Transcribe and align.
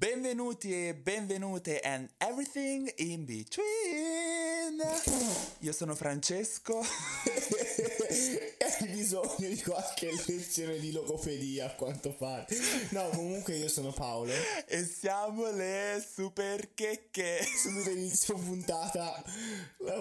Benvenuti 0.00 0.72
e 0.88 0.94
benvenute 0.94 1.80
and 1.80 2.08
everything 2.16 2.90
in 3.00 3.26
between. 3.26 4.80
Io 5.58 5.72
sono 5.72 5.94
Francesco. 5.94 6.80
Hai 8.80 8.88
bisogno 8.88 9.46
di 9.46 9.60
qualche 9.60 10.10
lezione 10.26 10.78
di 10.78 10.92
logopedia 10.92 11.66
a 11.66 11.74
quanto 11.74 12.14
pare. 12.14 12.46
No, 12.92 13.10
comunque 13.10 13.56
io 13.56 13.68
sono 13.68 13.92
Paolo. 13.92 14.32
E 14.66 14.86
siamo 14.86 15.50
le 15.50 16.02
super 16.14 16.72
checche. 16.72 17.44
Subito 17.44 17.90
inizio 17.90 18.36
puntata. 18.36 19.22
La, 19.80 19.96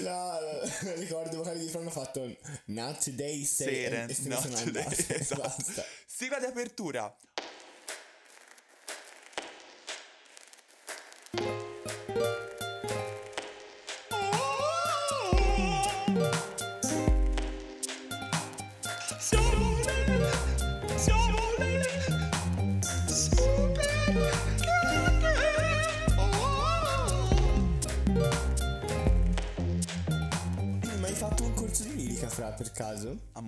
la, 0.00 0.40
la, 0.40 0.94
ricordo 0.96 1.38
vocali 1.38 1.60
di 1.60 1.68
Fran 1.68 1.84
hanno 1.84 1.90
fatto 1.90 2.36
Not 2.66 3.02
today, 3.02 3.42
Seren. 3.44 4.14
Not 4.24 4.62
today. 4.62 4.84
Esatto. 5.08 5.82
Sigla 6.04 6.38
di 6.38 6.44
apertura. 6.44 7.16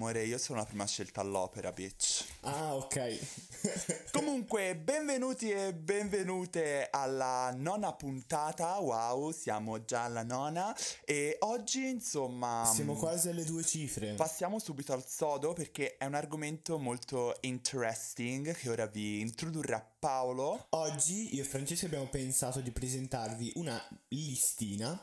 Amore, 0.04 0.24
io 0.24 0.36
sono 0.36 0.58
la 0.58 0.66
prima 0.66 0.86
scelta 0.86 1.22
all'opera, 1.22 1.72
bitch. 1.72 2.26
Ah, 2.40 2.76
ok. 2.76 3.18
Comunque, 4.12 4.76
benvenuti 4.76 5.50
e 5.50 5.72
benvenute 5.72 6.88
alla 6.90 7.50
nona 7.56 7.90
puntata. 7.94 8.76
Wow, 8.80 9.30
siamo 9.30 9.82
già 9.86 10.04
alla 10.04 10.22
nona. 10.22 10.76
E 11.06 11.38
oggi, 11.40 11.88
insomma. 11.88 12.70
Siamo 12.70 12.96
quasi 12.96 13.30
alle 13.30 13.44
due 13.44 13.64
cifre. 13.64 14.12
Passiamo 14.12 14.58
subito 14.58 14.92
al 14.92 15.08
sodo 15.08 15.54
perché 15.54 15.96
è 15.96 16.04
un 16.04 16.14
argomento 16.14 16.76
molto 16.76 17.38
interesting 17.40 18.54
che 18.54 18.68
ora 18.68 18.84
vi 18.84 19.22
introdurrà 19.22 19.80
Paolo. 19.98 20.66
Oggi 20.72 21.34
io 21.34 21.40
e 21.40 21.46
Francesco 21.46 21.86
abbiamo 21.86 22.08
pensato 22.08 22.60
di 22.60 22.70
presentarvi 22.70 23.52
una 23.54 23.82
listina 24.08 25.02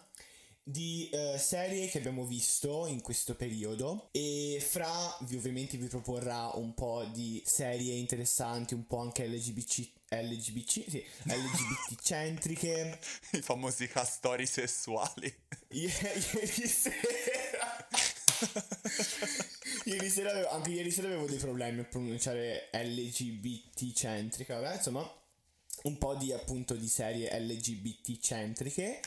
di 0.63 1.09
uh, 1.11 1.37
serie 1.37 1.87
che 1.87 1.97
abbiamo 1.97 2.25
visto 2.25 2.85
in 2.85 3.01
questo 3.01 3.35
periodo 3.35 4.09
e 4.11 4.63
Fra 4.65 5.17
vi 5.21 5.35
ovviamente 5.35 5.77
vi 5.77 5.87
proporrà 5.87 6.51
un 6.53 6.73
po' 6.73 7.03
di 7.13 7.41
serie 7.45 7.93
interessanti, 7.95 8.73
un 8.73 8.85
po' 8.85 8.99
anche 8.99 9.27
LGBT 9.27 9.99
LGBT, 10.13 10.89
sì, 10.89 11.05
LGBT 11.23 12.01
centriche. 12.01 12.99
I 13.31 13.41
famosi 13.41 13.87
castori 13.87 14.45
sessuali. 14.45 15.33
ieri 15.69 16.67
sera. 16.67 17.87
ieri 19.85 20.09
sera 20.09 20.31
avevo, 20.31 20.49
anche 20.49 20.71
ieri 20.71 20.91
sera 20.91 21.07
avevo 21.07 21.27
dei 21.27 21.37
problemi 21.37 21.79
a 21.79 21.85
pronunciare 21.85 22.69
LGBT 22.73 23.93
centrica, 23.93 24.59
vabbè, 24.59 24.75
insomma, 24.75 25.09
un 25.83 25.97
po' 25.97 26.15
di 26.15 26.33
appunto 26.33 26.75
di 26.75 26.89
serie 26.89 27.31
LGBT 27.39 28.19
centriche. 28.19 28.99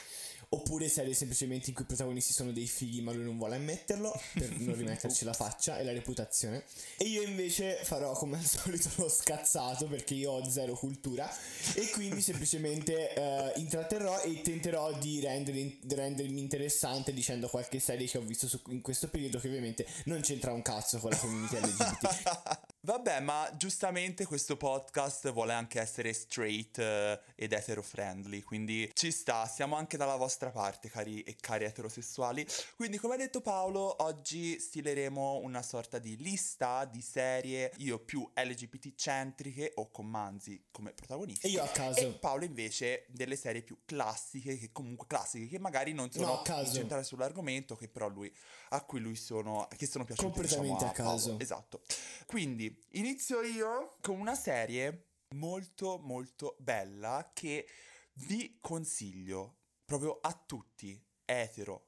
Oppure 0.54 0.88
serie 0.88 1.14
semplicemente 1.14 1.70
in 1.70 1.74
cui 1.74 1.82
i 1.82 1.86
protagonisti 1.86 2.32
sono 2.32 2.52
dei 2.52 2.68
fighi 2.68 3.00
ma 3.00 3.10
lui 3.10 3.24
non 3.24 3.36
vuole 3.36 3.56
ammetterlo 3.56 4.14
per 4.34 4.50
non 4.60 4.76
rimetterci 4.76 5.24
la 5.24 5.32
faccia 5.32 5.78
e 5.78 5.84
la 5.84 5.90
reputazione. 5.90 6.62
E 6.96 7.06
io 7.06 7.22
invece 7.22 7.80
farò 7.82 8.12
come 8.12 8.38
al 8.38 8.44
solito 8.44 8.88
lo 8.96 9.08
scazzato 9.08 9.88
perché 9.88 10.14
io 10.14 10.30
ho 10.30 10.48
zero 10.48 10.74
cultura 10.74 11.28
e 11.74 11.90
quindi 11.90 12.20
semplicemente 12.22 13.12
uh, 13.16 13.58
intratterrò 13.58 14.20
e 14.20 14.42
tenterò 14.42 14.92
di, 14.92 15.18
rendere, 15.18 15.78
rendermi 15.88 16.38
interessante 16.38 17.12
dicendo 17.12 17.48
qualche 17.48 17.80
serie 17.80 18.06
che 18.06 18.18
ho 18.18 18.22
visto 18.22 18.46
su, 18.46 18.60
in 18.68 18.80
questo 18.80 19.08
periodo 19.08 19.40
che 19.40 19.48
ovviamente 19.48 19.84
non 20.04 20.20
c'entra 20.20 20.52
un 20.52 20.62
cazzo 20.62 20.98
con 20.98 21.10
la 21.10 21.16
community 21.16 21.56
LGBT. 21.56 22.62
Vabbè, 22.84 23.20
ma 23.20 23.50
giustamente 23.56 24.26
questo 24.26 24.58
podcast 24.58 25.32
vuole 25.32 25.54
anche 25.54 25.80
essere 25.80 26.12
straight 26.12 26.76
uh, 26.76 27.18
ed 27.34 27.52
etero-friendly, 27.52 28.42
quindi 28.42 28.90
ci 28.92 29.10
sta, 29.10 29.46
siamo 29.46 29.76
anche 29.76 29.96
dalla 29.96 30.16
vostra 30.16 30.43
parte, 30.50 30.88
cari 30.88 31.22
e 31.22 31.36
cari 31.36 31.64
eterosessuali. 31.64 32.46
Quindi, 32.76 32.98
come 32.98 33.14
ha 33.14 33.16
detto 33.16 33.40
Paolo, 33.40 34.02
oggi 34.02 34.58
stileremo 34.58 35.40
una 35.42 35.62
sorta 35.62 35.98
di 35.98 36.16
lista 36.16 36.84
di 36.84 37.00
serie 37.00 37.72
io 37.78 37.98
più 37.98 38.28
LGBT-centriche 38.34 39.72
o 39.76 39.90
con 39.90 40.06
Manzi 40.06 40.66
come 40.70 40.92
protagonisti. 40.92 41.46
E 41.46 41.50
io 41.50 41.62
a 41.62 41.68
caso. 41.68 42.00
E 42.00 42.12
Paolo 42.12 42.44
invece 42.44 43.06
delle 43.08 43.36
serie 43.36 43.62
più 43.62 43.78
classiche, 43.84 44.58
che 44.58 44.70
comunque 44.72 45.06
classiche, 45.06 45.46
che 45.46 45.58
magari 45.58 45.92
non 45.92 46.10
sono 46.10 46.42
no, 46.46 46.60
incentrate 46.60 47.04
sull'argomento, 47.04 47.76
che 47.76 47.88
però 47.88 48.08
lui, 48.08 48.32
a 48.70 48.82
cui 48.84 49.00
lui 49.00 49.16
sono, 49.16 49.66
che 49.76 49.86
sono 49.86 50.04
piaciute 50.04 50.30
completamente 50.30 50.84
diciamo, 50.86 50.88
a, 50.88 50.90
a 50.90 51.12
caso. 51.12 51.28
Paolo. 51.28 51.42
Esatto. 51.42 51.82
Quindi, 52.26 52.76
inizio 52.92 53.42
io 53.42 53.96
con 54.00 54.18
una 54.18 54.34
serie 54.34 55.08
molto 55.34 55.98
molto 55.98 56.56
bella 56.58 57.30
che 57.32 57.66
vi 58.14 58.58
consiglio 58.60 59.56
proprio 59.84 60.18
a 60.20 60.32
tutti, 60.46 61.00
etero, 61.24 61.86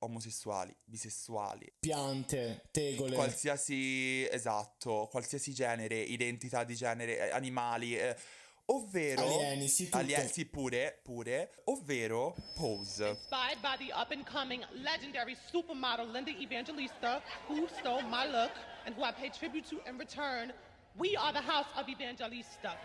omosessuali, 0.00 0.74
bisessuali, 0.84 1.72
piante, 1.80 2.68
tegole, 2.70 3.14
qualsiasi 3.14 4.28
esatto, 4.28 5.08
qualsiasi 5.10 5.52
genere, 5.52 6.00
identità 6.00 6.64
di 6.64 6.74
genere, 6.74 7.18
eh, 7.18 7.30
animali, 7.30 7.96
eh, 7.96 8.16
ovvero 8.66 9.22
alieni, 9.22 9.68
sì, 9.68 9.88
alieni 9.90 10.28
sì, 10.28 10.46
pure, 10.46 11.00
pure, 11.02 11.62
ovvero 11.64 12.34
Pose. 12.54 13.08
Inspired 13.08 13.60
by 13.60 13.76
the 13.76 13.92
up 13.92 14.10
and 14.10 14.24
coming 14.24 14.64
legendary 14.82 15.36
supermodel 15.50 16.10
Linda 16.10 16.30
Evangelista, 16.30 17.22
who 17.48 17.66
stole 17.78 18.02
my 18.02 18.26
look 18.26 18.52
and 18.84 18.94
who 18.94 19.02
I 19.02 19.12
pay 19.12 19.30
tribute 19.30 19.68
to 19.68 19.80
in 19.88 19.98
return. 19.98 20.52
We 20.96 21.16
are 21.16 21.32
the 21.32 21.40
house 21.40 21.68
of 21.76 21.88
Evangelista. 21.88 22.76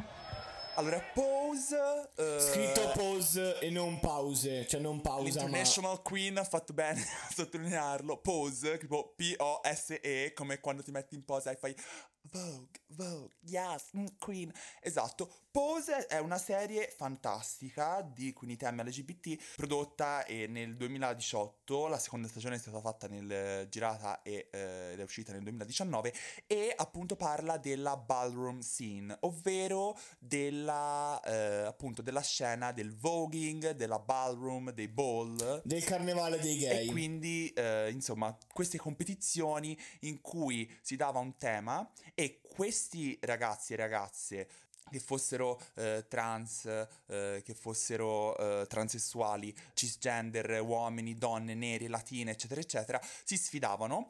Allora, 0.75 0.99
Pose. 1.13 2.11
Uh, 2.15 2.39
Scritto 2.39 2.91
Pose 2.95 3.59
e 3.59 3.69
non 3.69 3.99
pause, 3.99 4.65
cioè 4.67 4.79
non 4.79 5.01
pausa. 5.01 5.27
International 5.27 5.93
ma... 5.93 5.99
Queen 5.99 6.37
ha 6.37 6.43
fatto 6.43 6.73
bene 6.73 6.99
a 7.29 7.31
sottolinearlo. 7.31 8.17
Pose, 8.17 8.77
tipo 8.79 9.13
P-O-S-E, 9.15 10.31
come 10.33 10.59
quando 10.59 10.81
ti 10.81 10.89
metti 10.89 11.13
in 11.13 11.23
posa 11.25 11.51
e 11.51 11.55
fai 11.55 11.75
Vogue, 12.31 12.69
Vogue, 12.87 13.35
yes, 13.41 13.89
mm, 13.95 14.05
Queen. 14.17 14.51
Esatto. 14.81 15.31
Pose 15.53 16.07
è 16.07 16.17
una 16.17 16.39
serie 16.39 16.91
fantastica 16.97 18.01
di 18.01 18.33
Queen 18.33 18.53
Item 18.53 18.81
LGBT 18.83 19.55
prodotta 19.55 20.25
eh, 20.25 20.47
nel 20.47 20.75
2018, 20.75 21.85
la 21.85 21.99
seconda 21.99 22.27
stagione 22.27 22.55
è 22.55 22.57
stata 22.57 22.79
fatta 22.79 23.07
nel 23.07 23.67
girata 23.69 24.23
e, 24.23 24.47
eh, 24.49 24.93
ed 24.93 24.99
è 24.99 25.03
uscita 25.03 25.31
nel 25.31 25.43
2019 25.43 26.11
e 26.47 26.73
appunto 26.75 27.15
parla 27.15 27.57
della 27.57 27.95
ballroom 27.97 28.61
scene, 28.61 29.15
ovvero 29.19 29.95
della 30.17 31.21
eh, 31.21 31.65
appunto 31.67 32.01
della 32.01 32.23
scena 32.23 32.71
del 32.71 32.91
voguing, 32.95 33.73
della 33.73 33.99
ballroom, 33.99 34.71
dei 34.71 34.87
ball, 34.87 35.61
del 35.63 35.83
carnevale 35.83 36.39
dei 36.39 36.57
gay. 36.57 36.87
E 36.87 36.91
quindi 36.91 37.49
eh, 37.49 37.91
insomma, 37.91 38.35
queste 38.51 38.79
competizioni 38.79 39.79
in 39.99 40.19
cui 40.19 40.67
si 40.81 40.95
dava 40.95 41.19
un 41.19 41.37
tema 41.37 41.87
e 42.15 42.41
questi 42.41 43.15
ragazzi 43.21 43.73
e 43.73 43.75
ragazze 43.75 44.47
che 44.89 44.99
fossero 44.99 45.59
eh, 45.75 46.05
trans, 46.07 46.65
eh, 47.07 47.41
che 47.43 47.53
fossero 47.53 48.37
eh, 48.37 48.67
transessuali, 48.67 49.55
cisgender, 49.73 50.61
uomini, 50.61 51.17
donne, 51.17 51.53
neri, 51.53 51.87
latine, 51.87 52.31
eccetera, 52.31 52.61
eccetera, 52.61 53.01
si 53.23 53.37
sfidavano 53.37 54.07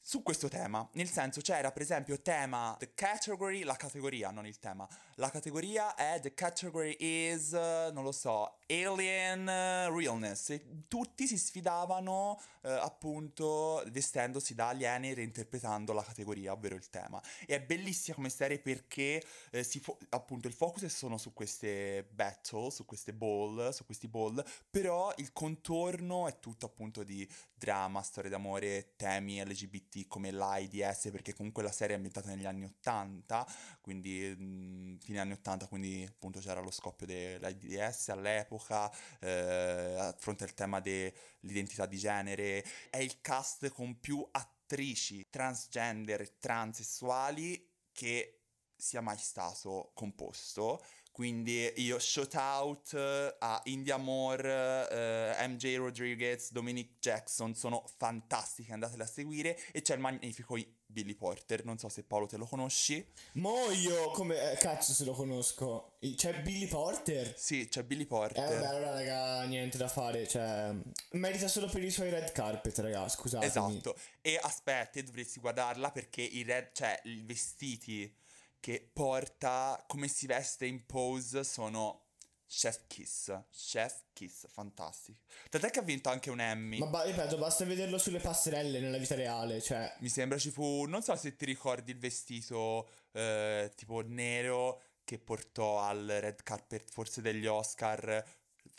su 0.00 0.22
questo 0.22 0.48
tema. 0.48 0.88
Nel 0.92 1.08
senso 1.08 1.40
c'era 1.40 1.70
per 1.70 1.82
esempio 1.82 2.20
tema 2.20 2.74
the 2.78 2.94
category, 2.94 3.62
la 3.62 3.76
categoria, 3.76 4.30
non 4.30 4.46
il 4.46 4.58
tema. 4.58 4.88
La 5.18 5.30
categoria 5.30 5.96
è 5.96 6.20
the 6.20 6.32
category 6.32 6.94
is, 7.00 7.50
non 7.50 8.04
lo 8.04 8.12
so, 8.12 8.58
alien 8.68 9.46
realness. 9.46 10.50
E 10.50 10.84
tutti 10.86 11.26
si 11.26 11.36
sfidavano 11.36 12.40
eh, 12.62 12.70
appunto 12.70 13.82
vestendosi 13.90 14.54
da 14.54 14.68
alieni 14.68 15.10
e 15.10 15.14
reinterpretando 15.14 15.92
la 15.92 16.04
categoria, 16.04 16.52
ovvero 16.52 16.76
il 16.76 16.88
tema. 16.88 17.20
E 17.46 17.56
è 17.56 17.60
bellissima 17.60 18.14
come 18.14 18.28
serie 18.28 18.60
perché 18.60 19.20
eh, 19.50 19.64
fo- 19.64 19.98
appunto 20.10 20.46
il 20.46 20.54
focus 20.54 20.84
è 20.84 20.88
solo 20.88 21.16
su 21.16 21.32
queste 21.32 22.06
battle, 22.12 22.70
su 22.70 22.84
queste 22.84 23.12
ball, 23.12 23.70
su 23.70 23.84
questi 23.84 24.06
ball, 24.06 24.40
però 24.70 25.12
il 25.16 25.32
contorno 25.32 26.28
è 26.28 26.38
tutto 26.38 26.66
appunto 26.66 27.02
di 27.02 27.28
drama, 27.54 28.02
storie 28.02 28.30
d'amore, 28.30 28.94
temi 28.94 29.42
LGBT 29.42 30.06
come 30.06 30.30
l'AIDS, 30.30 31.10
perché 31.10 31.34
comunque 31.34 31.64
la 31.64 31.72
serie 31.72 31.94
è 31.94 31.96
ambientata 31.96 32.28
negli 32.28 32.46
anni 32.46 32.66
80, 32.66 33.46
quindi 33.80 34.32
mh, 34.38 34.98
fine 35.08 35.20
anni 35.20 35.32
80, 35.32 35.68
quindi 35.68 36.06
appunto 36.06 36.38
c'era 36.38 36.60
lo 36.60 36.70
scoppio 36.70 37.06
dell'AIDS 37.06 38.10
all'epoca, 38.10 38.92
eh, 39.20 39.94
a 39.98 40.14
fronte 40.18 40.44
al 40.44 40.52
tema 40.52 40.80
dell'identità 40.80 41.86
di 41.86 41.96
genere, 41.96 42.62
è 42.90 42.98
il 42.98 43.22
cast 43.22 43.70
con 43.70 43.98
più 44.00 44.26
attrici 44.30 45.30
transgender, 45.30 46.28
transessuali 46.32 47.70
che 47.90 48.42
sia 48.76 49.00
mai 49.00 49.16
stato 49.16 49.92
composto 49.94 50.84
Quindi 51.18 51.72
io 51.78 51.98
shout 51.98 52.34
out 52.36 52.92
eh, 52.94 53.34
a 53.40 53.60
India 53.64 53.96
Moore, 53.96 54.88
eh, 55.36 55.48
MJ 55.48 55.76
Rodriguez, 55.76 56.52
Dominic 56.52 57.00
Jackson, 57.00 57.56
sono 57.56 57.82
fantastiche, 57.96 58.72
andatele 58.72 59.02
a 59.02 59.06
seguire. 59.06 59.58
E 59.72 59.82
c'è 59.82 59.94
il 59.94 60.00
magnifico 60.00 60.56
Billy 60.86 61.16
Porter, 61.16 61.64
non 61.64 61.76
so 61.76 61.88
se 61.88 62.04
Paolo 62.04 62.26
te 62.26 62.36
lo 62.36 62.46
conosci. 62.46 63.04
Mo 63.32 63.68
io 63.72 64.12
come 64.12 64.52
eh, 64.52 64.56
cazzo 64.58 64.92
se 64.92 65.04
lo 65.04 65.10
conosco. 65.10 65.96
C'è 66.14 66.40
Billy 66.40 66.68
Porter. 66.68 67.34
Sì, 67.36 67.66
c'è 67.68 67.82
Billy 67.82 68.02
Eh 68.02 68.06
Porter. 68.06 68.44
vabbè, 68.44 68.66
allora 68.66 68.92
raga, 68.92 69.42
niente 69.42 69.76
da 69.76 69.88
fare, 69.88 70.28
cioè 70.28 70.72
merita 71.14 71.48
solo 71.48 71.66
per 71.66 71.82
i 71.82 71.90
suoi 71.90 72.10
red 72.10 72.30
carpet, 72.30 72.78
raga, 72.78 73.08
scusatemi. 73.08 73.44
Esatto. 73.44 73.96
E 74.20 74.38
aspetta, 74.40 75.02
dovresti 75.02 75.40
guardarla 75.40 75.90
perché 75.90 76.22
i 76.22 76.44
red, 76.44 76.70
cioè 76.72 77.00
i 77.06 77.24
vestiti 77.26 78.14
che 78.60 78.90
porta, 78.92 79.84
come 79.86 80.08
si 80.08 80.26
veste 80.26 80.66
in 80.66 80.84
pose 80.86 81.44
sono 81.44 82.06
chef 82.48 82.86
kiss. 82.86 83.32
Chef 83.52 84.04
kiss, 84.12 84.46
fantastico. 84.48 85.20
Tant'è 85.50 85.70
che 85.70 85.78
ha 85.78 85.82
vinto 85.82 86.08
anche 86.08 86.30
un 86.30 86.40
Emmy. 86.40 86.78
Ma 86.78 86.86
ba- 86.86 87.04
ripeto, 87.04 87.36
basta 87.38 87.64
vederlo 87.64 87.98
sulle 87.98 88.20
passerelle 88.20 88.80
nella 88.80 88.98
vita 88.98 89.14
reale, 89.14 89.60
cioè 89.60 89.94
Mi 90.00 90.08
sembra 90.08 90.38
ci 90.38 90.50
fu, 90.50 90.84
non 90.86 91.02
so 91.02 91.14
se 91.16 91.36
ti 91.36 91.44
ricordi 91.44 91.92
il 91.92 91.98
vestito 91.98 92.88
eh, 93.12 93.70
tipo 93.76 94.00
nero 94.00 94.82
che 95.04 95.18
portò 95.18 95.80
al 95.80 96.06
red 96.06 96.42
carpet 96.42 96.90
forse 96.90 97.20
degli 97.20 97.46
Oscar. 97.46 98.24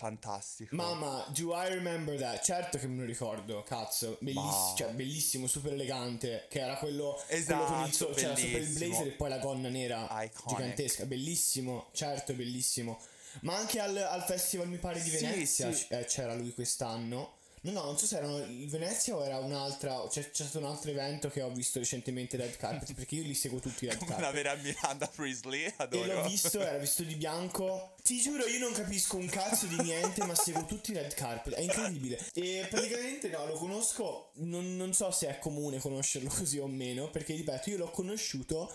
Fantastico. 0.04 0.74
Mamma, 0.78 1.26
do 1.36 1.52
I 1.54 1.68
remember 1.74 2.18
that? 2.18 2.42
Certo 2.42 2.78
che 2.78 2.88
me 2.88 3.02
lo 3.02 3.06
ricordo, 3.06 3.64
cazzo, 3.64 4.16
bellissimo, 4.22 4.70
Ma- 4.70 4.74
cioè 4.78 4.92
bellissimo, 4.94 5.46
super 5.46 5.74
elegante, 5.74 6.46
che 6.50 6.62
era 6.62 6.78
quello, 6.78 7.22
Esatto, 7.28 7.66
quello 7.66 7.80
con 7.82 7.88
il 7.88 7.94
so- 7.94 8.10
c'era 8.12 8.34
sopra 8.38 8.58
il 8.60 8.68
blazer 8.70 9.08
e 9.08 9.12
poi 9.12 9.28
la 9.30 9.40
gonna 9.40 9.68
nera 9.68 10.08
Iconic. 10.24 10.46
gigantesca, 10.48 11.06
bellissimo, 11.06 11.88
certo, 11.92 12.34
bellissimo. 12.34 12.98
Ma 13.42 13.58
anche 13.58 13.80
al, 13.82 13.98
al 13.98 14.24
festival 14.24 14.70
mi 14.70 14.78
pare 14.78 15.02
di 15.02 15.10
Sì, 15.10 15.18
Venezia 15.18 15.70
sì. 15.74 15.88
c- 15.88 15.92
eh, 15.92 16.06
c'era 16.06 16.34
lui 16.34 16.54
quest'anno. 16.54 17.34
No, 17.62 17.72
no, 17.72 17.84
non 17.84 17.98
so 17.98 18.06
se 18.06 18.18
era 18.18 18.28
il 18.46 18.70
Venezia 18.70 19.16
o 19.16 19.24
era 19.26 19.38
un'altra, 19.40 20.06
c'è, 20.10 20.30
c'è 20.32 20.44
stato 20.46 20.60
un 20.66 20.72
altro 20.72 20.92
evento 20.92 21.30
che 21.30 21.42
ho 21.42 21.50
visto 21.52 21.80
recentemente 21.80 22.38
Red 22.38 22.56
Carpet, 22.56 22.94
perché 22.94 23.16
io 23.16 23.24
li 23.24 23.34
seguo 23.34 23.60
tutti 23.60 23.86
Red 23.88 23.98
Carpet. 24.06 24.20
la 24.20 24.32
vera 24.32 24.56
Miranda 24.56 25.08
Priestley, 25.08 25.64
E 25.64 25.74
adoro. 25.78 26.14
l'ho 26.14 26.28
visto, 26.30 26.62
era 26.62 26.78
vestito 26.78 27.10
di 27.10 27.16
bianco. 27.16 27.96
Ti 28.02 28.22
giuro, 28.22 28.46
io 28.48 28.60
non 28.60 28.72
capisco 28.74 29.18
un 29.18 29.28
cazzo 29.28 29.66
di 29.66 29.76
niente, 29.82 30.24
ma 30.26 30.36
seguo 30.36 30.66
tutti 30.66 30.94
red 30.94 31.14
carpet. 31.14 31.54
È 31.54 31.60
incredibile. 31.62 32.18
E 32.34 32.66
praticamente 32.70 33.28
no, 33.30 33.46
lo 33.46 33.54
conosco. 33.54 34.32
Non, 34.36 34.76
non 34.78 34.94
so 34.94 35.12
se 35.12 35.28
è 35.28 35.38
comune 35.40 35.80
conoscerlo 35.80 36.30
così 36.30 36.58
o 36.60 36.66
meno. 36.68 37.10
Perché 37.10 37.36
ripeto, 37.36 37.70
io 37.72 37.78
l'ho 37.78 37.92
conosciuto 37.92 38.74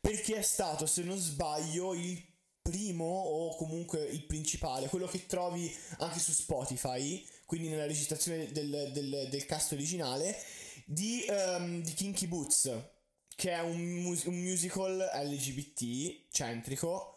perché 0.00 0.36
è 0.36 0.42
stato, 0.42 0.86
se 0.86 1.02
non 1.02 1.18
sbaglio, 1.18 1.92
il 1.94 2.24
primo 2.62 3.04
o 3.04 3.54
comunque 3.56 4.02
il 4.04 4.24
principale, 4.24 4.88
quello 4.88 5.06
che 5.06 5.26
trovi 5.26 5.74
anche 5.98 6.18
su 6.20 6.32
Spotify, 6.32 7.26
quindi 7.50 7.66
nella 7.68 7.86
registrazione 7.86 8.52
del, 8.52 8.90
del, 8.92 9.26
del 9.28 9.44
cast 9.44 9.72
originale, 9.72 10.40
di, 10.84 11.24
ehm, 11.24 11.82
di 11.82 11.92
Kinky 11.94 12.28
Boots, 12.28 12.70
che 13.34 13.50
è 13.50 13.58
un, 13.60 14.02
mus- 14.02 14.26
un 14.26 14.40
musical 14.40 15.10
LGBT 15.12 16.26
centrico, 16.30 17.16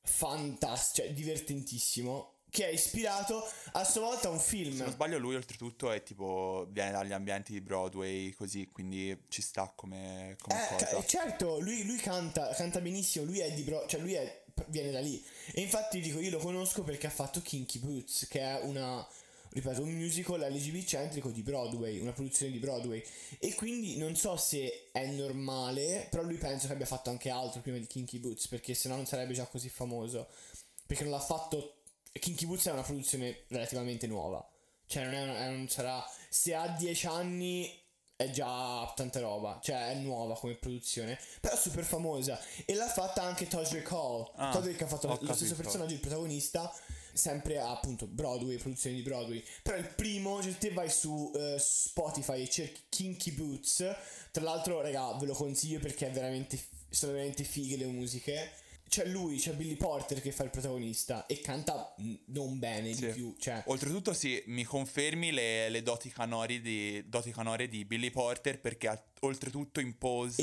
fantastico, 0.00 1.06
cioè 1.06 1.14
divertentissimo, 1.14 2.36
che 2.48 2.68
è 2.68 2.72
ispirato 2.72 3.46
a 3.72 3.84
sua 3.84 4.00
volta 4.00 4.28
a 4.28 4.30
un 4.30 4.40
film. 4.40 4.74
Se 4.78 4.82
non 4.84 4.92
sbaglio 4.92 5.18
lui 5.18 5.34
oltretutto 5.34 5.92
è 5.92 6.02
tipo 6.02 6.66
viene 6.70 6.92
dagli 6.92 7.12
ambienti 7.12 7.52
di 7.52 7.60
Broadway 7.60 8.30
così, 8.32 8.70
quindi 8.72 9.24
ci 9.28 9.42
sta 9.42 9.70
come, 9.76 10.36
come 10.40 10.58
Eh, 10.58 10.72
cosa. 10.72 10.86
ca- 10.86 11.04
certo, 11.04 11.60
lui, 11.60 11.84
lui 11.84 11.98
canta, 11.98 12.48
canta 12.54 12.80
benissimo, 12.80 13.26
lui 13.26 13.40
è 13.40 13.52
di 13.52 13.60
Bro- 13.60 13.86
cioè 13.88 14.00
lui 14.00 14.14
è, 14.14 14.44
viene 14.68 14.90
da 14.90 15.00
lì. 15.00 15.22
E 15.52 15.60
infatti 15.60 16.00
dico, 16.00 16.18
io 16.18 16.30
lo 16.30 16.38
conosco 16.38 16.82
perché 16.82 17.08
ha 17.08 17.10
fatto 17.10 17.42
Kinky 17.42 17.78
Boots, 17.80 18.26
che 18.28 18.40
è 18.40 18.60
una, 18.62 19.06
ripeto, 19.56 19.82
un 19.82 19.94
musical 19.94 20.40
LGBT 20.40 20.86
centrico 20.86 21.30
di 21.30 21.42
Broadway, 21.42 21.98
una 21.98 22.12
produzione 22.12 22.52
di 22.52 22.58
Broadway. 22.58 23.02
E 23.38 23.54
quindi 23.54 23.96
non 23.96 24.14
so 24.14 24.36
se 24.36 24.88
è 24.92 25.06
normale, 25.06 26.08
però 26.10 26.22
lui 26.22 26.36
penso 26.36 26.66
che 26.66 26.74
abbia 26.74 26.84
fatto 26.84 27.08
anche 27.08 27.30
altro 27.30 27.62
prima 27.62 27.78
di 27.78 27.86
Kinky 27.86 28.18
Boots, 28.18 28.48
perché 28.48 28.74
sennò 28.74 28.96
non 28.96 29.06
sarebbe 29.06 29.32
già 29.32 29.46
così 29.46 29.68
famoso. 29.70 30.28
Perché 30.86 31.02
non 31.04 31.12
l'ha 31.12 31.20
fatto... 31.20 31.78
Kinky 32.12 32.46
Boots 32.46 32.66
è 32.66 32.72
una 32.72 32.82
produzione 32.82 33.44
relativamente 33.48 34.06
nuova. 34.06 34.46
Cioè 34.86 35.04
non, 35.04 35.14
è 35.14 35.22
una- 35.22 35.48
non 35.48 35.68
sarà... 35.68 36.04
Se 36.28 36.54
ha 36.54 36.68
10 36.68 37.06
anni 37.06 37.84
è 38.14 38.30
già 38.30 38.90
tanta 38.94 39.20
roba, 39.20 39.58
cioè 39.62 39.90
è 39.90 39.94
nuova 39.96 40.34
come 40.36 40.54
produzione, 40.54 41.18
però 41.40 41.54
super 41.56 41.84
famosa 41.84 42.38
e 42.64 42.74
l'ha 42.74 42.88
fatta 42.88 43.22
anche 43.22 43.46
Todrick 43.46 43.90
Hall. 43.92 44.30
Ah, 44.36 44.52
Todrick 44.52 44.80
ha 44.82 44.86
fatto 44.86 45.06
lo 45.08 45.14
stesso 45.16 45.38
capito. 45.38 45.56
personaggio, 45.56 45.94
il 45.94 46.00
protagonista, 46.00 46.74
sempre 47.16 47.58
a 47.58 47.70
appunto 47.70 48.06
Broadway, 48.06 48.56
produzioni 48.58 48.96
di 48.96 49.02
Broadway. 49.02 49.42
Però 49.62 49.76
il 49.76 49.88
primo, 49.94 50.42
cioè 50.42 50.56
te 50.58 50.70
vai 50.70 50.90
su 50.90 51.32
eh, 51.34 51.56
Spotify 51.58 52.42
e 52.42 52.48
cerchi 52.48 52.80
Kinky 52.88 53.32
Boots, 53.32 53.84
tra 54.30 54.42
l'altro 54.44 54.80
raga 54.80 55.14
ve 55.18 55.26
lo 55.26 55.34
consiglio 55.34 55.78
perché 55.78 56.08
è 56.08 56.10
veramente, 56.10 56.58
sono 56.90 57.12
veramente 57.12 57.42
fighe 57.44 57.76
le 57.76 57.86
musiche. 57.86 58.50
C'è 58.88 59.04
lui, 59.06 59.36
c'è 59.38 59.52
Billy 59.54 59.74
Porter 59.74 60.20
che 60.22 60.30
fa 60.30 60.44
il 60.44 60.50
protagonista 60.50 61.26
e 61.26 61.40
canta 61.40 61.92
mm, 62.00 62.14
non 62.26 62.60
bene 62.60 62.94
Sì. 62.94 63.06
di 63.06 63.12
più, 63.12 63.34
cioè 63.36 63.60
Oltretutto 63.66 64.12
sì, 64.12 64.40
mi 64.46 64.62
confermi 64.62 65.32
le, 65.32 65.68
le 65.70 65.82
doti, 65.82 66.08
canori 66.08 66.60
di, 66.60 67.02
doti 67.08 67.32
canore 67.32 67.66
di 67.66 67.84
Billy 67.84 68.10
Porter 68.12 68.60
perché 68.60 68.86
al- 68.86 69.02
oltretutto 69.20 69.80
in 69.80 69.96
Pose 69.98 70.42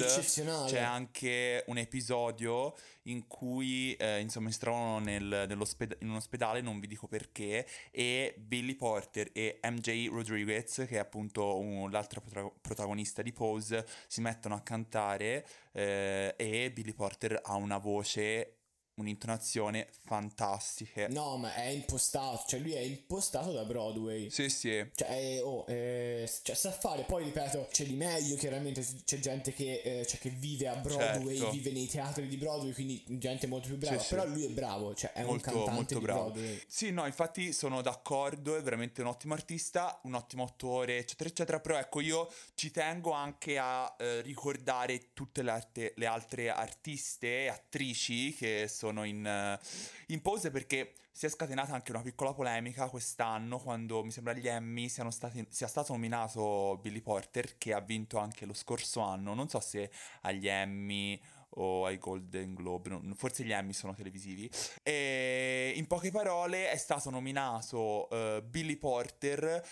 c'è 0.68 0.80
anche 0.80 1.64
un 1.68 1.78
episodio 1.78 2.76
in 3.04 3.28
cui 3.28 3.94
eh, 3.96 4.20
insomma 4.20 4.50
si 4.52 4.60
trovano 4.60 5.00
nel- 5.00 5.48
in 5.50 6.10
un 6.10 6.16
ospedale, 6.16 6.62
non 6.62 6.80
vi 6.80 6.88
dico 6.88 7.08
perché, 7.08 7.68
e 7.92 8.34
Billy 8.38 8.76
Porter 8.76 9.30
e 9.34 9.60
MJ 9.64 10.08
Rodriguez, 10.10 10.86
che 10.88 10.96
è 10.96 10.98
appunto 10.98 11.58
un- 11.60 11.92
l'altra 11.92 12.22
protra- 12.22 12.52
protagonista 12.62 13.22
di 13.22 13.32
Pose, 13.34 13.86
si 14.08 14.22
mettono 14.22 14.56
a 14.56 14.62
cantare 14.62 15.46
eh, 15.74 16.34
e 16.38 16.72
Billy 16.72 16.94
Porter 16.94 17.40
ha 17.44 17.56
una 17.56 17.78
voce, 17.78 18.58
un'intonazione 18.96 19.88
fantastiche. 20.06 21.08
no, 21.10 21.38
ma 21.38 21.54
è 21.56 21.68
impostato, 21.68 22.44
cioè 22.48 22.60
lui 22.60 22.74
è 22.74 22.80
impostato 22.80 23.52
da 23.52 23.64
Broadway. 23.64 24.30
Sì, 24.30 24.50
sì. 24.50 24.86
Cioè, 24.96 25.42
oh, 25.44 25.66
eh, 25.68 26.30
cioè, 26.44 26.56
sa 26.56 26.72
fare, 26.72 27.04
poi 27.04 27.24
ripeto, 27.24 27.68
c'è 27.72 27.86
di 27.86 27.96
meglio, 27.96 28.36
chiaramente 28.36 28.86
c'è 29.06 29.20
gente 29.20 29.54
che, 29.54 29.82
eh, 29.84 30.06
cioè, 30.06 30.20
che 30.20 30.30
vive 30.30 30.68
a 30.68 30.76
Broadway, 30.76 31.38
Certo. 31.38 31.52
vive 31.52 31.72
nei 31.72 31.88
teatri 31.88 32.28
di 32.28 32.38
Broadway, 32.38 32.74
quindi 32.74 33.04
gente 33.08 33.48
molto 33.48 33.68
più 33.68 33.78
brava, 33.78 33.98
Sì, 33.98 34.04
sì. 34.04 34.16
però 34.16 34.28
lui 34.28 34.46
è 34.46 34.50
bravo, 34.50 34.94
cioè 34.94 35.12
è 35.14 35.22
un 35.22 35.28
molto, 35.28 35.44
cantante 35.50 35.72
molto 35.72 35.94
di 35.96 36.00
bravo. 36.02 36.32
Broadway. 36.32 36.62
Sì, 36.68 36.92
no, 36.92 37.06
infatti 37.06 37.54
sono 37.54 37.82
d'accordo, 37.82 38.56
è 38.56 38.62
veramente 38.62 39.02
un 39.02 39.08
ottimo 39.08 39.34
artista, 39.34 40.00
un 40.04 40.14
ottimo 40.14 40.44
attore, 40.44 40.98
eccetera, 40.98 41.30
eccetera. 41.30 41.60
Però 41.60 41.78
ecco, 41.78 42.00
io 42.02 42.32
ci 42.54 42.70
tengo 42.72 43.12
anche 43.12 43.58
a 43.58 43.96
eh, 43.98 44.22
ricordare 44.22 45.14
tutte 45.14 45.42
le, 45.42 45.52
arte- 45.52 45.94
le 45.96 46.06
altre 46.06 46.50
artiste 46.50 47.44
e 47.44 47.48
attrici 47.48 48.34
che 48.34 48.68
sono 48.70 48.83
in, 48.90 49.26
eh, 49.26 49.60
in 50.08 50.22
pose 50.22 50.52
perché 50.52 50.94
si 51.12 51.28
è 51.28 51.30
scatenata 51.30 51.74
anche 51.74 51.92
una 51.92 52.02
piccola 52.02 52.34
polemica 52.34 52.90
quest'anno 52.90 53.60
quando 53.60 54.04
mi 54.04 54.10
sembra 54.10 54.34
agli 54.34 54.48
Emmy 54.48 54.90
siano 54.90 55.12
stati, 55.12 55.46
sia 55.50 55.68
stato 55.68 55.94
nominato 55.94 56.80
Billy 56.82 57.02
Porter 57.02 57.58
che 57.58 57.74
ha 57.74 57.80
vinto 57.80 58.18
anche 58.18 58.46
lo 58.46 58.54
scorso 58.54 59.02
anno. 59.02 59.34
Non 59.34 59.48
so 59.48 59.60
se 59.60 59.92
agli 60.22 60.48
Emmy 60.48 61.22
o 61.56 61.86
ai 61.86 61.98
Golden 61.98 62.54
Globe, 62.56 62.90
non- 62.90 63.14
forse 63.16 63.44
gli 63.44 63.52
Emmy 63.52 63.74
sono 63.74 63.94
televisivi. 63.94 64.50
E 64.82 65.74
in 65.76 65.88
poche 65.88 66.12
parole 66.12 66.72
è 66.72 66.78
stato 66.78 67.10
nominato 67.10 68.10
eh, 68.10 68.44
Billy 68.44 68.78
Porter. 68.78 69.64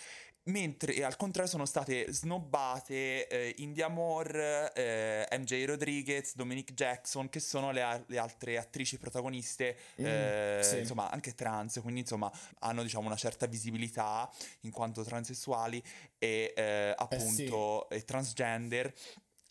Mentre 0.44 0.92
eh, 0.94 1.04
al 1.04 1.16
contrario 1.16 1.48
sono 1.48 1.64
state 1.66 2.12
snobbate 2.12 3.28
eh, 3.28 3.54
India 3.58 3.86
Moore, 3.86 4.72
eh, 4.74 5.38
MJ 5.38 5.64
Rodriguez, 5.66 6.34
Dominic 6.34 6.72
Jackson, 6.74 7.28
che 7.28 7.38
sono 7.38 7.70
le, 7.70 7.82
a- 7.82 8.02
le 8.06 8.18
altre 8.18 8.58
attrici 8.58 8.98
protagoniste, 8.98 9.76
Mm, 10.00 10.04
eh, 10.04 10.60
sì. 10.62 10.78
insomma 10.78 11.10
anche 11.10 11.34
trans, 11.34 11.78
quindi 11.80 12.00
insomma 12.00 12.30
hanno 12.60 12.82
diciamo 12.82 13.06
una 13.06 13.16
certa 13.16 13.46
visibilità 13.46 14.28
in 14.62 14.70
quanto 14.72 15.04
transessuali 15.04 15.82
e 16.18 16.52
eh, 16.56 16.94
appunto 16.96 17.88
e 17.90 18.04
transgender. 18.04 18.92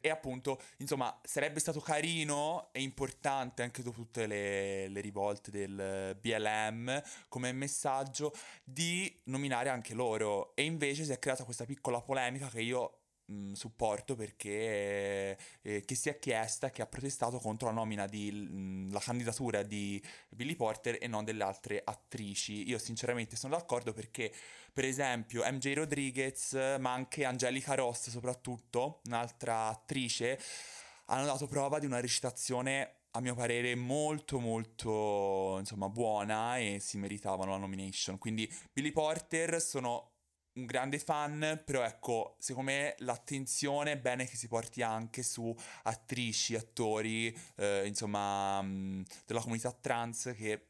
E 0.01 0.09
appunto, 0.09 0.59
insomma, 0.77 1.17
sarebbe 1.23 1.59
stato 1.59 1.79
carino 1.79 2.69
e 2.71 2.81
importante 2.81 3.61
anche 3.61 3.83
dopo 3.83 4.01
tutte 4.01 4.25
le, 4.25 4.87
le 4.87 4.99
rivolte 4.99 5.51
del 5.51 6.17
BLM 6.19 7.01
come 7.29 7.51
messaggio 7.51 8.33
di 8.63 9.21
nominare 9.25 9.69
anche 9.69 9.93
loro. 9.93 10.55
E 10.55 10.63
invece 10.63 11.05
si 11.05 11.11
è 11.11 11.19
creata 11.19 11.43
questa 11.43 11.65
piccola 11.65 12.01
polemica 12.01 12.49
che 12.49 12.61
io 12.61 13.00
mh, 13.31 13.53
supporto 13.53 14.15
perché 14.15 15.37
eh, 15.61 15.83
che 15.85 15.95
si 15.95 16.09
è 16.09 16.19
chiesta, 16.19 16.69
che 16.69 16.81
ha 16.81 16.85
protestato 16.85 17.39
contro 17.39 17.67
la 17.67 17.73
nomina 17.73 18.07
di 18.07 18.31
mh, 18.31 18.91
la 18.91 18.99
candidatura 18.99 19.63
di 19.63 20.01
Billy 20.29 20.55
Porter 20.55 20.97
e 20.99 21.07
non 21.07 21.23
delle 21.23 21.43
altre 21.43 21.81
attrici. 21.83 22.67
Io 22.67 22.77
sinceramente 22.77 23.35
sono 23.35 23.55
d'accordo 23.55 23.93
perché 23.93 24.33
per 24.73 24.85
esempio 24.85 25.43
MJ 25.43 25.73
Rodriguez, 25.73 26.53
ma 26.79 26.93
anche 26.93 27.25
Angelica 27.25 27.73
Ross 27.75 28.09
soprattutto, 28.09 29.01
un'altra 29.05 29.67
attrice, 29.67 30.39
hanno 31.05 31.25
dato 31.25 31.47
prova 31.47 31.79
di 31.79 31.85
una 31.85 31.99
recitazione 31.99 32.95
a 33.11 33.19
mio 33.19 33.35
parere 33.35 33.75
molto 33.75 34.39
molto 34.39 35.57
insomma 35.59 35.89
buona 35.89 36.57
e 36.57 36.79
si 36.79 36.97
meritavano 36.97 37.51
la 37.51 37.57
nomination. 37.57 38.17
Quindi 38.17 38.51
Billy 38.71 38.91
Porter 38.91 39.61
sono 39.61 40.11
un 40.53 40.65
grande 40.65 40.99
fan, 40.99 41.61
però 41.65 41.83
ecco, 41.83 42.35
secondo 42.39 42.71
me 42.71 42.95
l'attenzione 42.99 43.93
è 43.93 43.97
bene 43.97 44.25
che 44.25 44.35
si 44.35 44.47
porti 44.47 44.81
anche 44.81 45.23
su 45.23 45.55
attrici, 45.83 46.55
attori, 46.55 47.35
eh, 47.55 47.87
insomma, 47.87 48.61
mh, 48.61 49.05
della 49.25 49.41
comunità 49.41 49.71
trans 49.71 50.33
che 50.35 50.65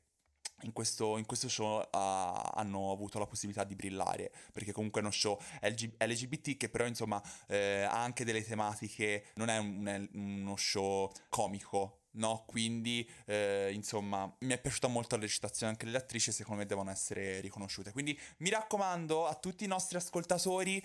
in 0.64 0.74
questo, 0.74 1.18
in 1.18 1.26
questo 1.26 1.50
show 1.50 1.80
uh, 1.80 1.88
hanno 1.92 2.92
avuto 2.92 3.20
la 3.20 3.26
possibilità 3.26 3.64
di 3.64 3.76
brillare, 3.76 4.32
perché 4.52 4.72
comunque 4.72 5.02
è 5.02 5.04
uno 5.04 5.14
show 5.14 5.40
LG- 5.62 6.04
LGBT 6.04 6.58
che 6.58 6.70
però 6.70 6.86
insomma 6.86 7.22
eh, 7.48 7.82
ha 7.82 8.04
anche 8.04 8.24
delle 8.24 8.44
tematiche, 8.44 9.26
non 9.36 9.50
è 9.50 9.58
un, 9.58 10.10
uno 10.14 10.56
show 10.58 11.12
comico, 11.30 12.01
no? 12.14 12.44
Quindi, 12.46 13.08
eh, 13.26 13.72
insomma, 13.74 14.34
mi 14.40 14.54
è 14.54 14.60
piaciuta 14.60 14.88
molto 14.88 15.16
la 15.16 15.22
recitazione 15.22 15.72
anche 15.72 15.86
delle 15.86 15.98
attrici, 15.98 16.32
secondo 16.32 16.62
me 16.62 16.68
devono 16.68 16.92
essere 16.92 17.40
riconosciute. 17.40 17.92
Quindi 17.92 18.18
mi 18.38 18.50
raccomando 18.50 19.28
a 19.28 19.36
tutti 19.36 19.64
i 19.64 19.68
nostri 19.68 19.98
ascoltatori, 19.98 20.84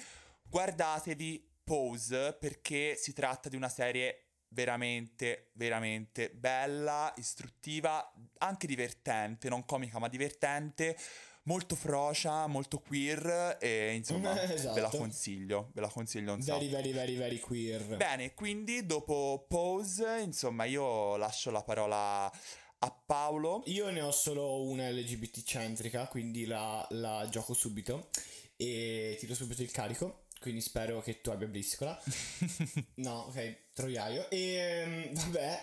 guardatevi 0.48 1.54
Pose 1.66 2.32
perché 2.38 2.94
si 2.94 3.12
tratta 3.12 3.48
di 3.48 3.56
una 3.56 3.68
serie 3.68 4.26
veramente, 4.50 5.50
veramente 5.54 6.30
bella, 6.30 7.12
istruttiva, 7.16 8.12
anche 8.38 8.68
divertente, 8.68 9.48
non 9.48 9.64
comica 9.64 9.98
ma 9.98 10.08
divertente 10.08 10.96
molto 11.46 11.74
frocia, 11.74 12.46
molto 12.46 12.78
queer 12.78 13.58
e 13.60 13.94
insomma 13.94 14.40
esatto. 14.52 14.74
ve 14.74 14.80
la 14.80 14.88
consiglio, 14.88 15.70
ve 15.74 15.80
la 15.80 15.88
consiglio 15.88 16.32
un 16.32 16.40
very, 16.40 16.68
Very, 16.68 16.92
very, 16.92 17.16
very 17.16 17.40
queer. 17.40 17.96
Bene, 17.96 18.34
quindi 18.34 18.84
dopo 18.86 19.44
Pose, 19.48 20.20
insomma 20.22 20.64
io 20.64 21.16
lascio 21.16 21.50
la 21.50 21.62
parola 21.62 22.30
a 22.78 22.90
Paolo. 22.90 23.62
Io 23.66 23.90
ne 23.90 24.00
ho 24.00 24.10
solo 24.10 24.62
una 24.62 24.88
LGBT 24.90 25.42
centrica, 25.42 26.06
quindi 26.06 26.46
la, 26.46 26.86
la 26.90 27.26
gioco 27.30 27.54
subito 27.54 28.08
e 28.56 29.16
tiro 29.18 29.34
subito 29.34 29.62
il 29.62 29.70
carico. 29.70 30.24
Quindi 30.38 30.60
spero 30.60 31.00
che 31.00 31.20
tu 31.20 31.30
abbia 31.30 31.46
briscola. 31.46 31.98
no, 32.96 33.20
ok, 33.28 33.72
troiaio. 33.72 34.28
E 34.30 35.08
um, 35.08 35.14
vabbè. 35.14 35.62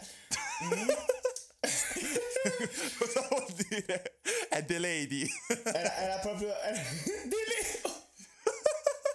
Mm. 0.64 0.90
Cosa 2.98 3.28
vuol 3.30 3.46
dire? 3.70 4.20
È 4.50 4.64
The 4.66 4.80
Lady. 4.80 5.28
Era, 5.64 5.98
era 5.98 6.18
proprio. 6.18 6.50
Era... 6.60 6.82
The 6.82 7.36
Lady. 7.48 8.02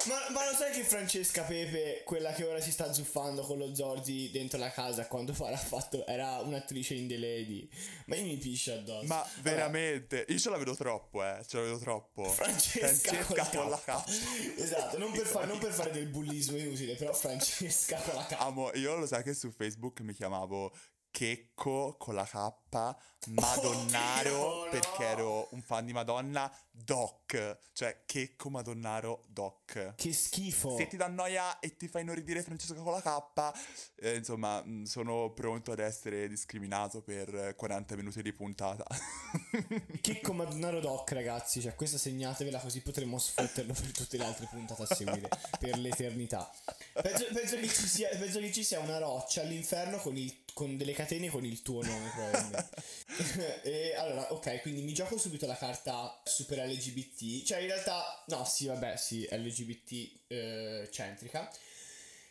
Ma, 0.08 0.14
ma, 0.30 0.50
lo 0.50 0.56
sai 0.56 0.72
che 0.72 0.84
Francesca 0.84 1.42
Pepe, 1.42 2.02
quella 2.04 2.32
che 2.32 2.44
ora 2.44 2.60
si 2.60 2.70
sta 2.70 2.90
zuffando 2.94 3.42
con 3.42 3.58
lo 3.58 3.74
Zorzi 3.74 4.30
dentro 4.30 4.58
la 4.58 4.70
casa 4.70 5.06
quando 5.06 5.34
farà 5.34 5.56
fatto, 5.58 6.06
era 6.06 6.38
un'attrice 6.38 6.94
in 6.94 7.08
The 7.08 7.18
Lady. 7.18 7.68
Ma 8.06 8.16
io 8.16 8.24
mi 8.24 8.38
piscio 8.38 8.72
addosso. 8.72 9.06
Ma 9.06 9.16
Vabbè. 9.16 9.42
veramente, 9.42 10.24
io 10.28 10.38
ce 10.38 10.48
la 10.48 10.56
vedo 10.56 10.74
troppo, 10.74 11.22
eh. 11.22 11.44
Ce 11.46 11.58
la 11.58 11.64
vedo 11.64 11.78
troppo. 11.78 12.24
Francesca, 12.24 13.12
Francesca 13.12 13.58
con, 13.58 13.68
la 13.68 13.78
K. 13.84 14.04
Esatto, 14.56 14.96
non 14.96 15.12
per, 15.12 15.26
fa, 15.26 15.44
non 15.44 15.58
per, 15.58 15.72
fare 15.72 15.90
del 15.90 16.06
bullismo 16.06 16.56
inutile, 16.56 16.94
però 16.94 17.12
Francesca 17.12 17.98
con 17.98 18.14
la 18.14 18.24
K. 18.24 18.32
Amo, 18.38 18.72
io 18.74 18.96
lo 18.96 19.06
sai 19.06 19.22
che 19.22 19.34
su 19.34 19.50
Facebook 19.50 20.00
mi 20.00 20.14
chiamavo 20.14 20.72
Checco 21.10 21.96
con 21.98 22.14
la 22.14 22.24
K, 22.24 22.67
Madonnaro 23.28 24.64
oh, 24.64 24.68
perché 24.68 25.02
no. 25.02 25.10
ero 25.10 25.48
un 25.52 25.62
fan 25.62 25.84
di 25.84 25.92
Madonna, 25.92 26.50
Doc, 26.70 27.58
cioè 27.72 28.02
Checco 28.06 28.50
Madonnaro 28.50 29.24
Doc. 29.26 29.94
Che 29.96 30.12
schifo. 30.12 30.76
Se 30.76 30.86
ti 30.86 30.96
dà 30.96 31.08
noia 31.08 31.58
e 31.58 31.76
ti 31.76 31.88
fai 31.88 32.02
inorridire 32.02 32.42
Francesco 32.42 32.82
con 32.82 32.92
la 32.92 33.02
K, 33.02 33.52
eh, 34.00 34.16
insomma, 34.16 34.62
mm, 34.64 34.84
sono 34.84 35.32
pronto 35.32 35.72
ad 35.72 35.80
essere 35.80 36.28
discriminato 36.28 37.02
per 37.02 37.54
40 37.56 37.96
minuti 37.96 38.22
di 38.22 38.32
puntata. 38.32 38.84
Checco 40.00 40.32
Madonnaro 40.32 40.80
Doc, 40.80 41.10
ragazzi, 41.12 41.60
cioè 41.60 41.74
questa 41.74 41.98
segnatevela 41.98 42.58
così 42.58 42.80
potremo 42.80 43.18
sfotterlo 43.18 43.72
per 43.72 43.92
tutte 43.92 44.16
le 44.16 44.24
altre 44.24 44.46
puntate 44.50 44.82
a 44.82 44.94
seguire, 44.94 45.28
per 45.58 45.76
l'eternità. 45.78 46.50
Penso, 46.92 47.26
penso, 47.32 47.56
che 47.56 47.68
sia, 47.68 48.08
penso, 48.10 48.38
che 48.38 48.52
ci 48.52 48.64
sia, 48.64 48.80
una 48.80 48.98
roccia 48.98 49.42
all'inferno 49.42 49.98
con, 49.98 50.16
il, 50.16 50.44
con 50.52 50.76
delle 50.76 50.92
catene 50.92 51.28
con 51.28 51.44
il 51.44 51.62
tuo 51.62 51.82
nome, 51.82 52.10
probabilmente. 52.14 52.57
e 53.62 53.94
allora, 53.94 54.32
ok, 54.32 54.60
quindi 54.62 54.82
mi 54.82 54.92
gioco 54.92 55.18
subito 55.18 55.46
la 55.46 55.56
carta 55.56 56.20
super 56.24 56.58
LGBT. 56.66 57.44
Cioè, 57.44 57.58
in 57.58 57.66
realtà, 57.66 58.24
no, 58.28 58.44
sì, 58.44 58.66
vabbè, 58.66 58.96
sì, 58.96 59.26
LGBT 59.30 60.20
eh, 60.28 60.88
centrica. 60.90 61.50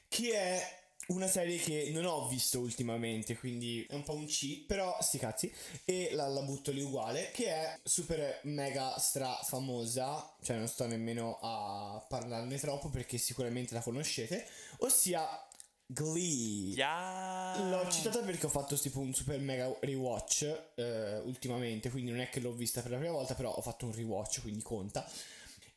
Che 0.07 0.31
è 0.31 0.77
una 1.07 1.27
serie 1.27 1.57
che 1.57 1.89
non 1.93 2.05
ho 2.05 2.27
visto 2.27 2.59
ultimamente, 2.59 3.37
quindi 3.37 3.85
è 3.89 3.93
un 3.93 4.03
po' 4.03 4.13
un 4.13 4.25
cheat, 4.25 4.65
però 4.65 4.97
sti 4.99 5.17
cazzi. 5.17 5.53
E 5.85 6.09
la, 6.11 6.27
la, 6.27 6.41
butto 6.41 6.71
lì 6.71 6.81
uguale, 6.81 7.31
che 7.31 7.47
è 7.47 7.79
super 7.83 8.41
mega 8.43 8.97
stra 8.97 9.39
famosa, 9.43 10.35
cioè 10.41 10.57
non 10.57 10.67
sto 10.67 10.85
nemmeno 10.85 11.39
a 11.41 12.05
parlarne 12.07 12.57
troppo 12.59 12.89
perché 12.89 13.17
sicuramente 13.17 13.73
la 13.73 13.81
conoscete, 13.81 14.45
ossia 14.79 15.46
Glee. 15.87 16.73
Yeah. 16.73 17.69
L'ho 17.69 17.89
citata 17.89 18.19
perché 18.19 18.45
ho 18.45 18.49
fatto 18.49 18.77
tipo 18.77 18.99
un 18.99 19.13
super 19.13 19.39
mega 19.39 19.73
rewatch 19.79 20.71
eh, 20.75 21.17
ultimamente, 21.19 21.89
quindi 21.89 22.11
non 22.11 22.19
è 22.19 22.29
che 22.29 22.41
l'ho 22.41 22.53
vista 22.53 22.81
per 22.81 22.91
la 22.91 22.97
prima 22.97 23.13
volta, 23.13 23.33
però 23.33 23.51
ho 23.51 23.61
fatto 23.61 23.85
un 23.85 23.95
rewatch, 23.95 24.41
quindi 24.41 24.61
conta. 24.61 25.09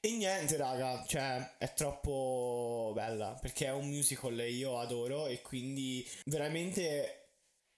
E 0.01 0.17
niente, 0.17 0.57
raga, 0.57 1.05
cioè 1.07 1.57
è 1.59 1.75
troppo 1.75 2.93
bella 2.95 3.39
perché 3.41 3.67
è 3.67 3.73
un 3.73 3.89
musical 3.89 4.39
e 4.41 4.51
io 4.51 4.79
adoro 4.79 5.27
e 5.27 5.43
quindi 5.43 6.07
veramente 6.25 7.27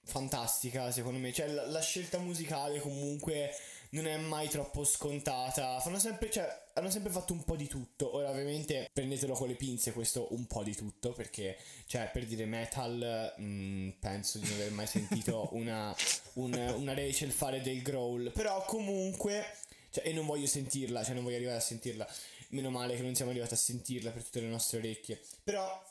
fantastica 0.05 0.91
secondo 0.91 1.19
me. 1.19 1.33
Cioè 1.33 1.49
la, 1.49 1.67
la 1.67 1.81
scelta 1.81 2.19
musicale 2.19 2.79
comunque 2.81 3.53
non 3.93 4.07
è 4.07 4.17
mai 4.19 4.49
troppo 4.49 4.85
scontata. 4.85 5.81
Fanno 5.81 5.99
sempre, 5.99 6.31
cioè, 6.31 6.47
hanno 6.75 6.91
sempre 6.91 7.13
fatto 7.13 7.33
un 7.33 7.45
po' 7.45 7.57
di 7.57 7.67
tutto. 7.67 8.15
Ora, 8.15 8.31
ovviamente, 8.31 8.89
prendetelo 8.93 9.35
con 9.35 9.49
le 9.49 9.55
pinze 9.55 9.93
questo 9.93 10.29
un 10.35 10.47
po' 10.47 10.63
di 10.63 10.75
tutto, 10.75 11.13
perché, 11.13 11.57
cioè, 11.87 12.11
per 12.13 12.27
dire 12.27 12.45
metal, 12.45 13.35
mh, 13.37 13.45
mm, 13.45 13.89
penso 14.01 14.39
di 14.39 14.49
non 14.49 14.55
aver 14.55 14.73
mai 14.73 14.87
sentito 14.87 15.49
una, 15.55 15.95
un, 16.35 16.53
una 16.53 16.95
Rachel 16.95 17.31
fare 17.31 17.61
del 17.61 17.83
growl. 17.83 18.33
Però 18.33 18.65
comunque 18.65 19.45
cioè, 19.93 20.09
e 20.09 20.13
non 20.15 20.25
voglio 20.25 20.47
sentirla, 20.47 21.05
cioè 21.05 21.15
non 21.15 21.23
voglio 21.23 21.37
arrivare 21.37 21.59
a 21.59 21.61
sentirla. 21.61 22.09
Meno 22.49 22.71
male 22.71 22.97
che 22.97 23.03
non 23.03 23.15
siamo 23.15 23.31
arrivati 23.31 23.55
a 23.55 23.59
sentirla 23.59 24.11
per 24.11 24.25
tutte 24.25 24.41
le 24.41 24.49
nostre 24.49 24.79
orecchie. 24.79 25.21
Però 25.45 25.85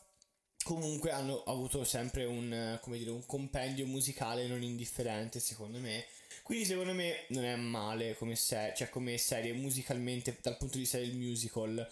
comunque 0.63 1.12
hanno 1.12 1.43
avuto 1.43 1.84
sempre 1.84 2.25
un, 2.25 2.79
come 2.81 2.98
dire, 2.98 3.12
un 3.12 3.25
compendio 3.25 3.86
musicale 3.86 4.48
non 4.48 4.63
indifferente, 4.63 5.39
secondo 5.39 5.77
me. 5.77 6.03
Quindi 6.43 6.65
secondo 6.65 6.93
me 6.93 7.25
non 7.29 7.45
è 7.45 7.55
male 7.55 8.15
come, 8.15 8.36
se- 8.36 8.74
cioè 8.75 8.89
come 8.89 9.17
serie 9.17 9.53
musicalmente 9.53 10.38
dal 10.41 10.57
punto 10.57 10.75
di 10.75 10.81
vista 10.81 10.98
del 10.98 11.15
musical. 11.15 11.88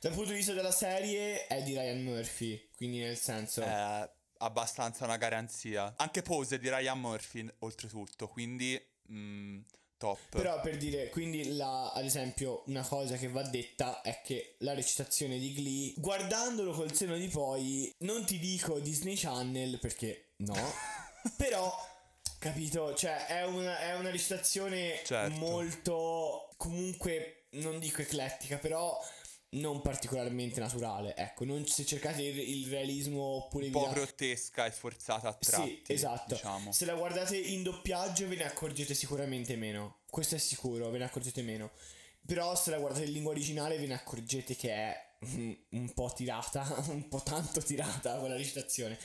Dal 0.00 0.12
punto 0.12 0.30
di 0.30 0.36
vista 0.36 0.52
della 0.52 0.70
serie 0.70 1.46
è 1.46 1.62
di 1.62 1.72
Ryan 1.72 2.02
Murphy, 2.02 2.68
quindi 2.76 3.00
nel 3.00 3.18
senso... 3.18 3.62
È 3.62 4.10
abbastanza 4.38 5.04
una 5.04 5.16
garanzia. 5.16 5.94
Anche 5.96 6.22
Pose 6.22 6.58
di 6.58 6.68
Ryan 6.68 7.00
Murphy, 7.00 7.48
oltretutto, 7.58 8.28
quindi... 8.28 8.80
Mm, 9.10 9.60
Top. 9.98 10.16
Però 10.28 10.60
per 10.60 10.76
dire, 10.76 11.08
quindi 11.08 11.56
la, 11.56 11.90
ad 11.90 12.04
esempio, 12.04 12.62
una 12.66 12.86
cosa 12.86 13.16
che 13.16 13.26
va 13.26 13.42
detta 13.42 14.00
è 14.00 14.20
che 14.22 14.54
la 14.58 14.72
recitazione 14.72 15.40
di 15.40 15.52
Glee, 15.52 15.94
guardandolo 15.96 16.70
col 16.70 16.94
seno 16.94 17.16
di 17.16 17.26
poi, 17.26 17.92
non 17.98 18.24
ti 18.24 18.38
dico 18.38 18.78
Disney 18.78 19.16
Channel 19.16 19.80
perché 19.80 20.34
no, 20.36 20.54
però, 21.36 21.68
capito, 22.38 22.94
cioè 22.94 23.26
è 23.26 23.44
una, 23.44 23.78
è 23.80 23.96
una 23.96 24.10
recitazione 24.10 25.00
certo. 25.04 25.38
molto, 25.38 26.48
comunque, 26.56 27.46
non 27.52 27.78
dico 27.78 28.02
eclettica, 28.02 28.56
però 28.58 28.98
non 29.50 29.80
particolarmente 29.80 30.60
naturale. 30.60 31.16
Ecco, 31.16 31.44
non, 31.44 31.66
se 31.66 31.84
cercate 31.84 32.22
il, 32.22 32.38
il 32.38 32.68
realismo 32.68 33.22
oppure 33.22 33.66
un 33.66 33.72
po' 33.72 33.88
grottesca 33.90 34.66
e 34.66 34.70
forzata 34.70 35.28
a 35.28 35.34
tratti. 35.34 35.82
Sì, 35.84 35.92
esatto. 35.92 36.34
Diciamo. 36.34 36.72
Se 36.72 36.84
la 36.84 36.94
guardate 36.94 37.36
in 37.36 37.62
doppiaggio 37.62 38.28
ve 38.28 38.36
ne 38.36 38.44
accorgete 38.44 38.94
sicuramente 38.94 39.56
meno. 39.56 40.00
Questo 40.10 40.34
è 40.34 40.38
sicuro, 40.38 40.90
ve 40.90 40.98
ne 40.98 41.04
accorgete 41.04 41.42
meno. 41.42 41.70
Però 42.26 42.54
se 42.54 42.70
la 42.70 42.78
guardate 42.78 43.06
in 43.06 43.12
lingua 43.12 43.30
originale 43.30 43.78
ve 43.78 43.86
ne 43.86 43.94
accorgete 43.94 44.54
che 44.54 44.70
è 44.70 45.06
un 45.20 45.92
po' 45.94 46.12
tirata, 46.14 46.66
un 46.88 47.08
po' 47.08 47.22
tanto 47.22 47.60
tirata 47.62 48.18
quella 48.18 48.36
recitazione. 48.36 48.98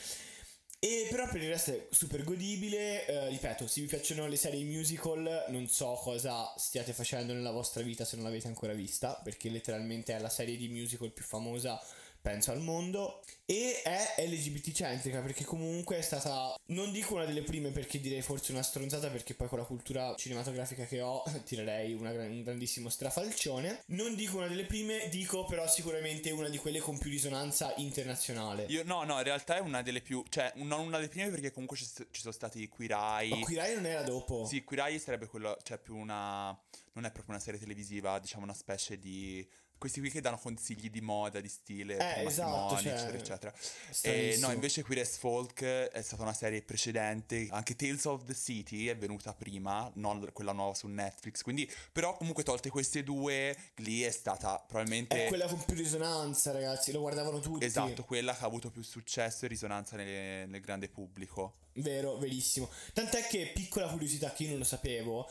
E 0.83 1.07
però 1.09 1.29
per 1.29 1.41
il 1.41 1.47
resto 1.47 1.71
è 1.71 1.87
super 1.91 2.25
godibile, 2.25 3.05
eh, 3.05 3.29
ripeto, 3.29 3.67
se 3.67 3.79
vi 3.79 3.87
piacciono 3.87 4.27
le 4.27 4.35
serie 4.35 4.65
musical 4.65 5.45
non 5.47 5.69
so 5.69 5.93
cosa 5.93 6.53
stiate 6.57 6.91
facendo 6.91 7.31
nella 7.31 7.51
vostra 7.51 7.81
vita 7.81 8.03
se 8.03 8.17
non 8.17 8.25
l'avete 8.25 8.47
ancora 8.47 8.73
vista, 8.73 9.13
perché 9.23 9.49
letteralmente 9.49 10.13
è 10.13 10.19
la 10.19 10.27
serie 10.27 10.57
di 10.57 10.67
musical 10.67 11.09
più 11.13 11.23
famosa 11.23 11.81
penso 12.23 12.51
al 12.51 12.61
mondo 12.61 13.21
e 13.45 13.81
è 13.83 14.15
LGBT 14.25 14.71
centrica 14.71 15.19
perché 15.19 15.43
comunque 15.43 15.97
è 15.97 16.01
stata 16.01 16.55
non 16.67 16.93
dico 16.93 17.15
una 17.15 17.25
delle 17.25 17.43
prime 17.43 17.71
perché 17.71 17.99
direi 17.99 18.21
forse 18.21 18.53
una 18.53 18.63
stronzata 18.63 19.09
perché 19.09 19.33
poi 19.33 19.49
con 19.49 19.59
la 19.59 19.65
cultura 19.65 20.15
cinematografica 20.15 20.85
che 20.85 21.01
ho 21.01 21.21
tirerei 21.43 21.93
una, 21.93 22.11
un 22.11 22.41
grandissimo 22.41 22.87
strafalcione 22.87 23.83
non 23.87 24.15
dico 24.15 24.37
una 24.37 24.47
delle 24.47 24.63
prime 24.63 25.09
dico 25.09 25.43
però 25.43 25.67
sicuramente 25.67 26.31
una 26.31 26.47
di 26.47 26.57
quelle 26.57 26.79
con 26.79 26.97
più 26.97 27.09
risonanza 27.09 27.73
internazionale 27.77 28.65
Io, 28.69 28.83
no, 28.85 29.03
no, 29.03 29.17
in 29.17 29.23
realtà 29.23 29.57
è 29.57 29.59
una 29.59 29.81
delle 29.81 30.01
più. 30.01 30.23
Cioè, 30.29 30.53
non 30.55 30.79
una 30.79 30.97
delle 30.97 31.09
prime 31.09 31.29
perché 31.29 31.51
comunque 31.51 31.77
ci, 31.77 31.85
ci 31.85 32.21
sono 32.21 32.33
stati 32.33 32.69
Eye. 32.77 33.29
ma 33.29 33.65
Eye 33.65 33.75
non 33.75 33.85
era 33.85 34.01
dopo 34.03 34.45
Sì, 34.45 34.63
Eye 34.67 34.99
sarebbe 34.99 35.27
quello. 35.27 35.57
Cioè, 35.63 35.77
più 35.77 35.95
una. 35.95 36.57
Non 36.95 37.05
è 37.05 37.11
proprio 37.11 37.33
una 37.33 37.39
serie 37.39 37.59
televisiva, 37.59 38.19
diciamo 38.19 38.43
una 38.43 38.53
specie 38.53 38.97
di. 38.97 39.47
Questi 39.83 39.99
qui 39.99 40.11
che 40.11 40.21
danno 40.21 40.37
consigli 40.37 40.89
di 40.89 41.01
moda, 41.01 41.41
di 41.41 41.49
stile, 41.49 41.97
Eh, 42.15 42.23
esatto, 42.25 42.77
cioè, 42.77 42.93
eccetera, 42.93 43.17
eccetera. 43.17 43.53
E, 43.53 43.57
stranissimo. 43.91 44.47
no, 44.47 44.53
invece 44.53 44.81
Queer 44.81 45.01
as 45.01 45.17
Folk 45.17 45.61
è 45.61 46.01
stata 46.01 46.21
una 46.21 46.31
serie 46.31 46.61
precedente. 46.61 47.47
Anche 47.51 47.75
Tales 47.75 48.05
of 48.05 48.23
the 48.23 48.33
City 48.33 48.85
è 48.85 48.95
venuta 48.95 49.33
prima, 49.33 49.91
non 49.95 50.29
quella 50.31 50.53
nuova 50.53 50.73
su 50.73 50.87
Netflix. 50.87 51.41
Quindi, 51.41 51.69
però, 51.91 52.15
comunque, 52.15 52.43
tolte 52.43 52.69
queste 52.69 53.03
due, 53.03 53.57
Glee 53.75 54.07
è 54.07 54.11
stata 54.11 54.57
probabilmente. 54.65 55.25
è 55.25 55.27
quella 55.27 55.47
con 55.47 55.61
più 55.65 55.75
risonanza 55.75 56.53
ragazzi 56.53 56.93
lo 56.93 57.01
guardavano 57.01 57.41
tutti 57.41 57.65
Esatto, 57.65 58.05
quella 58.05 58.33
che 58.33 58.41
ha 58.45 58.47
avuto 58.47 58.71
più 58.71 58.83
successo 58.83 59.43
e 59.43 59.49
risonanza 59.49 59.97
nelle- 59.97 60.45
nel 60.45 60.61
grande 60.61 60.87
pubblico. 60.87 61.55
Vero, 61.73 62.15
verissimo. 62.17 62.69
Tant'è 62.93 63.27
che, 63.27 63.51
piccola 63.53 63.87
curiosità 63.87 64.31
che 64.31 64.43
io 64.43 64.49
non 64.51 64.59
lo 64.59 64.63
sapevo, 64.63 65.29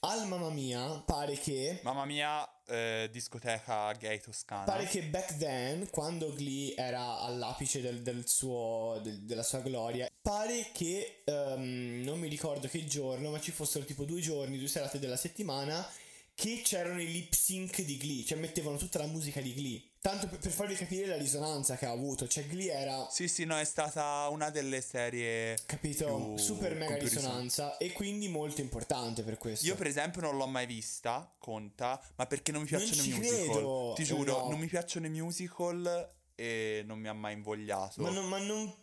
al 0.00 0.28
Mamma 0.28 0.50
Mia 0.50 1.00
pare 1.06 1.38
che... 1.38 1.80
Mamma 1.82 2.04
mia, 2.04 2.46
eh, 2.66 3.08
discoteca 3.12 3.92
gay 3.92 4.20
toscana. 4.20 4.64
Pare 4.64 4.86
che 4.86 5.02
back 5.04 5.36
then, 5.38 5.88
quando 5.90 6.32
Glee 6.32 6.74
era 6.76 7.18
all'apice 7.20 7.80
del, 7.80 8.02
del 8.02 8.24
suo, 8.26 9.00
del- 9.02 9.20
della 9.22 9.42
sua 9.42 9.60
gloria, 9.60 10.08
pare 10.22 10.70
che 10.72 11.22
ehm, 11.24 12.02
non 12.02 12.18
mi 12.18 12.28
ricordo 12.28 12.66
che 12.68 12.84
giorno, 12.84 13.30
ma 13.30 13.40
ci 13.40 13.50
fossero 13.52 13.84
tipo 13.84 14.04
due 14.04 14.20
giorni, 14.20 14.58
due 14.58 14.68
serate 14.68 14.98
della 14.98 15.16
settimana 15.16 15.86
che 16.34 16.62
c'erano 16.64 17.00
i 17.00 17.10
lip 17.10 17.32
sync 17.32 17.82
di 17.82 17.96
Glee, 17.96 18.24
cioè 18.24 18.38
mettevano 18.38 18.76
tutta 18.76 18.98
la 18.98 19.06
musica 19.06 19.40
di 19.40 19.54
Glee. 19.54 19.82
Tanto 20.00 20.26
per, 20.28 20.38
per 20.38 20.50
farvi 20.50 20.74
capire 20.74 21.06
la 21.06 21.16
risonanza 21.16 21.76
che 21.76 21.86
ha 21.86 21.90
avuto, 21.90 22.28
cioè 22.28 22.44
Glee 22.46 22.70
era 22.72 23.06
Sì, 23.10 23.26
sì, 23.26 23.44
no, 23.44 23.56
è 23.58 23.64
stata 23.64 24.28
una 24.28 24.50
delle 24.50 24.82
serie. 24.82 25.56
capito? 25.64 26.36
super 26.36 26.74
mega 26.74 26.96
risonanza 26.96 27.78
e 27.78 27.92
quindi 27.92 28.28
molto 28.28 28.60
importante 28.60 29.22
per 29.22 29.38
questo. 29.38 29.64
Io, 29.64 29.76
per 29.76 29.86
esempio, 29.86 30.20
non 30.20 30.36
l'ho 30.36 30.46
mai 30.46 30.66
vista, 30.66 31.32
conta, 31.38 31.98
ma 32.16 32.26
perché 32.26 32.52
non 32.52 32.62
mi 32.62 32.68
Non 32.70 32.80
piacciono 32.80 33.00
i 33.02 33.04
ci 33.04 33.12
musical. 33.18 33.44
credo, 33.50 33.92
Ti 33.96 34.02
eh, 34.02 34.04
giuro, 34.04 34.38
no. 34.40 34.48
non 34.50 34.58
mi 34.58 34.66
piacciono 34.66 35.06
i 35.06 35.10
musical 35.10 36.12
e 36.34 36.82
non 36.84 36.98
mi 36.98 37.08
ha 37.08 37.12
mai 37.14 37.32
invogliato. 37.32 38.02
Ma 38.02 38.10
non, 38.10 38.26
ma 38.26 38.38
non... 38.38 38.74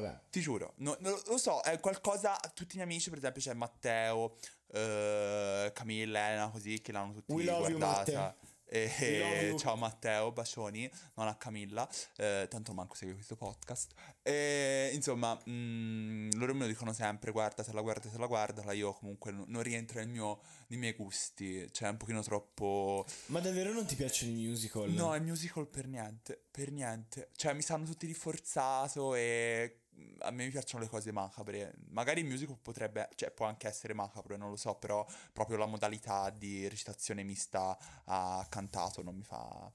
Vabbè. 0.00 0.20
Ti 0.30 0.40
giuro, 0.40 0.74
no- 0.78 0.96
no- 1.00 1.22
lo 1.26 1.38
so, 1.38 1.60
è 1.60 1.78
qualcosa. 1.78 2.36
Tutti 2.54 2.74
i 2.74 2.78
miei 2.78 2.88
amici, 2.88 3.10
per 3.10 3.18
esempio, 3.18 3.40
c'è 3.40 3.54
Matteo, 3.54 4.36
eh, 4.72 5.70
Camilla, 5.72 6.26
Elena, 6.26 6.48
così, 6.48 6.80
che 6.80 6.92
l'hanno 6.92 7.12
tutti 7.12 7.32
We 7.32 7.44
love 7.44 7.68
you, 7.68 7.78
guardata. 7.78 8.12
Matte. 8.12 8.52
E, 8.66 9.54
ciao 9.56 9.76
Matteo, 9.76 10.32
bacioni, 10.32 10.90
non 11.14 11.28
a 11.28 11.36
Camilla, 11.36 11.88
eh, 12.16 12.48
tanto 12.50 12.72
manco 12.72 12.96
segue 12.96 13.14
questo 13.14 13.36
podcast. 13.36 13.92
E, 14.20 14.90
insomma, 14.94 15.38
mm, 15.48 16.30
loro 16.32 16.54
me 16.54 16.60
lo 16.60 16.66
dicono 16.66 16.92
sempre, 16.92 17.30
guardatela, 17.30 17.80
guardatela, 17.82 18.26
guardatela, 18.26 18.72
io 18.72 18.92
comunque 18.94 19.30
non, 19.30 19.44
non 19.46 19.62
rientro 19.62 20.00
nel 20.00 20.08
mio, 20.08 20.40
nei 20.68 20.78
miei 20.78 20.94
gusti, 20.94 21.70
cioè 21.72 21.88
è 21.88 21.90
un 21.92 21.98
pochino 21.98 22.22
troppo... 22.22 23.06
Ma 23.26 23.38
davvero 23.38 23.72
non 23.72 23.84
ti 23.86 23.94
piacciono 23.94 24.32
i 24.32 24.46
musical? 24.46 24.90
No, 24.90 25.14
è 25.14 25.20
musical 25.20 25.68
per 25.68 25.86
niente, 25.86 26.42
per 26.50 26.72
niente. 26.72 27.28
Cioè, 27.36 27.52
mi 27.52 27.62
sanno 27.62 27.84
tutti 27.84 28.06
di 28.08 28.14
forzato 28.14 29.14
e 29.14 29.83
a 30.20 30.30
me 30.30 30.44
mi 30.44 30.50
piacciono 30.50 30.82
le 30.82 30.88
cose 30.88 31.12
macabre. 31.12 31.74
Magari 31.90 32.20
il 32.20 32.26
musical 32.26 32.56
potrebbe, 32.60 33.08
cioè, 33.14 33.30
può 33.30 33.46
anche 33.46 33.68
essere 33.68 33.94
macabro, 33.94 34.36
non 34.36 34.50
lo 34.50 34.56
so, 34.56 34.74
però 34.74 35.06
proprio 35.32 35.56
la 35.56 35.66
modalità 35.66 36.30
di 36.30 36.68
recitazione 36.68 37.22
mista 37.22 37.76
a 38.04 38.46
cantato 38.48 39.02
non 39.02 39.14
mi 39.14 39.22
fa 39.22 39.70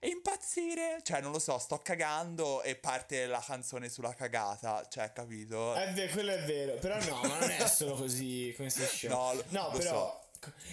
impazzire. 0.00 1.00
Cioè, 1.02 1.20
non 1.20 1.32
lo 1.32 1.38
so, 1.38 1.58
sto 1.58 1.78
cagando 1.78 2.62
e 2.62 2.76
parte 2.76 3.26
la 3.26 3.42
canzone 3.44 3.88
sulla 3.88 4.14
cagata, 4.14 4.86
cioè, 4.88 5.12
capito? 5.12 5.74
È 5.74 5.92
vero, 5.92 6.12
quello 6.12 6.32
è 6.32 6.44
vero. 6.44 6.74
Però 6.74 6.98
no, 7.04 7.28
ma 7.28 7.38
non 7.38 7.50
è 7.50 7.66
solo 7.68 7.94
così 7.94 8.52
come 8.56 8.70
si 8.70 8.84
show. 8.84 9.10
No, 9.10 9.42
no 9.48 9.70
però. 9.70 9.92
co- 9.92 10.22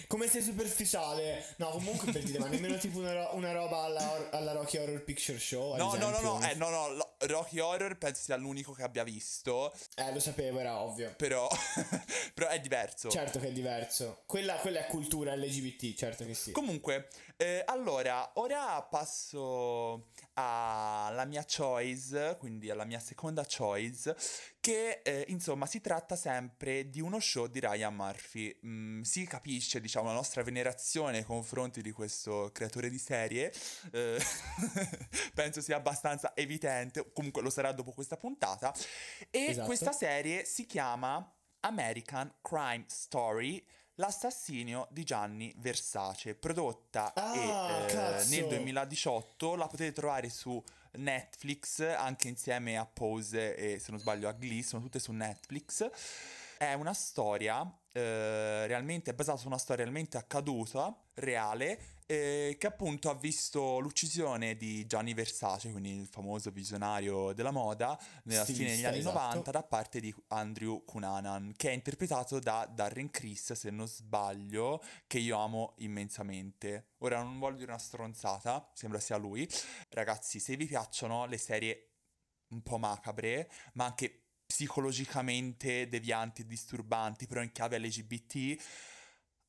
Come 0.08 0.28
sei 0.28 0.42
superficiale? 0.42 1.44
No, 1.56 1.68
comunque 1.70 2.10
per 2.12 2.22
dire, 2.22 2.38
ma 2.38 2.48
nemmeno 2.48 2.76
tipo 2.78 2.98
una, 2.98 3.12
ro- 3.12 3.30
una 3.34 3.52
roba 3.52 3.82
alla, 3.84 4.28
alla 4.30 4.52
Rocky 4.52 4.78
Horror 4.78 5.02
Picture 5.04 5.38
Show. 5.38 5.76
No, 5.76 5.94
no, 5.94 6.08
no, 6.10 6.20
no, 6.20 6.40
eh, 6.48 6.54
no, 6.54 6.68
no, 6.70 6.88
lo- 6.90 7.14
Rocky 7.20 7.58
Horror 7.60 7.96
penso 7.96 8.22
sia 8.22 8.36
l'unico 8.36 8.72
che 8.72 8.82
abbia 8.82 9.04
visto, 9.04 9.72
Eh, 9.96 10.12
lo 10.12 10.20
sapevo, 10.20 10.58
era 10.58 10.80
ovvio. 10.80 11.14
però, 11.16 11.48
però 12.34 12.48
è 12.48 12.60
diverso. 12.60 13.08
Certo 13.10 13.38
che 13.38 13.48
è 13.48 13.52
diverso. 13.52 14.22
Quella, 14.26 14.54
quella 14.56 14.80
è 14.80 14.86
cultura 14.86 15.34
LGBT, 15.34 15.94
certo 15.96 16.24
che 16.24 16.34
sì. 16.34 16.52
Comunque, 16.52 17.08
eh, 17.36 17.62
allora, 17.66 18.30
ora 18.34 18.80
passo 18.82 20.08
alla 20.34 21.24
mia 21.24 21.44
choice, 21.44 22.36
quindi 22.38 22.70
alla 22.70 22.84
mia 22.84 23.00
seconda 23.00 23.44
choice, 23.44 24.16
che 24.60 25.00
eh, 25.02 25.24
insomma 25.28 25.66
si 25.66 25.80
tratta 25.80 26.16
sempre 26.16 26.88
di 26.88 27.00
uno 27.00 27.20
show 27.20 27.46
di 27.46 27.60
Ryan 27.60 27.94
Murphy. 27.94 28.58
Mm, 28.64 29.02
si 29.02 29.26
capisce, 29.26 29.80
diciamo, 29.80 30.06
la 30.08 30.14
nostra 30.14 30.42
venerazione 30.42 31.12
nei 31.12 31.24
confronti 31.24 31.82
di 31.82 31.90
questo 31.92 32.50
creatore 32.52 32.88
di 32.88 32.98
serie, 32.98 33.52
eh, 33.92 34.18
penso 35.34 35.60
sia 35.60 35.76
abbastanza 35.76 36.34
evidente, 36.34 37.12
comunque 37.12 37.42
lo 37.42 37.50
sarà 37.50 37.72
dopo 37.72 37.92
questa 37.92 38.16
puntata. 38.16 38.72
E 39.30 39.46
Esatto. 39.46 39.66
questa 39.66 39.92
serie 39.92 40.44
si 40.44 40.66
chiama 40.66 41.30
American 41.60 42.32
Crime 42.40 42.84
Story. 42.88 43.64
L'assassinio 43.96 44.88
di 44.90 45.04
Gianni 45.04 45.52
Versace, 45.58 46.34
prodotta 46.34 47.12
Ah, 47.14 47.34
e, 47.34 47.92
eh, 47.92 48.24
nel 48.28 48.46
2018, 48.48 49.54
la 49.54 49.66
potete 49.66 49.92
trovare 49.92 50.30
su 50.30 50.62
Netflix, 50.92 51.80
anche 51.80 52.28
insieme 52.28 52.78
a 52.78 52.86
Pose 52.86 53.54
e 53.54 53.78
se 53.78 53.90
non 53.90 54.00
sbaglio 54.00 54.28
a 54.28 54.32
Glee, 54.32 54.62
sono 54.62 54.82
tutte 54.82 54.98
su 54.98 55.12
Netflix. 55.12 55.90
È 56.56 56.72
una 56.72 56.94
storia 56.94 57.70
eh, 57.92 58.66
realmente, 58.66 59.10
è 59.10 59.14
basata 59.14 59.38
su 59.38 59.46
una 59.46 59.58
storia 59.58 59.84
realmente 59.84 60.16
accaduta, 60.16 60.96
reale, 61.14 62.00
eh, 62.06 62.56
che 62.58 62.66
appunto 62.66 63.10
ha 63.10 63.14
visto 63.14 63.78
l'uccisione 63.78 64.56
di 64.56 64.86
Gianni 64.86 65.12
Versace, 65.14 65.70
quindi 65.70 65.98
il 65.98 66.06
famoso 66.06 66.50
visionario 66.50 67.32
della 67.32 67.50
moda, 67.50 67.98
nella 68.24 68.44
fine 68.44 68.70
degli 68.70 68.84
anni 68.84 68.98
esatto. 68.98 69.18
90 69.18 69.50
da 69.50 69.62
parte 69.62 70.00
di 70.00 70.14
Andrew 70.28 70.84
Cunanan, 70.84 71.52
che 71.56 71.70
è 71.70 71.72
interpretato 71.72 72.38
da 72.38 72.68
Darren 72.72 73.10
Criss, 73.10 73.52
se 73.52 73.70
non 73.70 73.86
sbaglio, 73.86 74.82
che 75.06 75.18
io 75.18 75.38
amo 75.38 75.74
immensamente. 75.78 76.92
Ora 76.98 77.22
non 77.22 77.38
voglio 77.38 77.56
dire 77.56 77.70
una 77.70 77.80
stronzata, 77.80 78.70
sembra 78.72 79.00
sia 79.00 79.16
lui. 79.16 79.46
Ragazzi, 79.90 80.38
se 80.38 80.56
vi 80.56 80.66
piacciono 80.66 81.26
le 81.26 81.38
serie 81.38 81.88
un 82.48 82.62
po' 82.62 82.78
macabre, 82.78 83.50
ma 83.74 83.86
anche 83.86 84.21
psicologicamente 84.52 85.88
devianti 85.88 86.42
e 86.42 86.46
disturbanti, 86.46 87.26
però 87.26 87.40
in 87.40 87.52
chiave 87.52 87.78
LGBT, 87.78 88.62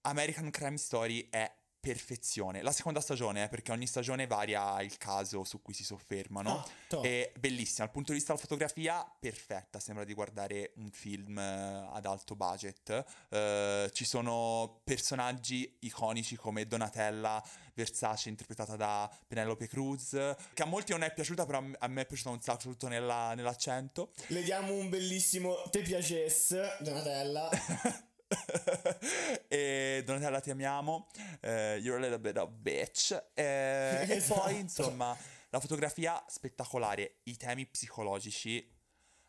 American 0.03 0.49
Crime 0.49 0.77
Story 0.77 1.27
è 1.29 1.53
perfezione. 1.83 2.61
La 2.61 2.71
seconda 2.71 3.01
stagione, 3.01 3.43
eh, 3.43 3.47
perché 3.49 3.73
ogni 3.73 3.87
stagione 3.87 4.25
varia 4.25 4.81
il 4.81 4.97
caso 4.97 5.43
su 5.43 5.61
cui 5.61 5.73
si 5.73 5.83
soffermano. 5.83 6.63
Ah. 6.89 7.01
È 7.01 7.29
bellissima, 7.37 7.83
dal 7.83 7.91
punto 7.91 8.13
di 8.13 8.19
vista 8.19 8.31
della 8.31 8.45
fotografia, 8.45 9.05
perfetta, 9.19 9.81
sembra 9.81 10.05
di 10.05 10.13
guardare 10.13 10.71
un 10.77 10.89
film 10.91 11.37
eh, 11.37 11.89
ad 11.91 12.05
alto 12.05 12.37
budget. 12.37 13.03
Eh, 13.27 13.89
ci 13.91 14.05
sono 14.05 14.79
personaggi 14.85 15.75
iconici 15.81 16.37
come 16.37 16.65
Donatella 16.65 17.43
Versace, 17.73 18.29
interpretata 18.29 18.77
da 18.77 19.13
Penelope 19.27 19.67
Cruz, 19.67 20.11
che 20.53 20.61
a 20.63 20.65
molti 20.65 20.93
non 20.93 21.03
è 21.03 21.11
piaciuta, 21.13 21.45
però 21.45 21.57
a 21.57 21.61
me- 21.61 21.75
a 21.77 21.87
me 21.87 22.03
è 22.03 22.05
piaciuta 22.05 22.29
un 22.29 22.39
sacco, 22.41 22.59
soprattutto 22.61 22.87
nella- 22.87 23.33
nell'accento. 23.33 24.13
Le 24.27 24.41
diamo 24.41 24.73
un 24.73 24.87
bellissimo 24.87 25.63
Te 25.69 25.81
piacesse, 25.81 26.77
Donatella. 26.79 27.49
e 29.47 30.01
Donatella 30.05 30.39
ti 30.39 30.49
amiamo, 30.51 31.07
eh, 31.41 31.77
you're 31.81 31.97
a 31.97 31.99
little 32.01 32.19
bit 32.19 32.37
of 32.37 32.49
bitch. 32.51 33.11
Eh, 33.33 34.05
E 34.07 34.15
Esatto. 34.15 34.41
poi, 34.41 34.59
insomma, 34.59 35.15
la 35.49 35.59
fotografia 35.59 36.23
spettacolare, 36.27 37.19
i 37.23 37.37
temi 37.37 37.65
psicologici 37.65 38.69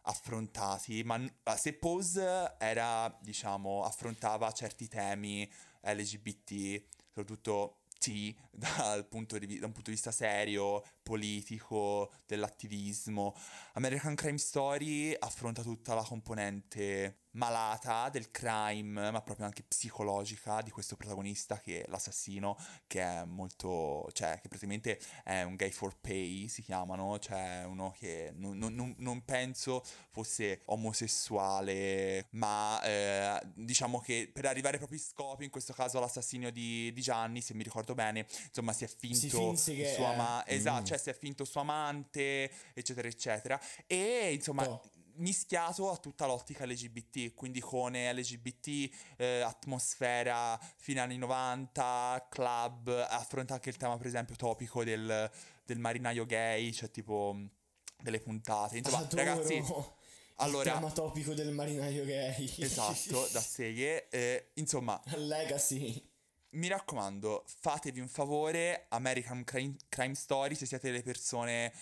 affrontati, 0.03 1.03
ma 1.05 1.21
se 1.57 1.75
Pose 1.75 2.55
era, 2.59 3.15
diciamo, 3.21 3.85
affrontava 3.85 4.51
certi 4.53 4.89
temi 4.89 5.51
LGBT, 5.83 6.83
soprattutto 7.07 7.79
T, 7.99 8.35
dal 8.53 9.07
punto 9.07 9.39
di 9.39 9.59
da 9.59 9.67
un 9.67 9.73
punto 9.73 9.89
di 9.91 9.97
vista 9.97 10.11
serio, 10.13 10.85
politico, 11.03 12.13
dell'attivismo. 12.27 13.35
American 13.75 14.15
Crime 14.15 14.39
Story 14.39 15.15
affronta 15.19 15.63
tutta 15.63 15.95
la 15.95 16.03
componente 16.03 17.21
malata 17.35 18.09
del 18.11 18.31
crime, 18.31 19.11
ma 19.11 19.21
proprio 19.23 19.47
anche 19.47 19.63
psicologica 19.63 20.61
di 20.63 20.71
questo 20.71 20.97
protagonista 20.97 21.61
che 21.61 21.83
è 21.83 21.89
l'assassino, 21.89 22.57
che 22.87 23.01
è 23.03 23.25
molto, 23.25 24.09
cioè 24.13 24.39
che 24.41 24.49
praticamente 24.49 24.99
è 25.25 25.43
un 25.43 25.55
gay 25.57 25.71
for 25.71 25.97
pay, 26.01 26.49
si 26.49 26.63
chiamano, 26.63 27.19
cioè 27.19 27.65
uno 27.67 27.93
che 27.99 28.33
non, 28.37 28.57
non, 28.59 28.95
non 28.99 29.25
penso 29.25 29.83
fosse 30.11 30.63
omosessuale, 30.67 32.27
ma 32.31 32.81
eh, 32.83 33.41
diciamo 33.55 34.01
che 34.01 34.31
per 34.33 34.47
arrivare 34.47 34.75
ai 34.75 34.79
propri 34.79 34.99
scopi, 34.99 35.45
in 35.45 35.51
questo 35.51 35.73
caso 35.73 35.99
l'assassinio 36.01 36.51
di, 36.51 36.93
di 36.93 37.01
Gianni, 37.01 37.41
se 37.41 37.55
mi 37.55 37.63
ricordo 37.63 37.95
bene, 37.95 38.27
insomma 38.47 38.73
si 38.73 38.85
è 38.85 38.89
finto 38.89 39.57
Si 39.57 39.75
che 39.75 39.93
sua 39.95 40.13
è- 40.13 40.17
ma- 40.17 40.45
esatto, 40.47 40.83
Mm. 40.83 40.85
cioè 40.85 40.99
si 40.99 41.11
è 41.11 41.15
finto 41.15 41.45
suo 41.45 41.61
amante, 41.61 42.51
eccetera, 42.75 43.09
eccetera. 43.09 43.61
E 43.87 44.33
insomma, 44.35 44.69
Oh. 44.69 44.81
Mischiato 45.17 45.91
a 45.91 45.97
tutta 45.97 46.27
l'ottica 46.27 46.65
LGBT, 46.67 47.35
quindi 47.35 47.61
con 47.61 47.93
LGBT, 47.93 48.91
eh, 49.17 49.41
atmosfera 49.41 50.59
fine 50.77 51.01
anni 51.01 51.17
90, 51.19 52.27
club, 52.31 52.89
affronta 53.09 53.55
anche 53.55 53.69
il 53.71 53.77
tema, 53.77 53.97
per 53.97 54.07
esempio, 54.07 54.37
topico 54.37 54.85
del, 54.85 55.31
del 55.65 55.79
marinaio 55.79 56.27
gay, 56.27 56.73
cioè 56.73 56.91
tipo 56.91 57.33
mh, 57.35 57.51
delle 58.03 58.21
puntate. 58.21 58.79
Insomma, 58.79 58.99
Adoro 58.99 59.23
ragazzi, 59.25 59.55
il 59.55 59.85
allora, 60.37 60.73
tema 60.73 60.91
topico 60.91 61.33
del 61.35 61.53
marinaio 61.53 62.05
gay. 62.05 62.53
esatto, 62.59 63.29
da 63.33 63.41
serie. 63.41 64.09
eh, 64.09 64.51
insomma, 64.55 65.01
Legacy. 65.15 66.11
mi 66.51 66.69
raccomando, 66.69 67.45
fatevi 67.47 68.01
un 68.01 68.09
favore, 68.09 68.87
American 68.89 69.45
Crime, 69.45 69.77
Crime 69.89 70.15
Story, 70.15 70.55
se 70.55 70.67
siete 70.67 70.91
delle 70.91 71.03
persone 71.03 71.73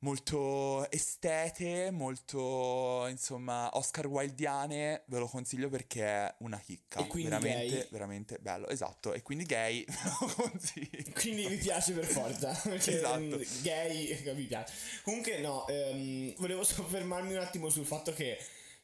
molto 0.00 0.90
estete, 0.90 1.90
molto, 1.90 3.06
insomma, 3.08 3.70
Oscar 3.76 4.06
Wildiane, 4.06 5.02
ve 5.06 5.18
lo 5.18 5.26
consiglio 5.26 5.68
perché 5.68 6.04
è 6.04 6.34
una 6.38 6.58
chicca. 6.58 7.00
E 7.00 7.06
quindi 7.06 7.30
veramente, 7.30 7.74
gay. 7.76 7.86
veramente 7.90 8.38
bello, 8.40 8.68
esatto. 8.68 9.12
E 9.12 9.22
quindi 9.22 9.44
gay, 9.44 9.84
lo 10.20 10.26
consiglio. 10.34 11.12
Quindi 11.14 11.48
mi 11.48 11.56
piace 11.56 11.92
per 11.92 12.04
forza. 12.04 12.52
Perché, 12.64 12.96
Esatto. 13.00 13.18
mm, 13.20 13.42
Gay, 13.62 14.22
mi 14.34 14.44
piace. 14.44 14.72
Comunque, 15.02 15.38
no, 15.38 15.66
ehm, 15.68 16.34
volevo 16.36 16.64
soffermarmi 16.64 17.32
un 17.34 17.40
attimo 17.40 17.68
sul 17.68 17.84
fatto 17.86 18.12
che. 18.12 18.38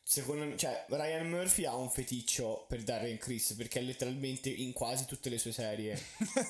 Secondo 0.08 0.44
me, 0.44 0.56
cioè, 0.56 0.84
Ryan 0.88 1.28
Murphy 1.28 1.64
ha 1.64 1.74
un 1.74 1.90
feticcio 1.90 2.64
per 2.68 2.84
Darren 2.84 3.18
Chris 3.18 3.54
perché 3.54 3.80
è 3.80 3.82
letteralmente 3.82 4.48
in 4.48 4.72
quasi 4.72 5.04
tutte 5.04 5.28
le 5.28 5.36
sue 5.36 5.50
serie. 5.50 5.94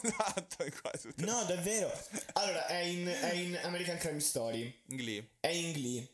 esatto, 0.03 0.63
è 0.63 0.71
quasi 0.71 1.09
tutto. 1.09 1.25
No, 1.25 1.43
davvero. 1.45 1.91
Allora, 2.35 2.67
è 2.67 2.81
in, 2.81 3.07
è 3.07 3.33
in 3.33 3.59
American 3.63 3.97
Crime 3.97 4.21
Story, 4.21 4.83
Glee. 4.85 5.31
è 5.41 5.49
in 5.49 5.73
Glee, 5.73 6.07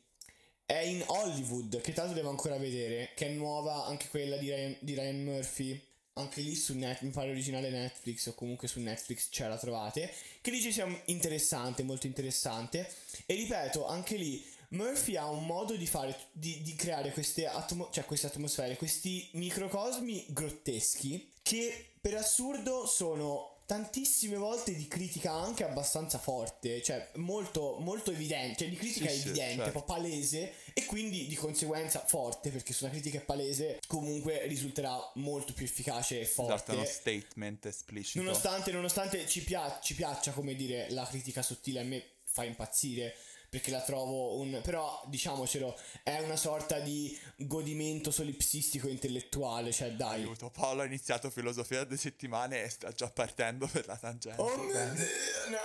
è 0.64 0.78
in 0.82 1.02
Hollywood, 1.04 1.80
che 1.80 1.92
tanto 1.92 2.14
devo 2.14 2.30
ancora 2.30 2.56
vedere, 2.58 3.10
che 3.16 3.26
è 3.26 3.30
nuova 3.30 3.86
anche 3.86 4.06
quella 4.06 4.36
di 4.36 4.48
Ryan, 4.48 4.76
di 4.78 4.94
Ryan 4.94 5.24
Murphy. 5.24 5.86
Anche 6.14 6.42
lì 6.42 6.54
su 6.54 6.76
Net, 6.76 7.00
mi 7.00 7.10
pare 7.10 7.30
originale 7.30 7.70
Netflix 7.70 8.26
o 8.26 8.34
comunque 8.34 8.68
su 8.68 8.78
Netflix 8.78 9.28
ce 9.30 9.48
la 9.48 9.58
trovate. 9.58 10.12
Che 10.40 10.50
dice 10.52 10.70
sia 10.70 10.86
interessante, 11.06 11.82
molto 11.82 12.06
interessante. 12.06 12.88
E 13.26 13.34
ripeto, 13.34 13.84
anche 13.86 14.16
lì 14.16 14.44
Murphy 14.72 15.16
ha 15.16 15.28
un 15.28 15.44
modo 15.44 15.74
di 15.76 15.86
fare, 15.86 16.16
di, 16.32 16.62
di 16.62 16.74
creare 16.74 17.12
queste, 17.12 17.46
atmo- 17.46 17.88
cioè 17.90 18.04
queste 18.04 18.26
atmosfere, 18.26 18.76
questi 18.76 19.28
microcosmi 19.32 20.26
grotteschi 20.28 21.30
che 21.42 21.92
per 22.00 22.14
assurdo 22.14 22.86
sono 22.86 23.52
tantissime 23.64 24.36
volte 24.36 24.74
di 24.74 24.86
critica 24.86 25.32
anche 25.32 25.64
abbastanza 25.64 26.18
forte, 26.18 26.82
cioè 26.82 27.10
molto, 27.14 27.76
molto 27.80 28.10
evidente, 28.10 28.58
cioè 28.58 28.68
di 28.68 28.76
critica 28.76 29.08
Sì, 29.08 29.20
sì, 29.20 29.28
evidente, 29.28 29.56
certo. 29.56 29.70
proprio 29.70 29.96
palese 29.96 30.52
e 30.74 30.84
quindi 30.84 31.26
di 31.26 31.34
conseguenza 31.34 32.04
forte 32.04 32.50
perché 32.50 32.72
se 32.72 32.84
una 32.84 32.92
critica 32.92 33.18
è 33.18 33.22
palese 33.22 33.80
comunque 33.86 34.46
risulterà 34.46 34.98
molto 35.14 35.52
più 35.54 35.64
efficace 35.64 36.20
e 36.20 36.26
forte. 36.26 36.54
Esatto, 36.54 36.72
uno 36.72 36.84
statement 36.84 37.66
esplicito. 37.66 38.22
Nonostante, 38.22 38.72
nonostante 38.72 39.26
ci, 39.26 39.42
pia- 39.42 39.80
ci 39.80 39.94
piaccia, 39.94 40.32
come 40.32 40.54
dire, 40.54 40.90
la 40.90 41.06
critica 41.06 41.40
sottile, 41.40 41.80
a 41.80 41.84
me 41.84 42.04
fa 42.24 42.44
impazzire. 42.44 43.14
Perché 43.52 43.70
la 43.70 43.82
trovo 43.82 44.38
un. 44.38 44.60
Però, 44.62 45.02
diciamocelo, 45.08 45.78
è 46.02 46.20
una 46.20 46.36
sorta 46.36 46.78
di 46.78 47.14
godimento 47.36 48.10
solipsistico 48.10 48.88
intellettuale. 48.88 49.72
Cioè, 49.72 49.92
dai. 49.92 50.22
Aiuto, 50.22 50.48
Paolo 50.48 50.80
ha 50.80 50.86
iniziato 50.86 51.28
filosofia 51.28 51.80
da 51.80 51.84
due 51.84 51.98
settimane 51.98 52.62
e 52.62 52.70
sta 52.70 52.90
già 52.92 53.10
partendo 53.10 53.66
per 53.66 53.86
la 53.86 53.98
tangente. 53.98 54.40
Oh 54.40 54.56
mio. 54.56 54.72
Dio, 54.94 55.04
no. 55.50 55.58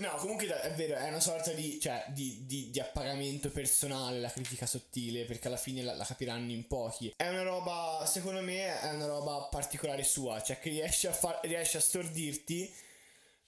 no, 0.08 0.16
comunque 0.16 0.46
è 0.62 0.72
vero, 0.72 0.96
è 0.96 1.10
una 1.10 1.20
sorta 1.20 1.52
di, 1.52 1.78
cioè, 1.78 2.06
di, 2.08 2.46
di- 2.46 2.70
di 2.70 2.80
appagamento 2.80 3.50
personale 3.50 4.18
la 4.18 4.30
critica 4.30 4.64
sottile, 4.64 5.26
perché 5.26 5.48
alla 5.48 5.58
fine 5.58 5.82
la, 5.82 5.94
la 5.94 6.06
capiranno 6.06 6.50
in 6.50 6.66
pochi. 6.66 7.12
È 7.14 7.28
una 7.28 7.42
roba, 7.42 8.02
secondo 8.10 8.40
me, 8.40 8.80
è 8.80 8.94
una 8.94 9.04
roba 9.04 9.46
particolare 9.50 10.04
sua, 10.04 10.42
cioè 10.42 10.58
che 10.58 10.70
riesce 10.70 11.06
a, 11.08 11.12
far, 11.12 11.40
riesce 11.42 11.76
a 11.76 11.80
stordirti 11.82 12.84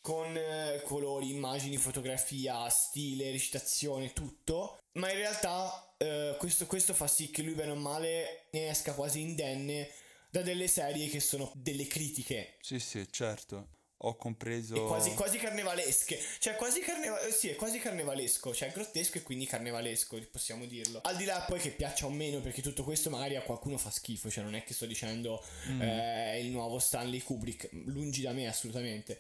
con 0.09 0.35
eh, 0.35 0.81
colori, 0.87 1.29
immagini, 1.35 1.77
fotografia, 1.77 2.67
stile, 2.71 3.31
recitazione, 3.31 4.15
tutto. 4.15 4.79
Ma 4.93 5.11
in 5.11 5.19
realtà 5.19 5.93
eh, 5.99 6.35
questo, 6.39 6.65
questo 6.65 6.95
fa 6.95 7.07
sì 7.07 7.31
che 7.31 7.43
lui 7.43 7.53
bene 7.53 7.73
o 7.73 7.77
male 7.77 8.47
ne 8.53 8.71
esca 8.71 8.95
quasi 8.95 9.21
indenne 9.21 9.91
da 10.31 10.41
delle 10.41 10.67
serie 10.67 11.09
che 11.09 11.21
sono 11.21 11.51
delle 11.55 11.87
critiche 11.87 12.57
Sì, 12.63 12.79
sì, 12.79 13.07
certo. 13.11 13.69
Ho 14.03 14.17
compreso. 14.17 14.77
e 14.77 14.87
quasi, 14.87 15.13
quasi 15.13 15.37
carnevalesche. 15.39 16.19
Cioè, 16.39 16.55
quasi 16.55 16.81
carnevalesco. 16.81 17.37
Sì, 17.37 17.49
è 17.49 17.57
quasi 17.57 17.79
carnevalesco. 17.79 18.55
Cioè, 18.55 18.71
grottesco 18.71 19.19
e 19.19 19.23
quindi 19.23 19.45
carnevalesco, 19.45 20.17
possiamo 20.31 20.65
dirlo. 20.67 21.01
Al 21.03 21.17
di 21.17 21.25
là 21.25 21.41
poi 21.47 21.59
che 21.59 21.71
piaccia 21.71 22.07
o 22.07 22.11
meno, 22.11 22.41
perché 22.41 22.63
tutto 22.63 22.83
questo 22.85 23.11
magari 23.11 23.35
a 23.37 23.43
qualcuno 23.43 23.77
fa 23.77 23.91
schifo. 23.91 24.31
Cioè, 24.31 24.45
non 24.45 24.55
è 24.55 24.63
che 24.65 24.73
sto 24.73 24.87
dicendo 24.87 25.45
Mm. 25.69 25.83
eh, 25.83 26.41
il 26.41 26.51
nuovo 26.51 26.79
Stanley 26.79 27.21
Kubrick. 27.21 27.69
Lungi 27.73 28.23
da 28.23 28.31
me, 28.33 28.47
assolutamente. 28.47 29.19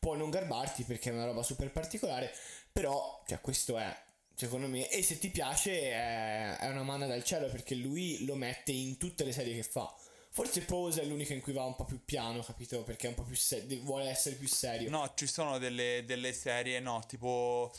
Può 0.00 0.16
non 0.16 0.30
garbarti 0.30 0.82
perché 0.82 1.10
è 1.10 1.12
una 1.12 1.26
roba 1.26 1.44
super 1.44 1.70
particolare. 1.70 2.32
Però, 2.72 3.22
cioè, 3.26 3.40
questo 3.40 3.78
è. 3.78 3.96
Secondo 4.34 4.66
me, 4.66 4.88
e 4.88 5.02
se 5.02 5.18
ti 5.18 5.28
piace 5.28 5.92
è, 5.92 6.56
è 6.56 6.68
una 6.68 6.82
manna 6.82 7.06
dal 7.06 7.22
cielo 7.22 7.48
perché 7.48 7.74
lui 7.74 8.24
lo 8.24 8.34
mette 8.34 8.72
in 8.72 8.96
tutte 8.96 9.22
le 9.22 9.32
serie 9.32 9.54
che 9.54 9.62
fa. 9.62 9.94
Forse 10.32 10.62
Pose 10.62 11.02
è 11.02 11.04
l'unica 11.04 11.34
in 11.34 11.40
cui 11.40 11.52
va 11.52 11.64
un 11.64 11.76
po' 11.76 11.84
più 11.84 12.02
piano, 12.04 12.40
capito? 12.40 12.82
Perché 12.82 13.06
è 13.06 13.08
un 13.10 13.16
po' 13.16 13.24
più 13.24 13.36
se- 13.36 13.66
vuole 13.82 14.08
essere 14.08 14.36
più 14.36 14.48
serio. 14.48 14.88
No, 14.88 15.12
ci 15.14 15.26
sono 15.26 15.58
delle, 15.58 16.04
delle 16.06 16.32
serie, 16.32 16.80
no, 16.80 17.02
tipo 17.06 17.70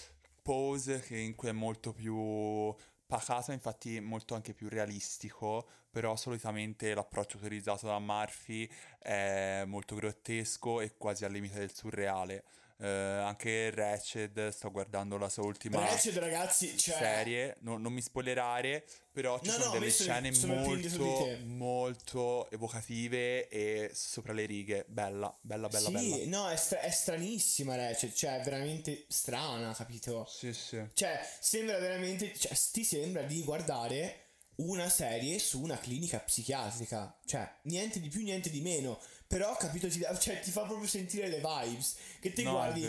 Pose, 0.42 1.00
che 1.00 1.18
in 1.18 1.34
cui 1.34 1.50
è 1.50 1.54
molto 1.54 1.94
più 1.94 2.76
pacato, 3.12 3.52
infatti 3.52 4.00
molto 4.00 4.36
anche 4.36 4.54
più 4.54 4.70
realistico, 4.70 5.68
però 5.90 6.16
solitamente 6.16 6.94
l'approccio 6.94 7.36
utilizzato 7.36 7.88
da 7.88 8.00
Murphy 8.00 8.70
è 8.98 9.64
molto 9.66 9.96
grottesco 9.96 10.80
e 10.80 10.96
quasi 10.96 11.26
al 11.26 11.34
limite 11.34 11.60
del 11.60 11.74
surreale. 11.74 12.46
Eh, 12.84 12.88
anche 12.88 13.70
Ratched, 13.70 14.50
sto 14.50 14.72
guardando 14.72 15.16
la 15.18 15.30
sua 15.30 15.44
ultima 15.44 15.78
Ratched, 15.82 16.18
ragazzi, 16.18 16.76
cioè, 16.80 16.96
serie, 16.96 17.58
no- 17.60 17.78
non 17.78 17.94
mi 17.94 18.02
spoilerare, 18.02 18.84
però 19.12 19.40
ci 19.40 19.50
No, 19.50 19.54
sono 19.54 19.66
no, 19.66 19.72
delle 19.74 19.92
scene 19.92 20.34
sono 20.34 20.56
molto, 20.56 21.38
molto 21.44 22.50
evocative 22.50 23.48
e 23.50 23.92
sopra 23.94 24.34
le 24.34 24.46
righe. 24.46 24.86
Bella, 24.88 25.32
bella, 25.42 25.68
bella, 25.68 25.90
sì, 25.90 26.10
bella. 26.10 26.38
no, 26.38 26.50
è, 26.50 26.56
stra- 26.56 26.80
è 26.80 26.90
stranissima 26.90 27.76
Ratched, 27.76 28.14
cioè 28.14 28.40
è 28.40 28.44
veramente 28.44 29.06
strana, 29.10 29.72
capito? 29.76 30.26
Sì, 30.28 30.52
sì. 30.52 30.84
Cioè, 30.94 31.20
sembra 31.40 31.78
veramente, 31.78 32.34
cioè, 32.36 32.58
ti 32.72 32.84
sembra 32.84 33.22
di 33.22 33.44
guardare 33.44 34.26
una 34.56 34.90
serie 34.90 35.38
su 35.38 35.62
una 35.62 35.78
clinica 35.78 36.18
psichiatrica, 36.20 37.20
cioè, 37.26 37.48
niente 37.64 38.00
di 38.00 38.10
più, 38.10 38.22
niente 38.24 38.50
di 38.50 38.62
meno, 38.62 39.00
però, 39.32 39.56
capito, 39.56 39.88
ti, 39.88 40.06
cioè, 40.20 40.42
ti 40.42 40.52
fa 40.52 40.64
proprio 40.66 40.88
sentire 40.90 41.30
le 41.30 41.38
vibes, 41.38 41.96
che 42.20 42.34
te 42.34 42.44
No, 42.44 42.50
è 42.50 42.52
guardi 42.52 42.82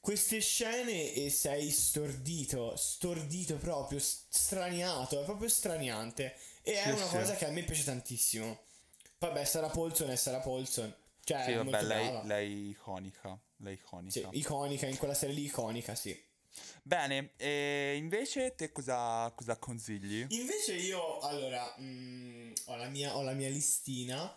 queste 0.00 0.40
scene 0.40 1.12
e 1.12 1.28
sei 1.28 1.70
stordito, 1.70 2.76
stordito 2.76 3.56
proprio, 3.56 3.98
straniato, 3.98 5.20
è 5.20 5.24
proprio 5.24 5.48
straniante, 5.48 6.36
e 6.62 6.74
è 6.74 6.82
Sì, 6.84 6.88
una 6.90 7.04
sì. 7.06 7.16
cosa 7.16 7.34
che 7.34 7.46
a 7.46 7.50
me 7.50 7.64
piace 7.64 7.82
tantissimo. 7.82 8.60
Vabbè, 9.18 9.44
Sarah 9.44 9.68
Paulson 9.70 10.10
è 10.10 10.16
Sarah 10.16 10.38
Paulson, 10.38 10.94
cioè, 11.24 11.42
Sì, 11.42 11.50
è 11.50 11.56
vabbè, 11.56 11.70
molto 11.70 11.86
lei, 11.86 12.26
lei 12.26 12.66
è 12.66 12.70
iconica. 12.70 13.38
Lei 13.56 13.74
è 13.74 13.78
iconica. 13.78 14.12
Sì, 14.12 14.38
iconica, 14.38 14.86
in 14.86 14.96
quella 14.96 15.14
serie 15.14 15.34
lì 15.34 15.44
iconica, 15.46 15.96
sì. 15.96 16.16
Bene, 16.82 17.32
e 17.36 17.96
invece 17.96 18.54
te 18.54 18.72
cosa, 18.72 19.30
cosa 19.36 19.56
consigli? 19.56 20.24
Invece 20.30 20.74
io, 20.74 21.18
allora, 21.20 21.74
mm, 21.80 22.52
ho, 22.66 22.76
la 22.76 22.88
mia, 22.88 23.16
ho 23.16 23.22
la 23.22 23.32
mia 23.32 23.48
listina, 23.48 24.32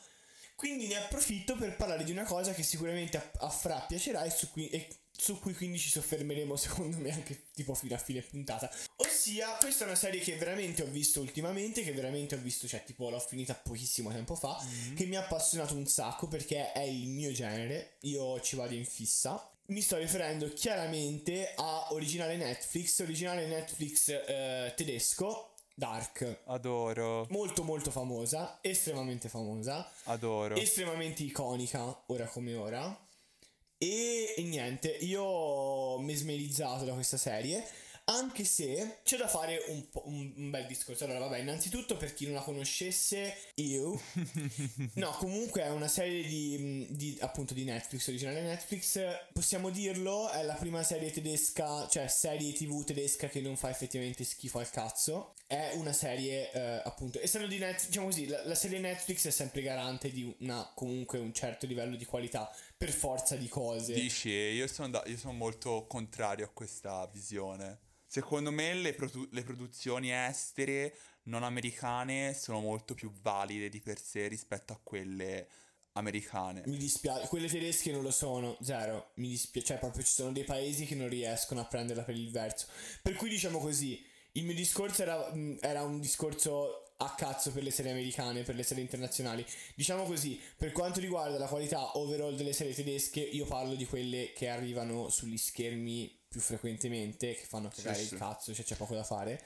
quindi 0.61 0.85
ne 0.85 0.97
approfitto 0.97 1.55
per 1.55 1.75
parlare 1.75 2.03
di 2.03 2.11
una 2.11 2.23
cosa 2.23 2.53
che 2.53 2.61
sicuramente 2.61 3.17
a, 3.17 3.31
a 3.39 3.49
Fra 3.49 3.79
piacerà 3.79 4.25
e 4.25 4.29
su, 4.29 4.51
cui, 4.51 4.69
e 4.69 4.87
su 5.11 5.39
cui 5.39 5.55
quindi 5.55 5.79
ci 5.79 5.89
soffermeremo 5.89 6.53
secondo 6.55 6.97
me 6.97 7.11
anche 7.11 7.45
tipo 7.51 7.73
fino 7.73 7.95
a 7.95 7.97
fine 7.97 8.21
puntata. 8.21 8.69
Ossia, 8.97 9.57
questa 9.59 9.85
è 9.85 9.87
una 9.87 9.95
serie 9.95 10.21
che 10.21 10.35
veramente 10.35 10.83
ho 10.83 10.85
visto 10.85 11.19
ultimamente, 11.19 11.81
che 11.81 11.93
veramente 11.93 12.35
ho 12.35 12.37
visto, 12.37 12.67
cioè 12.67 12.83
tipo 12.83 13.09
l'ho 13.09 13.19
finita 13.19 13.55
pochissimo 13.55 14.11
tempo 14.11 14.35
fa, 14.35 14.63
che 14.95 15.05
mi 15.05 15.15
ha 15.15 15.21
appassionato 15.21 15.75
un 15.75 15.87
sacco 15.87 16.27
perché 16.27 16.71
è 16.73 16.83
il 16.83 17.07
mio 17.07 17.31
genere, 17.31 17.97
io 18.01 18.39
ci 18.41 18.55
vado 18.55 18.75
in 18.75 18.85
fissa. 18.85 19.51
Mi 19.69 19.81
sto 19.81 19.97
riferendo 19.97 20.47
chiaramente 20.53 21.53
a 21.55 21.87
originale 21.93 22.35
Netflix, 22.35 22.99
originale 22.99 23.47
Netflix 23.47 24.09
eh, 24.09 24.73
tedesco 24.75 25.50
Dark. 25.81 26.41
Adoro, 26.45 27.25
Molto 27.31 27.63
molto 27.63 27.89
famosa, 27.89 28.59
estremamente 28.61 29.29
famosa, 29.29 29.91
adoro. 30.03 30.53
estremamente 30.55 31.23
iconica, 31.23 32.03
ora 32.05 32.27
come 32.27 32.53
ora. 32.53 32.95
E, 33.79 34.35
e 34.37 34.43
niente, 34.43 34.89
io 34.89 35.23
ho 35.23 35.99
mesmerizzato 35.99 36.85
da 36.85 36.93
questa 36.93 37.17
serie. 37.17 37.67
Anche 38.05 38.43
se 38.43 38.99
c'è 39.03 39.17
da 39.17 39.27
fare 39.27 39.63
un, 39.67 39.89
po- 39.89 40.03
un, 40.05 40.33
un 40.35 40.49
bel 40.49 40.65
discorso. 40.65 41.05
Allora, 41.05 41.19
vabbè, 41.19 41.39
innanzitutto 41.39 41.97
per 41.97 42.13
chi 42.13 42.25
non 42.25 42.35
la 42.35 42.41
conoscesse, 42.41 43.35
io. 43.55 43.99
no, 44.95 45.11
comunque 45.17 45.61
è 45.61 45.69
una 45.69 45.87
serie 45.87 46.23
di, 46.23 46.87
di, 46.89 47.17
appunto 47.21 47.53
di 47.53 47.63
Netflix, 47.63 48.07
originale 48.07 48.41
Netflix. 48.41 48.99
Possiamo 49.31 49.69
dirlo, 49.69 50.29
è 50.29 50.43
la 50.43 50.55
prima 50.55 50.83
serie 50.83 51.11
tedesca, 51.11 51.87
cioè 51.87 52.07
serie 52.07 52.53
TV 52.53 52.83
tedesca 52.83 53.27
che 53.27 53.39
non 53.39 53.55
fa 53.55 53.69
effettivamente 53.69 54.23
schifo 54.23 54.59
al 54.59 54.69
cazzo. 54.69 55.35
È 55.45 55.71
una 55.75 55.93
serie, 55.93 56.51
eh, 56.51 56.81
appunto, 56.83 57.19
essendo 57.21 57.47
di 57.47 57.57
Netflix, 57.57 57.87
diciamo 57.87 58.05
così, 58.07 58.27
la, 58.27 58.45
la 58.45 58.55
serie 58.55 58.79
Netflix 58.79 59.27
è 59.27 59.31
sempre 59.31 59.61
garante 59.61 60.11
di 60.11 60.35
una, 60.39 60.69
comunque 60.73 61.19
un 61.19 61.33
certo 61.33 61.65
livello 61.65 61.95
di 61.95 62.05
qualità 62.05 62.51
per 62.81 62.91
forza 62.91 63.35
di 63.35 63.47
cose. 63.47 63.93
Dici, 63.93 64.31
io 64.31 64.65
sono, 64.65 64.89
da- 64.89 65.03
io 65.05 65.15
sono 65.15 65.33
molto 65.33 65.85
contrario 65.87 66.45
a 66.45 66.49
questa 66.49 67.07
visione. 67.13 67.77
Secondo 68.07 68.51
me 68.51 68.73
le, 68.73 68.93
produ- 68.93 69.31
le 69.31 69.43
produzioni 69.43 70.11
estere 70.11 70.97
non 71.25 71.43
americane 71.43 72.33
sono 72.33 72.59
molto 72.59 72.95
più 72.95 73.11
valide 73.21 73.69
di 73.69 73.79
per 73.81 74.01
sé 74.01 74.27
rispetto 74.27 74.73
a 74.73 74.79
quelle 74.81 75.47
americane. 75.91 76.63
Mi 76.65 76.77
dispiace, 76.77 77.27
quelle 77.27 77.47
tedesche 77.47 77.91
non 77.91 78.01
lo 78.01 78.09
sono, 78.09 78.57
zero. 78.63 79.11
Mi 79.17 79.27
dispiace, 79.27 79.67
cioè 79.67 79.77
proprio 79.77 80.03
ci 80.03 80.13
sono 80.13 80.31
dei 80.31 80.43
paesi 80.43 80.87
che 80.87 80.95
non 80.95 81.07
riescono 81.07 81.61
a 81.61 81.65
prenderla 81.65 82.01
per 82.01 82.15
il 82.15 82.31
verso. 82.31 82.65
Per 83.03 83.13
cui 83.13 83.29
diciamo 83.29 83.59
così, 83.59 84.03
il 84.31 84.43
mio 84.43 84.55
discorso 84.55 85.03
era, 85.03 85.31
era 85.59 85.83
un 85.83 85.99
discorso 85.99 86.90
a 87.03 87.13
cazzo 87.15 87.51
per 87.51 87.63
le 87.63 87.71
serie 87.71 87.91
americane, 87.91 88.43
per 88.43 88.55
le 88.55 88.63
serie 88.63 88.83
internazionali. 88.83 89.45
Diciamo 89.75 90.03
così, 90.03 90.39
per 90.57 90.71
quanto 90.71 90.99
riguarda 90.99 91.37
la 91.37 91.47
qualità 91.47 91.97
overall 91.97 92.35
delle 92.35 92.53
serie 92.53 92.73
tedesche, 92.73 93.19
io 93.19 93.45
parlo 93.45 93.75
di 93.75 93.85
quelle 93.85 94.33
che 94.33 94.47
arrivano 94.49 95.09
sugli 95.09 95.37
schermi 95.37 96.19
più 96.27 96.39
frequentemente, 96.39 97.33
che 97.35 97.43
fanno 97.45 97.69
cagare 97.73 97.97
Sì, 97.97 98.01
il 98.03 98.07
sì. 98.09 98.15
cazzo, 98.15 98.53
cioè 98.53 98.63
c'è 98.65 98.75
poco 98.75 98.95
da 98.95 99.03
fare. 99.03 99.41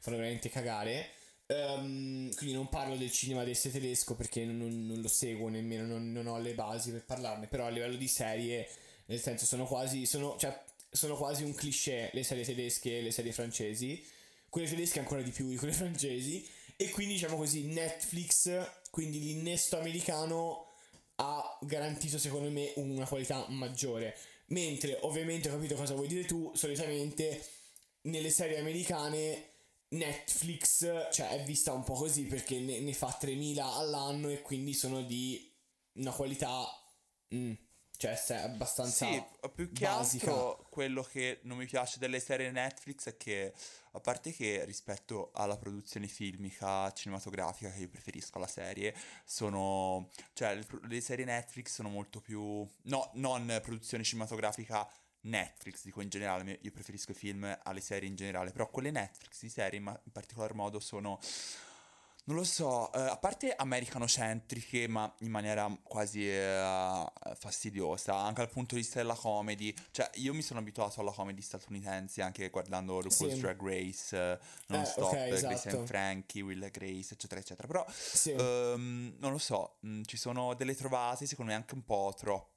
Fanno 0.00 0.16
veramente 0.16 0.48
cagare. 0.48 1.10
Ehm, 1.48 2.34
quindi 2.34 2.54
non 2.54 2.68
parlo 2.68 2.96
del 2.96 3.10
cinema 3.12 3.42
adesso 3.42 3.68
tedesco 3.70 4.14
perché 4.16 4.44
non, 4.44 4.86
non 4.86 5.00
lo 5.00 5.08
seguo 5.08 5.48
nemmeno, 5.48 5.86
non, 5.86 6.10
non 6.12 6.26
ho 6.26 6.38
le 6.38 6.54
basi 6.54 6.90
per 6.90 7.04
parlarne, 7.04 7.46
però 7.46 7.66
a 7.66 7.68
livello 7.68 7.96
di 7.96 8.08
serie, 8.08 8.68
nel 9.06 9.20
senso 9.20 9.46
sono 9.46 9.64
quasi, 9.64 10.06
sono, 10.06 10.36
cioè, 10.38 10.58
sono 10.90 11.16
quasi 11.16 11.44
un 11.44 11.54
cliché 11.54 12.10
le 12.12 12.24
serie 12.24 12.44
tedesche 12.44 12.98
e 12.98 13.02
le 13.02 13.12
serie 13.12 13.32
francesi, 13.32 14.04
quelle 14.48 14.68
tedesche 14.68 14.98
ancora 14.98 15.22
di 15.22 15.30
più 15.30 15.48
di 15.48 15.56
quelle 15.56 15.72
francesi, 15.74 16.44
e 16.76 16.90
quindi 16.90 17.14
diciamo 17.14 17.36
così 17.36 17.64
Netflix, 17.64 18.50
quindi 18.90 19.18
l'innesto 19.18 19.78
americano 19.78 20.72
ha 21.16 21.58
garantito 21.62 22.18
secondo 22.18 22.50
me 22.50 22.72
una 22.76 23.06
qualità 23.06 23.46
maggiore, 23.48 24.16
mentre 24.48 24.98
ovviamente 25.02 25.48
ho 25.48 25.52
capito 25.52 25.74
cosa 25.74 25.94
vuoi 25.94 26.08
dire 26.08 26.24
tu, 26.24 26.52
solitamente 26.54 27.44
nelle 28.02 28.30
serie 28.30 28.58
americane 28.58 29.54
Netflix 29.88 31.10
cioè, 31.12 31.28
è 31.30 31.42
vista 31.44 31.72
un 31.72 31.84
po' 31.84 31.94
così 31.94 32.24
perché 32.24 32.58
ne, 32.58 32.80
ne 32.80 32.92
fa 32.92 33.16
3000 33.18 33.72
all'anno 33.74 34.28
e 34.30 34.42
quindi 34.42 34.74
sono 34.74 35.02
di 35.02 35.52
una 35.94 36.12
qualità 36.12 36.66
mm, 37.34 37.52
cioè 37.96 38.14
se- 38.16 38.34
abbastanza 38.36 39.06
Sì, 39.06 39.22
più 39.54 39.72
che 39.72 39.86
basica. 39.86 40.30
altro 40.30 40.66
quello 40.70 41.02
che 41.02 41.40
non 41.42 41.56
mi 41.56 41.66
piace 41.66 41.98
delle 41.98 42.20
serie 42.20 42.50
Netflix 42.50 43.08
è 43.08 43.16
che, 43.16 43.52
a 43.92 44.00
parte 44.00 44.32
che 44.32 44.64
rispetto 44.64 45.30
alla 45.34 45.56
produzione 45.56 46.06
filmica, 46.06 46.92
cinematografica 46.92 47.70
che 47.70 47.80
io 47.80 47.88
preferisco 47.88 48.36
alla 48.38 48.46
serie, 48.46 48.94
sono, 49.24 50.10
cioè 50.34 50.58
le, 50.82 51.00
serie 51.00 51.24
Netflix 51.24 51.72
sono 51.74 51.88
molto 51.88 52.20
più, 52.20 52.66
no, 52.82 53.10
non 53.14 53.58
produzione 53.62 54.04
cinematografica 54.04 54.88
Netflix, 55.22 55.82
dico 55.82 56.00
in 56.02 56.08
generale, 56.08 56.58
io 56.62 56.70
preferisco 56.70 57.10
i 57.12 57.14
film 57.14 57.58
alle 57.64 57.80
serie 57.80 58.08
in 58.08 58.14
generale, 58.14 58.52
però 58.52 58.68
quelle 58.70 58.90
Netflix 58.90 59.40
di 59.40 59.48
serie 59.48 59.78
in, 59.78 59.84
ma- 59.84 60.00
in 60.04 60.12
particolar 60.12 60.54
modo 60.54 60.78
sono... 60.80 61.18
Non 62.28 62.38
lo 62.38 62.42
so, 62.44 62.92
eh, 62.92 62.98
a 63.02 63.16
parte 63.18 63.54
americanocentriche, 63.54 64.88
ma 64.88 65.12
in 65.20 65.30
maniera 65.30 65.72
quasi 65.84 66.28
eh, 66.28 67.04
fastidiosa, 67.38 68.16
anche 68.16 68.40
dal 68.42 68.50
punto 68.50 68.74
di 68.74 68.80
vista 68.80 68.98
della 68.98 69.14
comedy. 69.14 69.72
Cioè, 69.92 70.10
io 70.14 70.34
mi 70.34 70.42
sono 70.42 70.58
abituato 70.58 71.00
alla 71.00 71.12
comedy 71.12 71.40
statunitense 71.40 72.22
anche 72.22 72.48
guardando 72.50 73.00
RuPaul's 73.00 73.34
Sì. 73.34 73.40
Drag 73.40 73.62
Race, 73.62 74.16
eh, 74.32 74.38
Non 74.66 74.80
Eh, 74.80 74.84
Stop, 74.86 75.04
ok, 75.04 75.12
Grace 75.28 75.34
esatto. 75.54 75.76
and 75.78 75.86
Frankie, 75.86 76.42
Will 76.42 76.68
Grace, 76.72 77.14
eccetera, 77.14 77.40
eccetera. 77.40 77.68
Però, 77.68 77.86
Sì. 77.88 78.32
ehm, 78.32 79.14
non 79.20 79.30
lo 79.30 79.38
so, 79.38 79.76
mh, 79.82 80.02
ci 80.06 80.16
sono 80.16 80.54
delle 80.54 80.74
trovate, 80.74 81.26
secondo 81.26 81.52
me, 81.52 81.56
anche 81.56 81.74
un 81.74 81.84
po' 81.84 82.12
troppo 82.18 82.55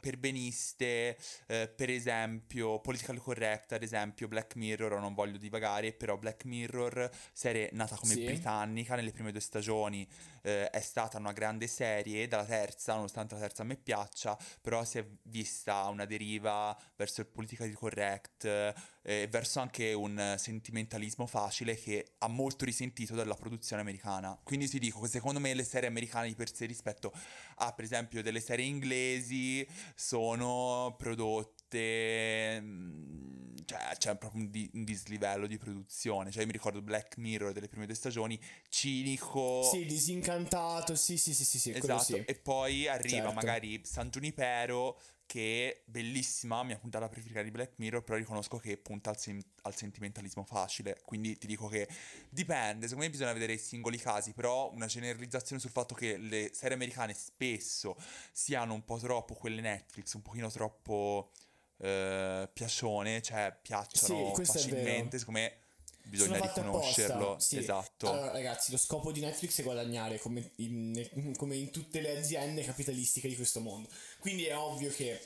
perbeniste. 0.00 1.16
eh, 1.46 1.68
per 1.68 1.90
esempio, 1.90 2.80
Political 2.80 3.18
Correct, 3.20 3.72
ad 3.72 3.82
esempio, 3.82 4.28
Black 4.28 4.56
Mirror, 4.56 4.98
non 5.00 5.14
voglio 5.14 5.36
divagare, 5.38 5.92
però 5.92 6.16
Black 6.16 6.44
Mirror, 6.44 7.10
serie 7.32 7.68
nata 7.72 7.96
come 7.96 8.14
Sì. 8.14 8.24
britannica 8.24 8.94
nelle 8.96 9.12
prime 9.12 9.30
due 9.32 9.40
stagioni, 9.40 10.06
eh, 10.44 10.68
è 10.70 10.80
stata 10.80 11.18
una 11.18 11.32
grande 11.32 11.66
serie, 11.66 12.28
dalla 12.28 12.44
terza, 12.44 12.94
nonostante 12.94 13.34
la 13.34 13.40
terza 13.40 13.62
a 13.62 13.64
me 13.64 13.76
piaccia, 13.76 14.38
però 14.60 14.84
si 14.84 14.98
è 14.98 15.06
vista 15.22 15.88
una 15.88 16.04
deriva 16.04 16.76
verso 16.96 17.22
il 17.22 17.26
politically 17.26 17.72
correct 17.72 18.44
eh, 18.44 19.26
verso 19.28 19.60
anche 19.60 19.92
un 19.92 20.34
sentimentalismo 20.38 21.26
facile 21.26 21.76
che 21.76 22.14
ha 22.18 22.28
molto 22.28 22.64
risentito 22.64 23.14
dalla 23.14 23.34
produzione 23.34 23.82
americana. 23.82 24.38
Quindi 24.42 24.68
ti 24.68 24.78
dico 24.78 25.00
che 25.00 25.08
secondo 25.08 25.40
me 25.40 25.54
le 25.54 25.64
serie 25.64 25.88
americane 25.88 26.28
di 26.28 26.34
per 26.34 26.54
sé 26.54 26.66
rispetto 26.66 27.12
a 27.56 27.72
per 27.72 27.84
esempio 27.84 28.22
delle 28.22 28.40
serie 28.40 28.64
inglesi 28.64 29.66
sono 29.94 30.94
prodotte 30.98 31.63
mm, 31.80 33.54
cioè 33.64 33.80
c'è 33.98 34.16
proprio 34.16 34.42
un, 34.42 34.50
di- 34.50 34.70
un 34.74 34.84
dislivello 34.84 35.46
di 35.46 35.56
produzione 35.58 36.30
cioè 36.30 36.40
io 36.40 36.46
mi 36.46 36.52
ricordo 36.52 36.82
Black 36.82 37.16
Mirror 37.16 37.52
delle 37.52 37.68
prime 37.68 37.86
due 37.86 37.94
stagioni 37.94 38.38
cinico 38.68 39.62
Sì, 39.62 39.84
disincantato, 39.86 40.94
sì, 40.94 41.16
sì, 41.16 41.32
sì, 41.34 41.44
sì, 41.44 41.58
sì, 41.58 41.70
Esatto, 41.70 42.02
sì. 42.04 42.22
e 42.26 42.34
poi 42.34 42.86
arriva 42.88 43.24
Certo. 43.24 43.32
magari 43.32 43.80
San 43.84 44.10
Junipero 44.10 44.98
che 45.26 45.70
è 45.72 45.82
bellissima, 45.86 46.62
mia 46.64 46.76
puntata 46.76 47.08
preferita 47.08 47.40
di 47.40 47.50
Black 47.50 47.72
Mirror, 47.78 48.04
però 48.04 48.18
riconosco 48.18 48.58
che 48.58 48.76
punta 48.76 49.08
al, 49.08 49.18
sen- 49.18 49.42
al 49.62 49.74
sentimentalismo 49.74 50.44
facile, 50.44 51.00
quindi 51.02 51.38
ti 51.38 51.46
dico 51.46 51.66
che 51.66 51.88
dipende, 52.28 52.86
secondo 52.86 53.04
me 53.06 53.10
bisogna 53.10 53.32
vedere 53.32 53.54
i 53.54 53.58
singoli 53.58 53.96
casi, 53.96 54.32
però 54.34 54.70
una 54.72 54.84
generalizzazione 54.86 55.60
sul 55.62 55.70
fatto 55.70 55.94
che 55.94 56.18
le 56.18 56.50
serie 56.52 56.74
americane 56.76 57.14
spesso 57.14 57.96
siano 58.32 58.74
un 58.74 58.84
po' 58.84 58.98
troppo 58.98 59.34
quelle 59.34 59.62
Netflix, 59.62 60.12
un 60.12 60.22
pochino 60.22 60.50
troppo 60.50 61.30
eh, 61.78 62.48
piacione, 62.52 63.22
cioè 63.22 63.56
piacciono 63.60 64.34
Sì, 64.34 64.44
facilmente, 64.44 65.18
secondo 65.18 65.40
me 65.40 65.58
bisogna 66.04 66.38
riconoscerlo, 66.38 67.36
sì. 67.38 67.58
esatto. 67.58 68.10
Allora, 68.10 68.30
ragazzi, 68.30 68.70
lo 68.70 68.78
scopo 68.78 69.10
di 69.10 69.20
Netflix 69.20 69.60
è 69.60 69.62
guadagnare 69.62 70.18
come 70.18 70.52
in, 70.56 71.32
come 71.36 71.56
in 71.56 71.70
tutte 71.70 72.00
le 72.00 72.18
aziende 72.18 72.62
capitalistiche 72.62 73.28
di 73.28 73.36
questo 73.36 73.60
mondo. 73.60 73.88
Quindi 74.18 74.44
è 74.44 74.56
ovvio 74.56 74.90
che 74.90 75.20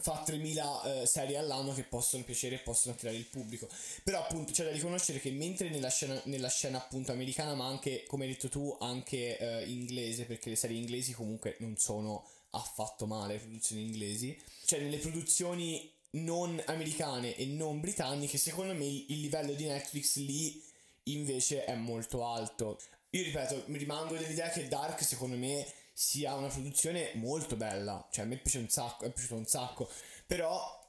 fa 0.00 0.22
3000 0.24 1.02
eh, 1.02 1.06
serie 1.06 1.36
all'anno 1.36 1.74
che 1.74 1.82
possono 1.82 2.24
piacere 2.24 2.56
e 2.56 2.58
possono 2.58 2.94
attirare 2.94 3.16
il 3.16 3.26
pubblico. 3.26 3.68
Però 4.02 4.20
appunto 4.20 4.52
c'è 4.52 4.64
da 4.64 4.70
riconoscere 4.70 5.20
che 5.20 5.30
mentre 5.30 5.68
nella 5.70 5.90
scena, 5.90 6.20
nella 6.24 6.48
scena 6.48 6.78
appunto 6.78 7.12
americana, 7.12 7.54
ma 7.54 7.66
anche, 7.66 8.04
come 8.06 8.24
hai 8.24 8.30
detto 8.30 8.48
tu, 8.48 8.74
anche 8.80 9.38
eh, 9.38 9.64
inglese, 9.64 10.24
perché 10.24 10.50
le 10.50 10.56
serie 10.56 10.78
inglesi 10.78 11.12
comunque 11.12 11.56
non 11.60 11.76
sono 11.76 12.26
affatto 12.52 13.06
male, 13.06 13.34
le 13.34 13.40
produzioni 13.40 13.82
inglesi, 13.82 14.40
cioè 14.64 14.80
nelle 14.80 14.98
produzioni 14.98 15.90
non 16.12 16.60
americane 16.66 17.36
e 17.36 17.46
non 17.46 17.80
britanniche, 17.80 18.38
secondo 18.38 18.74
me 18.74 18.84
il, 18.84 19.20
livello 19.20 19.52
di 19.54 19.66
Netflix 19.66 20.16
lì 20.16 20.62
invece 21.04 21.64
è 21.64 21.74
molto 21.74 22.26
alto. 22.26 22.80
Io 23.10 23.22
ripeto, 23.22 23.64
mi 23.66 23.78
rimango 23.78 24.16
dell'idea 24.16 24.48
che 24.50 24.68
Dark 24.68 25.02
secondo 25.02 25.36
me 25.36 25.66
sia 25.92 26.34
una 26.34 26.48
produzione 26.48 27.12
molto 27.14 27.56
bella, 27.56 28.06
cioè 28.10 28.24
a 28.24 28.28
me 28.28 28.38
piace 28.38 28.58
un 28.58 28.68
sacco, 28.68 29.04
è 29.04 29.12
piaciuto 29.12 29.36
un 29.36 29.46
sacco, 29.46 29.88
però 30.26 30.80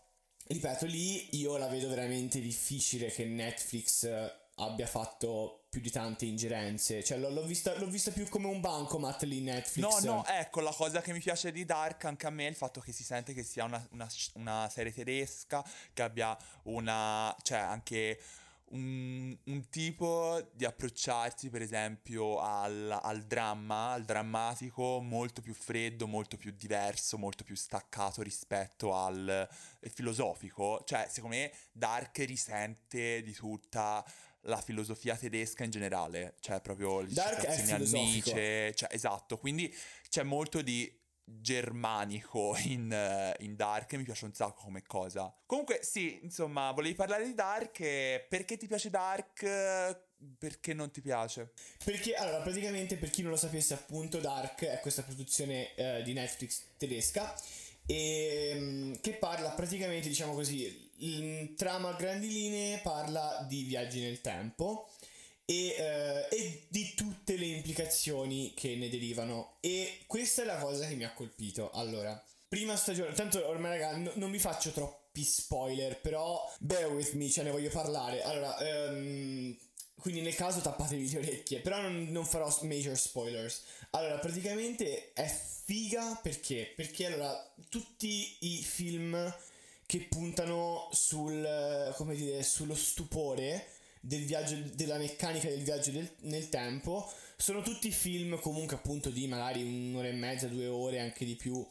ripeto 0.47 0.85
lì 0.85 1.37
io 1.37 1.57
la 1.57 1.67
vedo 1.67 1.87
veramente 1.87 2.39
difficile 2.39 3.07
che 3.07 3.25
Netflix 3.25 4.41
abbia 4.63 4.87
fatto 4.87 5.65
più 5.69 5.81
di 5.81 5.89
tante 5.89 6.25
ingerenze, 6.25 7.03
cioè 7.03 7.17
l'ho, 7.17 7.29
l'ho 7.29 7.43
vista, 7.45 7.75
l'ho 7.79 7.87
vista 7.87 8.11
più 8.11 8.29
come 8.29 8.47
un 8.47 8.59
bancomat 8.61 9.23
lì 9.23 9.41
Netflix. 9.41 10.01
No, 10.03 10.13
no, 10.17 10.25
ecco, 10.25 10.59
la 10.61 10.71
cosa 10.71 11.01
che 11.01 11.11
mi 11.13 11.19
piace 11.19 11.51
di 11.51 11.65
Dark 11.65 12.05
anche 12.05 12.27
a 12.27 12.29
me 12.29 12.45
è 12.45 12.49
il 12.49 12.55
fatto 12.55 12.79
che 12.79 12.91
si 12.91 13.03
sente 13.03 13.33
che 13.33 13.43
sia 13.43 13.63
una, 13.63 13.83
una- 13.91 14.09
una 14.33 14.69
serie 14.69 14.93
tedesca, 14.93 15.63
che 15.93 16.01
abbia 16.03 16.37
una, 16.63 17.35
cioè 17.41 17.57
anche 17.57 18.19
un, 18.73 19.35
un 19.45 19.69
tipo 19.69 20.49
di 20.53 20.65
approcciarsi 20.65 21.49
per 21.49 21.61
esempio 21.61 22.39
al, 22.39 22.99
al 23.01 23.23
dramma, 23.23 23.91
al 23.91 24.03
drammatico 24.03 24.99
molto 25.01 25.41
più 25.41 25.53
freddo, 25.53 26.07
molto 26.07 26.37
più 26.37 26.51
diverso, 26.55 27.17
molto 27.17 27.43
più 27.43 27.55
staccato 27.55 28.21
rispetto 28.21 28.95
al 28.95 29.47
filosofico. 29.79 30.83
Cioè, 30.85 31.07
secondo 31.09 31.35
me 31.35 31.51
Dark 31.71 32.17
risente 32.19 33.21
di 33.23 33.33
tutta 33.33 34.03
la 34.43 34.61
filosofia 34.61 35.15
tedesca 35.15 35.63
in 35.63 35.71
generale, 35.71 36.35
cioè 36.39 36.61
proprio 36.61 37.01
le 37.01 37.13
Dark 37.13 37.45
a. 37.45 37.77
Nietzsche, 37.77 38.73
cioè, 38.75 38.89
esatto, 38.91 39.37
quindi 39.37 39.73
c'è 40.09 40.23
molto 40.23 40.61
di 40.61 41.01
germanico 41.25 42.55
in, 42.65 42.91
eh, 42.91 43.35
in 43.39 43.55
Dark 43.55 43.93
e 43.93 43.97
mi 43.97 44.03
piace 44.03 44.25
un 44.25 44.33
sacco 44.33 44.63
come 44.63 44.81
cosa. 44.83 45.33
Comunque 45.45 45.79
sì, 45.81 46.19
insomma, 46.23 46.71
volevi 46.71 46.95
parlare 46.95 47.25
di 47.25 47.33
Dark 47.33 47.79
e 47.79 48.25
perché 48.27 48.57
ti 48.57 48.67
piace 48.67 48.89
Dark? 48.89 49.43
eh, 49.43 49.97
Perché 50.37 50.73
non 50.73 50.89
ti 50.91 51.01
piace? 51.01 51.51
Perché, 51.83 52.15
allora, 52.15 52.41
praticamente 52.41 52.95
per 52.95 53.09
chi 53.09 53.21
non 53.21 53.31
lo 53.31 53.37
sapesse, 53.37 53.73
appunto, 53.73 54.19
Dark 54.19 54.63
è 54.63 54.79
questa 54.79 55.03
produzione 55.03 55.75
eh, 55.75 56.01
di 56.03 56.13
Netflix 56.13 56.61
tedesca 56.77 57.35
e, 57.85 58.53
mm, 58.55 58.93
che 59.01 59.13
parla 59.15 59.49
praticamente, 59.49 60.07
diciamo 60.07 60.33
così, 60.33 60.82
il 61.03 61.53
trama 61.55 61.89
a 61.89 61.93
grandi 61.93 62.27
linee 62.27 62.79
parla 62.79 63.45
di 63.47 63.63
viaggi 63.63 63.99
nel 63.99 64.21
tempo 64.21 64.89
e, 65.45 65.75
eh, 65.77 66.27
e 66.29 66.63
di 66.69 66.93
tutte 66.95 67.35
le 67.35 67.45
implicazioni 67.45 68.53
che 68.55 68.75
ne 68.75 68.89
derivano. 68.89 69.57
E 69.59 69.99
questa 70.07 70.43
è 70.43 70.45
la 70.45 70.57
cosa 70.57 70.87
che 70.87 70.95
mi 70.95 71.03
ha 71.03 71.13
colpito. 71.13 71.71
Allora, 71.71 72.21
prima 72.47 72.75
stagione, 72.75 73.13
tanto 73.13 73.45
ormai 73.47 73.77
raga, 73.77 73.97
no- 73.97 74.11
non 74.15 74.31
vi 74.31 74.39
faccio 74.39 74.71
troppi 74.71 75.23
spoiler, 75.23 75.99
però 75.99 76.41
bear 76.59 76.89
with 76.91 77.13
me, 77.13 77.29
ce 77.29 77.43
ne 77.43 77.51
voglio 77.51 77.69
parlare. 77.69 78.21
Allora, 78.23 78.57
ehm, 78.59 79.57
quindi 79.95 80.21
nel 80.21 80.35
caso 80.35 80.61
tappatevi 80.61 81.11
le 81.11 81.17
orecchie, 81.19 81.59
però 81.59 81.81
non, 81.81 82.07
non 82.09 82.25
farò 82.25 82.55
major 82.61 82.97
spoilers. 82.97 83.63
Allora, 83.91 84.17
praticamente 84.19 85.11
è 85.13 85.27
figa 85.27 86.19
perché? 86.21 86.71
Perché 86.75 87.07
allora, 87.07 87.53
tutti 87.69 88.37
i 88.39 88.63
film 88.63 89.33
che 89.93 90.07
puntano 90.09 90.89
sul, 90.91 91.93
come 91.97 92.15
dire, 92.15 92.41
sullo 92.41 92.73
stupore 92.73 93.67
del 94.01 94.25
viaggio, 94.25 94.55
della 94.73 94.97
meccanica 94.97 95.47
del 95.47 95.61
viaggio 95.61 95.91
del- 95.91 96.15
nel 96.21 96.49
tempo, 96.49 97.07
sono 97.37 97.61
tutti 97.61 97.91
film 97.91 98.39
comunque 98.39 98.75
appunto 98.75 99.11
di 99.11 99.27
magari 99.27 99.61
un'ora 99.61 100.07
e 100.07 100.13
mezza, 100.13 100.47
due 100.47 100.65
ore, 100.65 100.99
anche 100.99 101.25
di 101.25 101.35
più, 101.35 101.63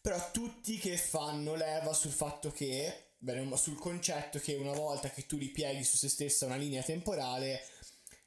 però 0.00 0.30
tutti 0.30 0.78
che 0.78 0.96
fanno 0.96 1.56
leva 1.56 1.92
sul 1.92 2.10
fatto 2.10 2.50
che, 2.50 3.10
bene, 3.18 3.54
sul 3.58 3.76
concetto 3.76 4.38
che 4.38 4.54
una 4.54 4.72
volta 4.72 5.10
che 5.10 5.26
tu 5.26 5.36
ripieghi 5.36 5.84
su 5.84 5.98
se 5.98 6.08
stessa 6.08 6.46
una 6.46 6.56
linea 6.56 6.82
temporale, 6.82 7.66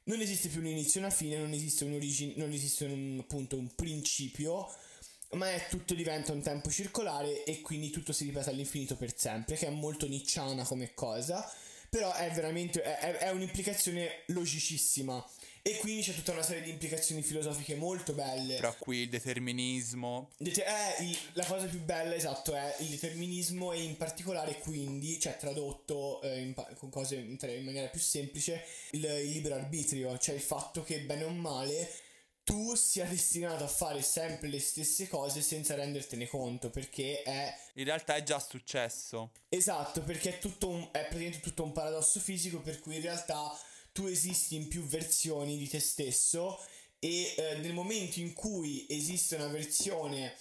non 0.04 0.20
esiste 0.20 0.50
più 0.50 0.60
un 0.60 0.66
inizio 0.66 1.00
e 1.00 1.04
una 1.04 1.12
fine, 1.12 1.36
non 1.36 1.52
esiste 1.52 1.82
un'origine, 1.82 2.34
non 2.36 2.52
esiste 2.52 2.84
un, 2.84 3.18
appunto 3.20 3.56
un 3.56 3.74
principio, 3.74 4.72
ma 5.32 5.50
è 5.52 5.66
tutto 5.68 5.94
diventa 5.94 6.32
un 6.32 6.42
tempo 6.42 6.70
circolare 6.70 7.44
e 7.44 7.60
quindi 7.60 7.90
tutto 7.90 8.12
si 8.12 8.24
ripete 8.24 8.50
all'infinito 8.50 8.96
per 8.96 9.12
sempre, 9.16 9.56
che 9.56 9.66
è 9.66 9.70
molto 9.70 10.06
nicciana 10.06 10.64
come 10.64 10.92
cosa, 10.94 11.50
però 11.88 12.12
è 12.14 12.30
veramente 12.30 12.82
è, 12.82 13.18
è- 13.18 13.30
un'implicazione 13.30 14.22
logicissima 14.26 15.24
e 15.64 15.76
quindi 15.76 16.02
c'è 16.02 16.12
tutta 16.14 16.32
una 16.32 16.42
serie 16.42 16.62
di 16.62 16.70
implicazioni 16.70 17.22
filosofiche 17.22 17.76
molto 17.76 18.14
belle. 18.14 18.56
Tra 18.56 18.72
cui 18.72 19.02
il 19.02 19.08
determinismo. 19.08 20.30
Dete- 20.38 20.64
eh, 20.64 21.04
il- 21.04 21.18
la 21.34 21.44
cosa 21.44 21.66
più 21.66 21.80
bella, 21.80 22.14
esatto, 22.14 22.54
è 22.54 22.76
il 22.80 22.88
determinismo 22.88 23.72
e 23.72 23.82
in 23.82 23.96
particolare 23.96 24.58
quindi, 24.58 25.20
cioè 25.20 25.36
tradotto 25.36 26.20
eh, 26.22 26.40
in 26.40 26.54
con 26.76 26.90
cose 26.90 27.16
in, 27.16 27.36
in 27.40 27.64
maniera 27.64 27.88
più 27.88 28.00
semplice, 28.00 28.64
il, 28.92 29.04
il 29.04 29.30
libero 29.30 29.54
arbitrio, 29.54 30.18
cioè 30.18 30.34
il 30.34 30.40
fatto 30.40 30.82
che 30.82 31.00
bene 31.00 31.24
o 31.24 31.30
male 31.30 31.90
tu 32.44 32.74
sia 32.74 33.04
destinato 33.04 33.64
a 33.64 33.68
fare 33.68 34.02
sempre 34.02 34.48
le 34.48 34.58
stesse 34.58 35.08
cose 35.08 35.42
senza 35.42 35.74
rendertene 35.74 36.26
conto, 36.26 36.70
perché 36.70 37.22
è 37.22 37.54
In 37.74 37.84
realtà 37.84 38.16
è 38.16 38.22
già 38.22 38.38
successo. 38.40 39.32
Esatto, 39.48 40.02
perché 40.02 40.36
è 40.36 40.38
tutto 40.38 40.68
un, 40.68 40.82
è 40.90 41.00
praticamente 41.00 41.40
tutto 41.40 41.62
un 41.62 41.72
paradosso 41.72 42.20
fisico 42.20 42.60
per 42.60 42.80
cui 42.80 42.96
in 42.96 43.02
realtà 43.02 43.56
tu 43.92 44.06
esisti 44.06 44.56
in 44.56 44.68
più 44.68 44.82
versioni 44.84 45.56
di 45.56 45.68
te 45.68 45.78
stesso 45.78 46.58
e 46.98 47.34
eh, 47.36 47.56
nel 47.58 47.72
momento 47.72 48.20
in 48.20 48.32
cui 48.32 48.86
esiste 48.88 49.36
una 49.36 49.48
versione 49.48 50.34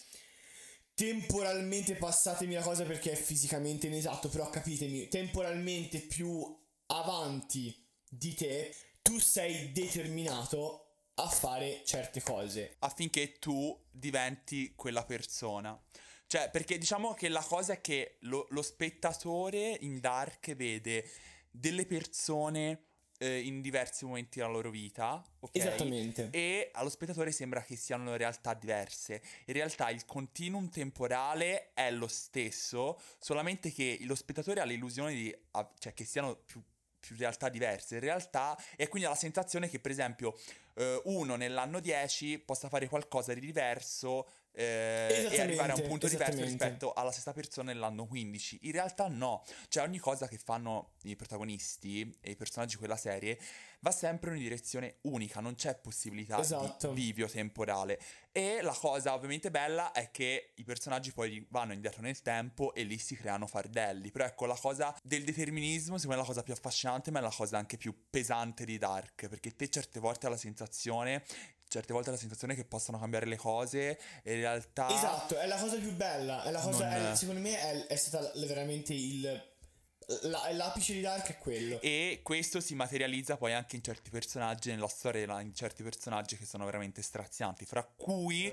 temporalmente, 0.94 1.96
passatemi 1.96 2.54
la 2.54 2.62
cosa 2.62 2.84
perché 2.84 3.12
è 3.12 3.16
fisicamente 3.16 3.88
inesatto, 3.88 4.30
però 4.30 4.50
capitemi, 4.50 5.08
temporalmente 5.08 6.00
più 6.00 6.44
avanti 6.88 7.76
di 8.08 8.34
te, 8.34 8.76
tu 9.02 9.18
sei 9.18 9.72
determinato 9.72 10.91
a 11.16 11.28
fare 11.28 11.82
certe 11.86 12.22
cose. 12.22 12.76
affinché 12.80 13.34
tu 13.40 13.78
diventi 13.90 14.74
quella 14.76 15.04
persona. 15.04 15.80
Cioè, 16.26 16.50
perché 16.50 16.78
diciamo 16.78 17.14
che 17.14 17.28
la 17.28 17.44
cosa 17.44 17.74
è 17.74 17.82
che 17.82 18.18
lo, 18.22 18.48
lo 18.52 18.62
spettatore 18.62 19.78
in 19.82 20.00
Dark 20.00 20.56
vede 20.56 21.06
delle 21.50 21.86
persone 21.86 22.86
eh, 23.22 23.40
in 23.40 23.62
diversi 23.62 24.06
momenti 24.06 24.40
della 24.40 24.50
loro 24.50 24.72
vita, 24.72 25.24
ok? 25.42 25.56
Esattamente. 25.56 26.30
E 26.32 26.70
allo 26.74 26.90
spettatore 26.90 27.32
sembra 27.32 27.62
che 27.62 27.76
siano 27.76 28.16
realtà 28.16 28.54
diverse. 28.56 29.22
In 29.46 29.54
realtà 29.54 29.90
il 29.90 30.06
continuum 30.06 30.70
temporale 30.70 31.72
è 31.74 31.92
lo 31.92 32.08
stesso, 32.08 33.00
solamente 33.20 33.72
che 33.72 34.00
lo 34.04 34.16
spettatore 34.16 34.60
ha 34.60 34.64
l'illusione 34.64 35.14
di, 35.14 35.38
cioè, 35.78 35.94
che 35.94 36.04
siano 36.04 36.36
più, 36.36 36.64
più 37.00 37.16
realtà 37.18 37.50
diverse. 37.50 37.96
In 37.96 38.02
realtà, 38.02 38.58
e 38.76 38.88
quindi 38.88 39.08
ha 39.08 39.12
la 39.12 39.18
sensazione 39.18 39.70
che, 39.70 39.80
per 39.80 39.92
esempio, 39.92 40.36
eh, 40.76 41.02
uno 41.06 41.36
nell'anno 41.36 41.80
10 41.80 42.40
possa 42.40 42.70
fare 42.70 42.88
qualcosa 42.88 43.34
di 43.34 43.40
diverso 43.40 44.28
eh, 44.54 45.30
e 45.32 45.42
arrivare 45.42 45.72
a 45.72 45.76
un 45.76 45.88
punto 45.88 46.08
diverso 46.08 46.42
rispetto 46.42 46.94
alla 46.94 47.12
stessa 47.12 47.34
persona 47.34 47.72
nell'anno 47.72 48.06
15. 48.06 48.60
In 48.64 48.72
realtà 48.72 49.08
no, 49.08 49.44
cioè 49.70 49.84
ogni 49.84 50.00
cosa 50.00 50.28
che 50.28 50.38
fanno 50.38 50.94
i 51.04 51.16
protagonisti 51.16 52.18
e 52.22 52.32
i 52.32 52.36
personaggi 52.36 52.74
di 52.74 52.80
quella 52.80 52.98
serie 52.98 53.40
va 53.80 53.92
sempre 53.92 54.30
in 54.30 54.36
una 54.36 54.44
direzione 54.44 54.98
unica, 55.02 55.40
non 55.40 55.56
c'è 55.56 55.76
possibilità 55.76 56.40
Esatto. 56.40 56.90
di 56.90 57.02
bivio 57.02 57.28
temporale. 57.28 58.00
E 58.32 58.62
la 58.62 58.74
cosa 58.74 59.14
ovviamente 59.14 59.50
bella 59.50 59.92
è 59.92 60.12
che 60.12 60.54
i 60.56 60.64
personaggi 60.64 61.12
poi 61.12 61.46
vanno 61.50 61.74
indietro 61.74 62.02
nel 62.02 62.22
tempo 62.22 62.74
e 62.74 62.84
lì 62.84 62.98
si 62.98 63.16
creano 63.16 63.48
fardelli. 63.48 64.12
Però 64.12 64.26
ecco, 64.26 64.46
la 64.46 64.58
cosa 64.58 64.96
del 65.02 65.24
determinismo 65.24 65.98
secondo 65.98 66.10
me 66.10 66.16
è 66.16 66.26
la 66.26 66.28
cosa 66.28 66.44
più 66.44 66.54
affascinante, 66.54 67.12
ma 67.12 67.20
è 67.20 67.22
la 67.22 67.34
cosa 67.36 67.58
anche 67.58 67.78
più 67.78 68.08
pesante 68.10 68.66
di 68.66 68.78
Dark, 68.78 69.28
perché 69.28 69.56
te 69.56 69.70
certe 69.70 70.00
volte 70.00 70.28
hai 70.28 70.34
la 70.34 70.38
sensazione... 70.38 71.24
Certe 71.72 71.94
volte 71.94 72.12
la 72.12 72.18
sensazione 72.18 72.54
che 72.54 72.66
possano 72.66 73.00
cambiare 73.00 73.26
le 73.26 73.38
cose 73.38 73.98
e 74.24 74.34
in 74.34 74.42
realtà... 74.42 74.90
Esatto, 74.94 75.40
è 75.40 75.48
la 75.48 75.56
cosa 75.56 75.78
più 75.78 75.94
bella. 75.94 76.44
È 76.44 76.52
la 76.52 76.60
cosa, 76.60 76.90
Non- 76.90 77.12
è- 77.12 77.16
secondo 77.16 77.40
me 77.40 77.58
è, 77.58 77.86
è 77.88 77.96
stata 77.96 78.30
veramente 78.46 78.94
il. 78.94 79.22
la- 80.24 80.52
l'apice 80.52 80.92
di 80.92 81.00
Dark 81.00 81.30
è 81.30 81.38
quello. 81.38 81.80
E 81.80 82.20
questo 82.24 82.60
si 82.60 82.76
materializza 82.76 83.38
poi 83.38 83.54
anche 83.54 83.78
in 83.78 83.84
certi 83.84 84.10
personaggi, 84.10 84.70
nella 84.70 84.90
storia, 84.90 85.40
in 85.40 85.56
certi 85.56 85.82
personaggi 85.82 86.36
che 86.36 86.44
sono 86.44 86.66
veramente 86.66 87.02
strazianti, 87.02 87.64
fra 87.64 87.84
cui 87.86 88.52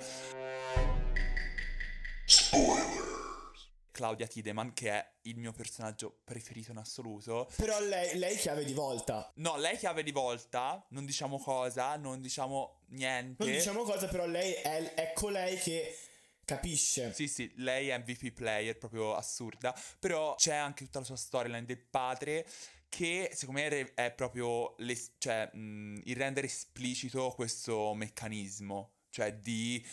Claudia 3.99 4.29
Tideman, 4.29 4.73
che 4.75 4.93
è 4.93 5.13
il 5.23 5.39
mio 5.39 5.51
personaggio 5.51 6.21
preferito 6.23 6.71
in 6.71 6.77
assoluto. 6.77 7.51
Però 7.57 7.81
lei, 7.81 8.17
lei 8.17 8.37
chiave 8.37 8.65
di 8.65 8.73
volta. 8.73 9.29
No, 9.37 9.57
lei 9.57 9.77
chiave 9.77 10.05
di 10.05 10.13
volta, 10.13 10.87
non 10.91 11.05
diciamo 11.05 11.41
cosa, 11.41 11.97
non 11.97 12.21
diciamo 12.21 12.83
niente. 12.91 13.43
Non 13.43 13.53
diciamo 13.53 13.83
cosa, 13.83 14.07
però 14.07 14.25
lei 14.25 14.53
è, 14.53 14.95
è 14.95 15.13
colei 15.15 15.59
che 15.59 15.99
capisce. 16.45 17.13
Sì, 17.13 17.27
sì, 17.27 17.53
lei 17.57 17.89
è 17.89 17.99
MVP 17.99 18.31
player, 18.31 18.79
proprio 18.79 19.17
assurda. 19.17 19.77
Però 19.99 20.37
c'è 20.37 20.55
anche 20.55 20.85
tutta 20.85 21.01
la 21.01 21.05
sua 21.05 21.17
storyline 21.17 21.65
del 21.65 21.81
padre 21.81 22.47
che 22.89 23.33
secondo 23.35 23.61
me 23.61 23.95
è 23.95 24.13
proprio 24.13 24.77
l'es- 24.79 25.15
cioè, 25.19 25.51
mh, 25.53 26.03
il 26.05 26.15
rendere 26.15 26.47
esplicito 26.47 27.33
questo 27.35 27.95
meccanismo, 27.95 28.93
cioè 29.11 29.35
di 29.35 29.85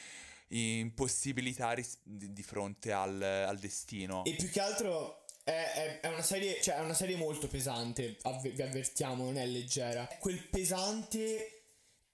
impossibilità 0.47 1.71
ris- 1.71 1.99
di, 2.03 2.43
fronte 2.43 2.91
al, 2.91 3.21
al 3.21 3.57
destino. 3.59 4.23
E 4.25 4.33
più 4.35 4.49
che 4.49 4.59
altro 4.59 5.25
è, 5.43 5.99
è- 6.01 6.07
una 6.07 6.21
serie, 6.23 6.61
cioè 6.61 6.75
è 6.75 6.79
una 6.81 6.93
serie 6.93 7.15
molto 7.15 7.47
pesante, 7.47 8.17
avve- 8.23 8.51
vi 8.51 8.61
avvertiamo, 8.61 9.23
non 9.25 9.37
è 9.37 9.45
leggera. 9.45 10.07
Quel 10.19 10.47
pesante 10.49 11.49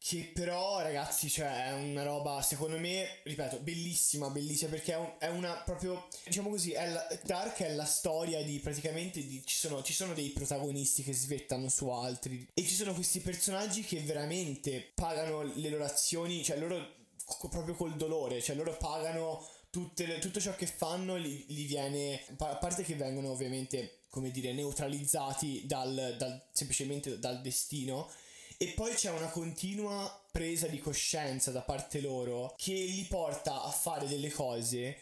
che 0.03 0.31
però, 0.33 0.81
ragazzi, 0.81 1.29
cioè 1.29 1.67
è 1.67 1.73
una 1.73 2.01
roba, 2.01 2.41
secondo 2.41 2.79
me, 2.79 3.19
ripeto, 3.23 3.59
bellissima, 3.59 4.31
bellissima, 4.31 4.71
perché 4.71 4.93
è, 4.93 4.97
un- 4.97 5.13
è 5.19 5.27
una 5.27 5.53
proprio, 5.63 6.07
diciamo 6.25 6.49
così, 6.49 6.71
è 6.71 6.89
la- 6.89 7.07
Dark 7.23 7.59
è 7.61 7.71
la 7.75 7.85
storia 7.85 8.43
di 8.43 8.57
praticamente, 8.59 9.23
di, 9.23 9.43
ci, 9.45 9.55
sono, 9.57 9.83
ci 9.83 9.93
sono 9.93 10.15
dei 10.15 10.29
protagonisti 10.29 11.03
che 11.03 11.13
svettano 11.13 11.69
su 11.69 11.87
altri 11.89 12.47
e 12.51 12.63
ci 12.63 12.73
sono 12.73 12.95
questi 12.95 13.19
personaggi 13.19 13.83
che 13.83 13.99
veramente 13.99 14.91
pagano 14.95 15.43
le 15.43 15.69
loro 15.69 15.85
azioni, 15.85 16.43
cioè 16.43 16.57
loro 16.57 16.95
proprio 17.49 17.75
col 17.75 17.95
dolore, 17.95 18.41
cioè 18.41 18.55
loro 18.55 18.75
pagano 18.77 19.45
le- 19.95 20.19
tutto 20.19 20.39
ciò 20.39 20.55
che 20.55 20.65
fanno 20.65 21.15
li, 21.15 21.45
li 21.49 21.63
viene, 21.63 22.21
a 22.37 22.55
parte 22.57 22.83
che 22.83 22.95
vengono 22.95 23.31
ovviamente, 23.31 24.01
come 24.09 24.31
dire, 24.31 24.53
neutralizzati 24.53 25.65
dal, 25.65 26.15
dal- 26.17 26.43
semplicemente 26.51 27.19
dal 27.19 27.41
destino, 27.41 28.09
e 28.57 28.67
poi 28.75 28.93
c'è 28.93 29.09
una 29.09 29.29
continua 29.29 30.23
presa 30.31 30.67
di 30.67 30.79
coscienza 30.79 31.51
da 31.51 31.61
parte 31.61 31.99
loro 31.99 32.53
che 32.57 32.73
li 32.73 33.03
porta 33.05 33.63
a 33.63 33.71
fare 33.71 34.07
delle 34.07 34.29
cose 34.29 34.97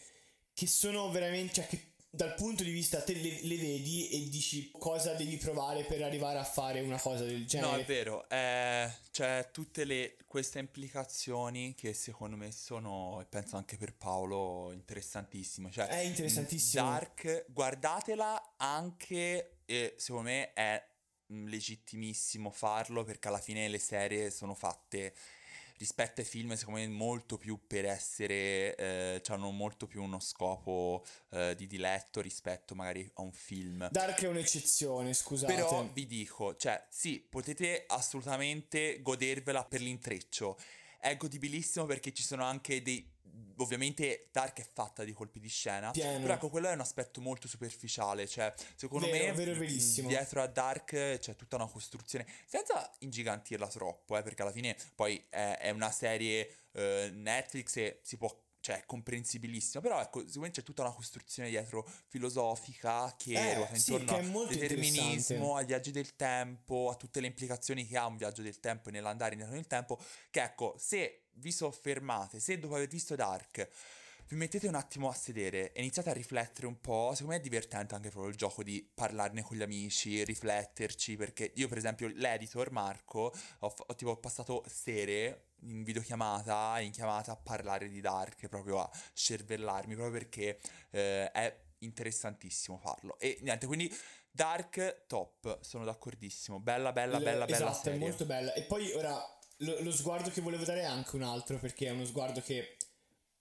che 0.53 0.67
sono 0.67 1.09
veramente, 1.11 1.53
cioè 1.55 1.67
che 1.67 1.88
dal 2.11 2.33
punto 2.33 2.63
di 2.63 2.71
vista 2.71 3.01
te 3.03 3.13
le, 3.13 3.39
le 3.43 3.57
vedi 3.57 4.09
e 4.09 4.29
dici 4.29 4.71
cosa 4.71 5.13
devi 5.13 5.37
provare 5.37 5.83
per 5.83 6.01
arrivare 6.01 6.39
a 6.39 6.43
fare 6.43 6.81
una 6.81 6.99
cosa 6.99 7.23
del 7.23 7.45
genere. 7.45 7.71
No, 7.71 7.77
è 7.77 7.85
vero, 7.85 8.27
eh, 8.29 8.91
c'è 9.11 9.49
tutte 9.51 9.83
le, 9.83 10.17
queste 10.25 10.57
implicazioni 10.57 11.75
che 11.75 11.93
secondo 11.93 12.35
me 12.35 12.51
sono, 12.51 13.21
e 13.21 13.25
penso 13.25 13.57
anche 13.57 13.77
per 13.77 13.93
Paolo, 13.93 14.71
interessantissime. 14.71 15.69
Cioè, 15.69 15.85
È 15.85 15.99
interessantissimo. 15.99 16.83
Dark, 16.83 17.45
guardatela 17.49 18.55
anche, 18.57 19.59
e 19.65 19.93
secondo 19.97 20.29
me 20.29 20.53
è 20.53 20.83
mm, 21.31 21.47
legittimissimo 21.47 22.49
farlo 22.49 23.03
perché 23.03 23.27
alla 23.27 23.39
fine 23.39 23.67
le 23.67 23.79
serie 23.79 24.31
sono 24.31 24.55
fatte 24.55 25.13
rispetto 25.79 26.21
ai 26.21 26.27
film 26.27 26.53
secondo 26.53 26.79
me 26.79 26.87
molto 26.87 27.37
più 27.37 27.59
per 27.65 27.85
essere 27.85 28.75
eh, 28.75 29.21
hanno 29.27 29.49
molto 29.49 29.87
più 29.87 30.03
uno 30.03 30.19
scopo 30.19 31.03
eh, 31.31 31.55
di 31.55 31.65
diletto 31.65 32.21
rispetto 32.21 32.75
magari 32.75 33.09
a 33.15 33.21
un 33.21 33.31
film 33.31 33.89
Dark 33.89 34.21
è 34.21 34.27
un'eccezione, 34.27 35.13
scusate. 35.13 35.53
però 35.53 35.87
vi 35.91 36.05
dico, 36.05 36.55
cioè, 36.55 36.85
sì, 36.89 37.25
potete 37.27 37.85
assolutamente 37.87 39.01
godervela 39.01 39.63
per 39.63 39.81
l'intreccio. 39.81 40.57
È 40.99 41.15
godibilissimo 41.15 41.85
perché 41.85 42.13
ci 42.13 42.23
sono 42.23 42.43
anche 42.43 42.81
dei. 42.81 43.17
Ovviamente 43.57 44.29
Dark 44.31 44.59
è 44.59 44.67
fatta 44.71 45.03
di 45.03 45.13
colpi 45.13 45.39
di 45.39 45.49
scena. 45.49 45.91
Pieno. 45.91 46.19
Però 46.21 46.33
ecco, 46.33 46.49
quello 46.49 46.69
è 46.69 46.73
un 46.73 46.79
aspetto 46.79 47.21
molto 47.21 47.47
superficiale. 47.47 48.27
Cioè, 48.27 48.53
secondo 48.75 49.07
Vero, 49.07 49.35
me, 49.35 49.45
vero, 49.45 50.07
dietro 50.07 50.41
a 50.41 50.47
Dark 50.47 51.17
c'è 51.19 51.35
tutta 51.35 51.55
una 51.55 51.67
costruzione. 51.67 52.25
Senza 52.45 52.91
ingigantirla 52.99 53.67
troppo, 53.67 54.17
eh, 54.17 54.23
perché 54.23 54.41
alla 54.41 54.51
fine 54.51 54.75
poi 54.95 55.23
è, 55.29 55.57
è 55.59 55.69
una 55.71 55.91
serie 55.91 56.53
eh, 56.73 57.11
Netflix 57.13 57.75
e 57.77 57.99
si 58.03 58.17
può. 58.17 58.47
Cioè, 58.61 58.81
è 58.81 58.85
comprensibilissimo. 58.85 59.81
Però 59.81 60.01
ecco, 60.01 60.19
sicuramente 60.25 60.59
c'è 60.59 60.65
tutta 60.65 60.81
una 60.81 60.91
costruzione 60.91 61.47
dietro 61.47 61.89
filosofica 62.07 63.15
che 63.17 63.31
Eh, 63.31 63.53
ruota 63.55 63.75
sì, 63.75 63.93
intorno 63.93 64.27
molto 64.27 64.51
al 64.51 64.59
determinismo, 64.59 65.55
ai 65.55 65.65
viaggi 65.65 65.91
del 65.91 66.17
tempo, 66.17 66.89
a 66.89 66.95
tutte 66.95 67.21
le 67.21 67.27
implicazioni 67.27 67.87
che 67.87 67.97
ha 67.97 68.05
un 68.05 68.17
viaggio 68.17 68.41
del 68.41 68.59
tempo 68.59 68.89
e 68.89 68.91
nell'andare 68.91 69.31
indietro 69.31 69.55
nel 69.55 69.65
tempo, 69.65 69.97
che 70.29 70.43
ecco, 70.43 70.75
se 70.77 71.28
vi 71.39 71.51
soffermate, 71.51 72.39
se 72.39 72.59
dopo 72.59 72.75
aver 72.75 72.87
visto 72.87 73.15
Dark 73.15 73.69
vi 74.29 74.35
mettete 74.35 74.67
un 74.67 74.75
attimo 74.75 75.09
a 75.09 75.13
sedere 75.13 75.71
e 75.71 75.79
iniziate 75.81 76.11
a 76.11 76.13
riflettere 76.13 76.67
un 76.67 76.79
po', 76.79 77.09
secondo 77.13 77.33
me 77.33 77.39
è 77.39 77.41
divertente 77.41 77.95
anche 77.95 78.09
proprio 78.09 78.29
il 78.31 78.37
gioco 78.37 78.61
di 78.61 78.87
parlarne 78.93 79.41
con 79.41 79.57
gli 79.57 79.63
amici, 79.63 80.23
rifletterci, 80.23 81.15
perché 81.15 81.51
io 81.55 81.67
per 81.67 81.79
esempio 81.79 82.11
l'editor 82.13 82.69
Marco 82.69 83.33
ho, 83.59 83.73
ho 83.75 83.95
tipo 83.95 84.15
passato 84.17 84.63
sere 84.67 85.45
in 85.61 85.83
videochiamata, 85.83 86.79
in 86.79 86.91
chiamata 86.91 87.31
a 87.31 87.37
parlare 87.37 87.89
di 87.89 88.01
Dark, 88.01 88.47
proprio 88.49 88.81
a 88.81 88.89
scervellarmi, 89.13 89.95
proprio 89.95 90.19
perché 90.19 90.59
eh, 90.91 91.31
è 91.31 91.59
interessantissimo 91.79 92.77
farlo. 92.77 93.17
E 93.17 93.39
niente, 93.41 93.65
quindi 93.65 93.91
Dark 94.29 95.05
top, 95.07 95.59
sono 95.61 95.85
d'accordissimo. 95.85 96.59
Bella, 96.59 96.91
bella, 96.91 97.17
bella, 97.17 97.45
bella 97.45 97.55
esatto, 97.55 97.83
serie. 97.85 97.97
è 97.97 98.01
molto 98.01 98.25
bella. 98.25 98.53
E 98.53 98.61
poi 98.61 98.91
ora 98.91 99.19
lo, 99.59 99.81
lo 99.81 99.91
sguardo 99.91 100.29
che 100.29 100.41
volevo 100.41 100.63
dare 100.63 100.81
è 100.81 100.85
anche 100.85 101.15
un 101.15 101.23
altro, 101.23 101.57
perché 101.59 101.87
è 101.87 101.91
uno 101.91 102.05
sguardo 102.05 102.41
che 102.41 102.77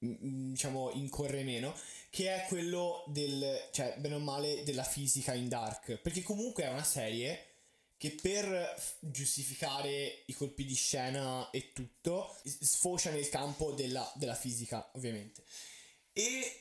mm, 0.05 0.11
mm, 0.11 0.51
diciamo 0.51 0.91
incorre 0.93 1.43
meno, 1.43 1.75
che 2.11 2.35
è 2.35 2.47
quello 2.47 3.05
del, 3.09 3.69
cioè, 3.73 3.97
bene 3.99 4.15
o 4.15 4.21
male, 4.21 4.63
della 4.65 4.85
fisica 4.85 5.35
in 5.35 5.49
Dark. 5.49 5.97
Perché 5.97 6.23
comunque 6.23 6.65
è 6.65 6.69
una 6.69 6.85
serie 6.85 7.45
che 7.97 8.13
per 8.13 8.81
giustificare 9.01 10.23
i 10.27 10.33
colpi 10.33 10.65
di 10.65 10.75
scena 10.75 11.51
e 11.51 11.73
tutto, 11.73 12.37
sfocia 12.45 13.11
nel 13.11 13.29
campo 13.29 13.73
della, 13.73 14.11
della 14.15 14.37
fisica, 14.37 14.89
ovviamente. 14.95 15.43
E 16.13 16.61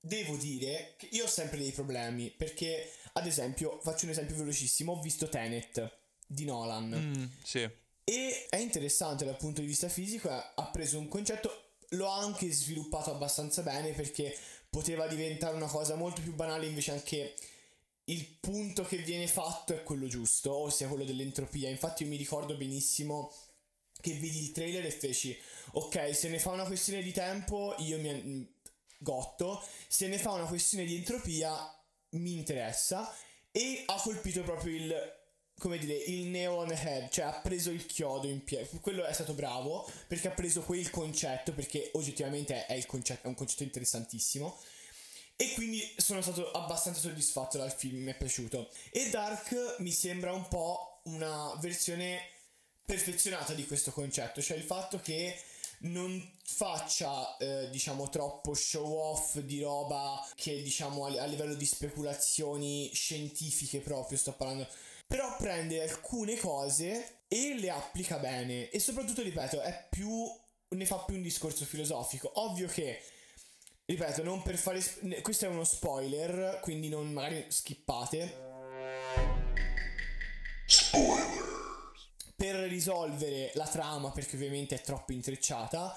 devo 0.00 0.36
dire 0.36 0.94
che 0.96 1.08
io 1.12 1.24
ho 1.24 1.28
sempre 1.28 1.58
dei 1.58 1.72
problemi, 1.72 2.30
perché, 2.30 2.90
ad 3.12 3.26
esempio, 3.26 3.78
faccio 3.82 4.06
un 4.06 4.12
esempio 4.12 4.36
velocissimo, 4.36 4.92
ho 4.92 5.00
visto 5.00 5.28
Tenet 5.28 5.98
di 6.26 6.44
Nolan. 6.44 6.88
Mm, 6.88 7.24
sì. 7.42 7.68
E 8.04 8.46
è 8.48 8.56
interessante 8.56 9.24
dal 9.24 9.36
punto 9.36 9.60
di 9.60 9.66
vista 9.66 9.88
fisico, 9.88 10.28
ha 10.28 10.54
ha 10.56 10.70
preso 10.70 10.98
un 10.98 11.08
concetto, 11.08 11.74
lo 11.90 12.10
ha 12.10 12.18
anche 12.18 12.50
sviluppato 12.50 13.10
abbastanza 13.10 13.62
bene 13.62 13.92
perché 13.92 14.36
poteva 14.68 15.06
diventare 15.06 15.56
una 15.56 15.66
cosa 15.66 15.94
molto 15.94 16.20
più 16.20 16.34
banale, 16.34 16.66
invece 16.66 16.92
anche 16.92 17.34
il 18.04 18.26
punto 18.40 18.84
che 18.84 18.98
viene 18.98 19.26
fatto 19.26 19.72
è 19.74 19.82
quello 19.82 20.06
giusto, 20.06 20.52
ossia 20.52 20.88
quello 20.88 21.04
dell'entropia. 21.04 21.68
Infatti 21.68 22.02
io 22.02 22.08
mi 22.08 22.16
ricordo 22.16 22.56
benissimo 22.56 23.32
che 24.00 24.12
vidi 24.12 24.42
il 24.42 24.52
trailer 24.52 24.84
e 24.86 24.90
feci, 24.90 25.36
ok, 25.72 26.14
se 26.14 26.28
ne 26.28 26.38
fa 26.38 26.50
una 26.50 26.64
questione 26.64 27.02
di 27.02 27.12
tempo, 27.12 27.74
io 27.78 27.98
mi 27.98 28.48
gotto, 28.98 29.62
se 29.88 30.08
ne 30.08 30.18
fa 30.18 30.32
una 30.32 30.46
questione 30.46 30.84
di 30.84 30.96
entropia, 30.96 31.54
mi 32.10 32.32
interessa, 32.32 33.14
e 33.52 33.82
ha 33.86 34.00
colpito 34.00 34.42
proprio 34.42 34.74
il 34.74 35.19
come 35.60 35.78
dire, 35.78 35.94
il 35.94 36.24
nail 36.26 36.48
on 36.48 36.68
the 36.68 36.74
head, 36.74 37.10
cioè 37.10 37.26
ha 37.26 37.40
preso 37.40 37.70
il 37.70 37.84
chiodo 37.84 38.26
in 38.26 38.42
piedi. 38.42 38.80
Quello 38.80 39.04
è 39.04 39.12
stato 39.12 39.34
bravo 39.34 39.88
perché 40.06 40.28
ha 40.28 40.32
preso 40.32 40.62
quel 40.62 40.88
concetto, 40.90 41.52
perché 41.52 41.90
oggettivamente 41.92 42.64
è, 42.66 42.84
concetto, 42.86 43.26
è 43.26 43.28
un 43.28 43.34
concetto 43.34 43.62
interessantissimo. 43.62 44.58
E 45.36 45.52
quindi 45.54 45.80
sono 45.96 46.22
stato 46.22 46.50
abbastanza 46.50 47.00
soddisfatto 47.00 47.58
dal 47.58 47.72
film, 47.72 48.02
mi 48.02 48.10
è 48.10 48.16
piaciuto. 48.16 48.70
E 48.90 49.10
Dark 49.10 49.76
mi 49.78 49.92
sembra 49.92 50.32
un 50.32 50.48
po' 50.48 51.00
una 51.04 51.54
versione 51.60 52.20
perfezionata 52.84 53.52
di 53.52 53.66
questo 53.66 53.90
concetto, 53.90 54.40
cioè 54.40 54.56
il 54.56 54.64
fatto 54.64 54.98
che 54.98 55.38
non 55.82 56.38
faccia 56.42 57.36
eh, 57.38 57.70
diciamo 57.70 58.08
troppo 58.08 58.54
show 58.54 58.92
off 58.92 59.38
di 59.38 59.62
roba 59.62 60.26
che 60.34 60.62
diciamo 60.62 61.06
a, 61.06 61.22
a 61.22 61.26
livello 61.26 61.54
di 61.54 61.64
speculazioni 61.64 62.90
scientifiche 62.92 63.80
proprio 63.80 64.18
sto 64.18 64.32
parlando. 64.32 64.66
Però 65.06 65.36
prende 65.36 65.82
alcune 65.82 66.36
cose 66.36 67.22
e 67.28 67.56
le 67.58 67.70
applica 67.70 68.18
bene. 68.18 68.70
E 68.70 68.78
soprattutto 68.78 69.22
ripeto 69.22 69.60
è 69.60 69.86
più 69.90 70.08
ne 70.68 70.86
fa 70.86 70.98
più 70.98 71.16
un 71.16 71.22
discorso 71.22 71.64
filosofico. 71.64 72.30
Ovvio 72.34 72.68
che 72.68 73.00
ripeto 73.86 74.22
non 74.22 74.42
per 74.42 74.56
fare 74.56 74.80
questo 75.20 75.46
è 75.46 75.48
uno 75.48 75.64
spoiler 75.64 76.60
quindi 76.62 76.88
non 76.88 77.10
magari 77.12 77.46
skippate 77.48 78.48
per 82.40 82.54
risolvere 82.54 83.50
la 83.52 83.66
trama, 83.66 84.12
perché 84.12 84.36
ovviamente 84.36 84.74
è 84.76 84.80
troppo 84.80 85.12
intrecciata, 85.12 85.94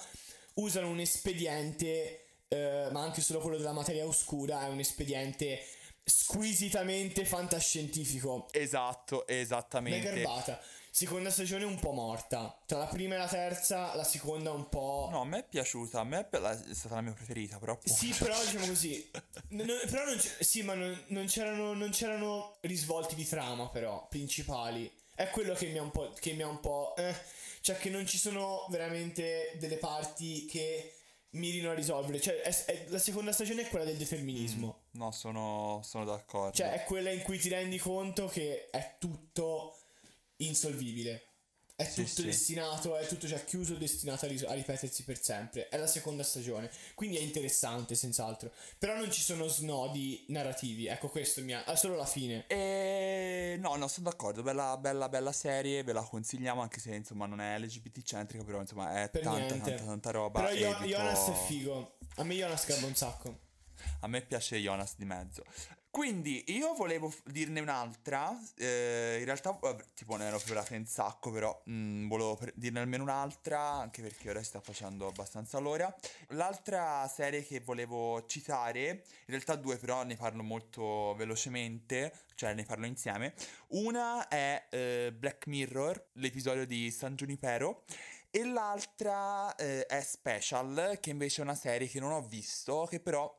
usano 0.56 0.90
un 0.90 1.00
espediente, 1.00 2.26
eh, 2.48 2.88
ma 2.92 3.00
anche 3.00 3.22
solo 3.22 3.40
quello 3.40 3.56
della 3.56 3.72
materia 3.72 4.04
oscura, 4.04 4.66
è 4.66 4.68
un 4.68 4.78
espediente 4.78 5.64
squisitamente 6.04 7.24
fantascientifico. 7.24 8.48
Esatto, 8.50 9.26
esattamente. 9.26 10.02
garbata. 10.06 10.60
Seconda 10.90 11.30
stagione 11.30 11.64
un 11.64 11.80
po' 11.80 11.92
morta. 11.92 12.54
Tra 12.66 12.76
la 12.76 12.86
prima 12.88 13.14
e 13.14 13.18
la 13.18 13.26
terza, 13.26 13.94
la 13.94 14.04
seconda 14.04 14.52
un 14.52 14.68
po'. 14.68 15.08
No, 15.10 15.22
a 15.22 15.24
me 15.24 15.38
è 15.38 15.44
piaciuta, 15.48 16.00
a 16.00 16.04
me 16.04 16.28
è 16.28 16.28
è 16.28 16.74
stata 16.74 16.96
la 16.96 17.00
mia 17.00 17.14
preferita, 17.14 17.58
però 17.58 17.72
appunto. 17.72 17.98
Sì, 17.98 18.14
però 18.18 18.38
diciamo 18.38 18.66
così. 18.66 19.10
n- 19.48 19.62
n- 19.62 19.90
però 19.90 20.04
non, 20.04 20.20
sì, 20.40 20.60
ma 20.60 20.74
non, 20.74 21.04
non 21.06 21.24
c'erano, 21.24 21.72
non 21.72 21.88
c'erano 21.88 22.58
risvolti 22.60 23.14
di 23.14 23.26
trama, 23.26 23.70
però, 23.70 24.06
principali. 24.10 24.92
È 25.14 25.28
quello 25.30 25.54
che 25.54 25.66
mi 25.68 25.78
ha 25.78 25.82
un 25.82 25.90
po'. 25.90 26.12
Che 26.18 26.32
mi 26.32 26.42
ha 26.42 26.48
un 26.48 26.60
po'. 26.60 26.94
eh, 26.96 27.14
cioè, 27.60 27.76
che 27.78 27.90
non 27.90 28.06
ci 28.06 28.18
sono 28.18 28.66
veramente 28.70 29.52
delle 29.58 29.76
parti 29.76 30.44
che 30.46 30.94
mirino 31.30 31.70
a 31.70 31.74
risolvere. 31.74 32.20
Cioè, 32.20 32.40
è- 32.42 32.64
è- 32.66 32.84
la 32.88 32.98
seconda 32.98 33.32
stagione 33.32 33.62
è 33.62 33.68
quella 33.68 33.84
del 33.84 33.96
determinismo. 33.96 34.82
No, 34.92 35.10
sono, 35.12 35.80
sono 35.84 36.04
d'accordo. 36.04 36.56
Cioè, 36.56 36.72
è 36.72 36.84
quella 36.84 37.10
in 37.10 37.22
cui 37.22 37.38
ti 37.38 37.48
rendi 37.48 37.78
conto 37.78 38.26
che 38.26 38.68
è 38.70 38.96
tutto 38.98 39.76
insolvibile. 40.36 41.28
È 41.76 41.88
tutto 41.92 42.06
sì. 42.06 42.24
destinato, 42.24 42.96
è 42.96 43.04
tutto 43.04 43.26
cioè 43.26 43.44
chiuso, 43.44 43.74
destinato 43.74 44.26
a, 44.26 44.28
ris- 44.28 44.44
a 44.44 44.52
ripetersi 44.52 45.02
per 45.02 45.20
sempre. 45.20 45.68
È 45.68 45.76
la 45.76 45.88
seconda 45.88 46.22
stagione, 46.22 46.70
quindi 46.94 47.16
è 47.16 47.20
interessante, 47.20 47.96
senz'altro. 47.96 48.52
Però 48.78 48.94
non 48.94 49.10
ci 49.10 49.20
sono 49.20 49.48
snodi 49.48 50.24
narrativi. 50.28 50.86
Ecco, 50.86 51.08
questo 51.08 51.42
mi 51.42 51.52
ha. 51.52 51.74
solo 51.74 51.96
la 51.96 52.06
fine. 52.06 52.46
E... 52.46 53.56
No, 53.58 53.74
no, 53.74 53.88
sono 53.88 54.08
d'accordo. 54.08 54.42
Bella, 54.42 54.76
bella, 54.76 55.08
bella 55.08 55.32
serie. 55.32 55.82
Ve 55.82 55.92
la 55.92 56.02
consigliamo 56.02 56.60
anche 56.62 56.78
se 56.78 56.94
insomma 56.94 57.26
non 57.26 57.40
è 57.40 57.58
LGBT 57.58 58.02
centrica, 58.02 58.44
però 58.44 58.60
insomma 58.60 59.02
è 59.02 59.10
Per 59.10 59.22
tanta, 59.22 59.38
niente. 59.38 59.58
tanta, 59.70 59.84
tanta 59.84 60.10
roba. 60.12 60.42
Però 60.42 60.54
Io- 60.54 60.86
Jonas 60.86 61.28
è 61.28 61.46
figo. 61.46 61.98
A 62.16 62.22
me 62.22 62.34
Jonas 62.34 62.66
garba 62.66 62.86
un 62.86 62.94
sacco. 62.94 63.40
A 64.00 64.06
me 64.06 64.22
piace 64.22 64.58
Jonas 64.58 64.94
di 64.96 65.04
mezzo. 65.04 65.42
Quindi 65.94 66.42
io 66.48 66.74
volevo 66.74 67.14
dirne 67.22 67.60
un'altra. 67.60 68.36
eh, 68.56 69.18
in 69.20 69.24
realtà, 69.24 69.56
tipo, 69.94 70.16
ne 70.16 70.24
ero 70.24 70.38
preparata 70.38 70.74
in 70.74 70.86
sacco, 70.86 71.30
però 71.30 71.62
mm, 71.70 72.08
volevo 72.08 72.34
pre- 72.34 72.52
dirne 72.56 72.80
almeno 72.80 73.04
un'altra, 73.04 73.60
anche 73.60 74.02
perché 74.02 74.30
ora 74.30 74.40
si 74.40 74.46
sta 74.46 74.58
facendo 74.60 75.06
abbastanza 75.06 75.60
l'ora. 75.60 75.94
L'altra 76.30 77.06
serie 77.06 77.46
che 77.46 77.60
volevo 77.60 78.26
citare, 78.26 78.88
in 78.88 79.26
realtà 79.26 79.54
due, 79.54 79.76
però 79.76 80.02
ne 80.02 80.16
parlo 80.16 80.42
molto 80.42 81.14
velocemente, 81.14 82.12
cioè 82.34 82.54
ne 82.54 82.64
parlo 82.64 82.86
insieme. 82.86 83.32
Una 83.68 84.26
è 84.26 84.66
eh, 84.70 85.14
Black 85.16 85.46
Mirror, 85.46 86.08
l'episodio 86.14 86.66
di 86.66 86.90
San 86.90 87.14
Junipero. 87.14 87.84
E 88.32 88.44
l'altra 88.44 89.54
eh, 89.54 89.86
è 89.86 90.00
Special, 90.00 90.98
che 91.00 91.10
invece 91.10 91.40
è 91.40 91.44
una 91.44 91.54
serie 91.54 91.86
che 91.86 92.00
non 92.00 92.10
ho 92.10 92.22
visto, 92.22 92.84
che 92.90 92.98
però 92.98 93.32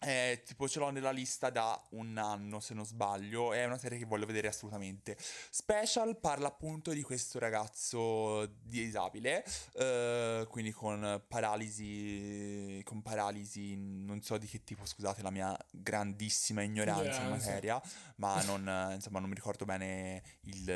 Eh, 0.00 0.42
tipo 0.44 0.68
ce 0.68 0.78
l'ho 0.78 0.90
nella 0.90 1.10
lista 1.10 1.50
da 1.50 1.80
un 1.90 2.16
anno 2.18 2.60
se 2.60 2.74
non 2.74 2.84
sbaglio, 2.86 3.52
è 3.52 3.64
una 3.64 3.78
serie 3.78 3.98
che 3.98 4.04
voglio 4.04 4.26
vedere 4.26 4.48
assolutamente. 4.48 5.16
Special 5.18 6.18
parla 6.18 6.48
appunto 6.48 6.92
di 6.92 7.02
questo 7.02 7.38
ragazzo 7.38 8.46
disabile, 8.62 9.44
eh, 9.74 10.46
quindi 10.48 10.70
con 10.72 11.22
paralisi, 11.26 12.80
con 12.84 13.02
paralisi 13.02 13.74
non 13.76 14.22
so 14.22 14.38
di 14.38 14.46
che 14.46 14.62
tipo, 14.62 14.86
scusate 14.86 15.22
la 15.22 15.30
mia 15.30 15.56
grandissima 15.70 16.62
ignoranza 16.62 17.02
in 17.02 17.08
Ignoranza. 17.08 17.46
materia, 17.46 17.82
ma 18.16 18.42
non, 18.42 18.92
insomma, 18.94 19.18
non 19.18 19.28
mi 19.28 19.34
ricordo 19.34 19.64
bene 19.64 20.22
il, 20.42 20.68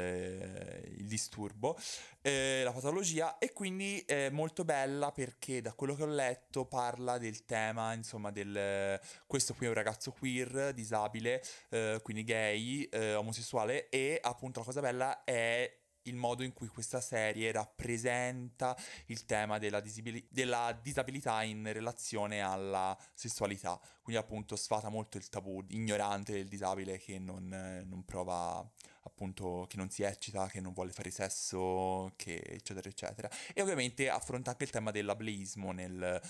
il 0.96 1.06
disturbo, 1.06 1.78
eh, 2.22 2.62
la 2.64 2.72
patologia 2.72 3.38
e 3.38 3.52
quindi 3.52 4.02
è 4.06 4.30
molto 4.30 4.64
bella 4.64 5.10
perché 5.10 5.60
da 5.60 5.72
quello 5.74 5.94
che 5.94 6.04
ho 6.04 6.06
letto 6.06 6.64
parla 6.64 7.18
del 7.18 7.44
tema, 7.44 7.92
insomma, 7.92 8.30
del 8.30 9.00
questo 9.26 9.54
qui 9.54 9.66
è 9.66 9.68
un 9.68 9.74
ragazzo 9.74 10.12
queer, 10.12 10.72
disabile, 10.72 11.42
eh, 11.70 12.00
quindi 12.02 12.24
gay, 12.24 12.84
eh, 12.84 13.14
omosessuale 13.14 13.88
e 13.88 14.18
appunto 14.22 14.60
la 14.60 14.64
cosa 14.64 14.80
bella 14.80 15.24
è 15.24 15.76
il 16.04 16.16
modo 16.16 16.42
in 16.42 16.52
cui 16.52 16.68
questa 16.68 17.00
serie 17.00 17.52
rappresenta 17.52 18.76
il 19.06 19.24
tema 19.24 19.58
della, 19.58 19.80
disabili- 19.80 20.26
della 20.30 20.78
disabilità 20.80 21.42
in 21.42 21.70
relazione 21.72 22.40
alla 22.40 22.96
sessualità. 23.14 23.78
Quindi 24.00 24.20
appunto 24.20 24.56
sfata 24.56 24.88
molto 24.88 25.16
il 25.16 25.28
tabù 25.28 25.64
ignorante 25.68 26.32
del 26.32 26.48
disabile 26.48 26.98
che 26.98 27.18
non, 27.18 27.52
eh, 27.52 27.84
non 27.84 28.04
prova 28.04 28.68
appunto 29.22 29.66
che 29.68 29.76
non 29.76 29.88
si 29.88 30.02
eccita, 30.02 30.48
che 30.48 30.60
non 30.60 30.72
vuole 30.72 30.90
fare 30.90 31.10
sesso, 31.10 32.12
che 32.16 32.42
eccetera 32.44 32.88
eccetera. 32.88 33.30
E 33.54 33.62
ovviamente 33.62 34.08
affronta 34.08 34.50
anche 34.50 34.64
il 34.64 34.70
tema 34.70 34.90
dell'ableismo 34.90 35.70
nel 35.70 36.20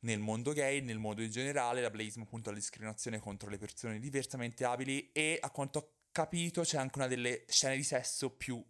nel 0.00 0.20
mondo 0.20 0.52
gay, 0.52 0.80
nel 0.80 0.98
mondo 0.98 1.22
in 1.22 1.30
generale, 1.30 1.80
l'ableismo 1.80 2.22
appunto 2.22 2.50
la 2.50 2.56
discriminazione 2.56 3.18
contro 3.18 3.50
le 3.50 3.58
persone 3.58 3.98
diversamente 3.98 4.64
abili 4.64 5.10
e 5.10 5.38
a 5.40 5.50
quanto 5.50 5.78
ho 5.78 5.92
capito 6.12 6.62
c'è 6.62 6.78
anche 6.78 6.98
una 6.98 7.08
delle 7.08 7.44
scene 7.48 7.74
di 7.74 7.82
sesso 7.82 8.30
più 8.30 8.64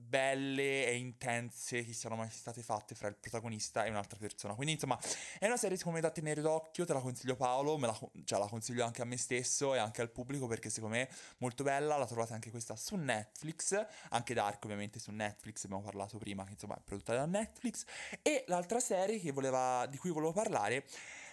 belle 0.00 0.86
e 0.86 0.96
intense 0.96 1.84
che 1.84 1.92
siano 1.92 2.14
mai 2.14 2.30
state 2.30 2.62
fatte 2.62 2.94
fra 2.94 3.08
il 3.08 3.16
protagonista 3.16 3.84
e 3.84 3.90
un'altra 3.90 4.16
persona. 4.18 4.54
Quindi, 4.54 4.74
insomma, 4.74 4.98
è 5.38 5.46
una 5.46 5.56
serie 5.56 5.76
secondo 5.76 5.98
me 5.98 6.04
da 6.04 6.12
tenere 6.12 6.40
d'occhio, 6.40 6.86
te 6.86 6.92
la 6.92 7.00
consiglio 7.00 7.34
Paolo, 7.34 7.76
me 7.76 7.88
la, 7.88 7.98
cioè, 8.24 8.38
la 8.38 8.46
consiglio 8.46 8.84
anche 8.84 9.02
a 9.02 9.04
me 9.04 9.16
stesso 9.16 9.74
e 9.74 9.78
anche 9.78 10.00
al 10.00 10.10
pubblico 10.10 10.46
perché 10.46 10.70
secondo 10.70 10.96
me 10.96 11.08
è 11.08 11.14
molto 11.38 11.64
bella, 11.64 11.96
la 11.96 12.06
trovate 12.06 12.32
anche 12.32 12.50
questa 12.50 12.76
su 12.76 12.94
Netflix, 12.94 13.86
anche 14.10 14.34
Dark 14.34 14.64
ovviamente 14.64 15.00
su 15.00 15.10
Netflix, 15.10 15.64
abbiamo 15.64 15.82
parlato 15.82 16.16
prima 16.18 16.44
che 16.44 16.52
insomma 16.52 16.76
è 16.76 16.80
prodotta 16.82 17.14
da 17.14 17.26
Netflix. 17.26 17.84
E 18.22 18.44
l'altra 18.46 18.78
serie 18.78 19.18
voleva, 19.32 19.86
di 19.86 19.96
cui 19.96 20.10
volevo 20.10 20.32
parlare 20.32 20.86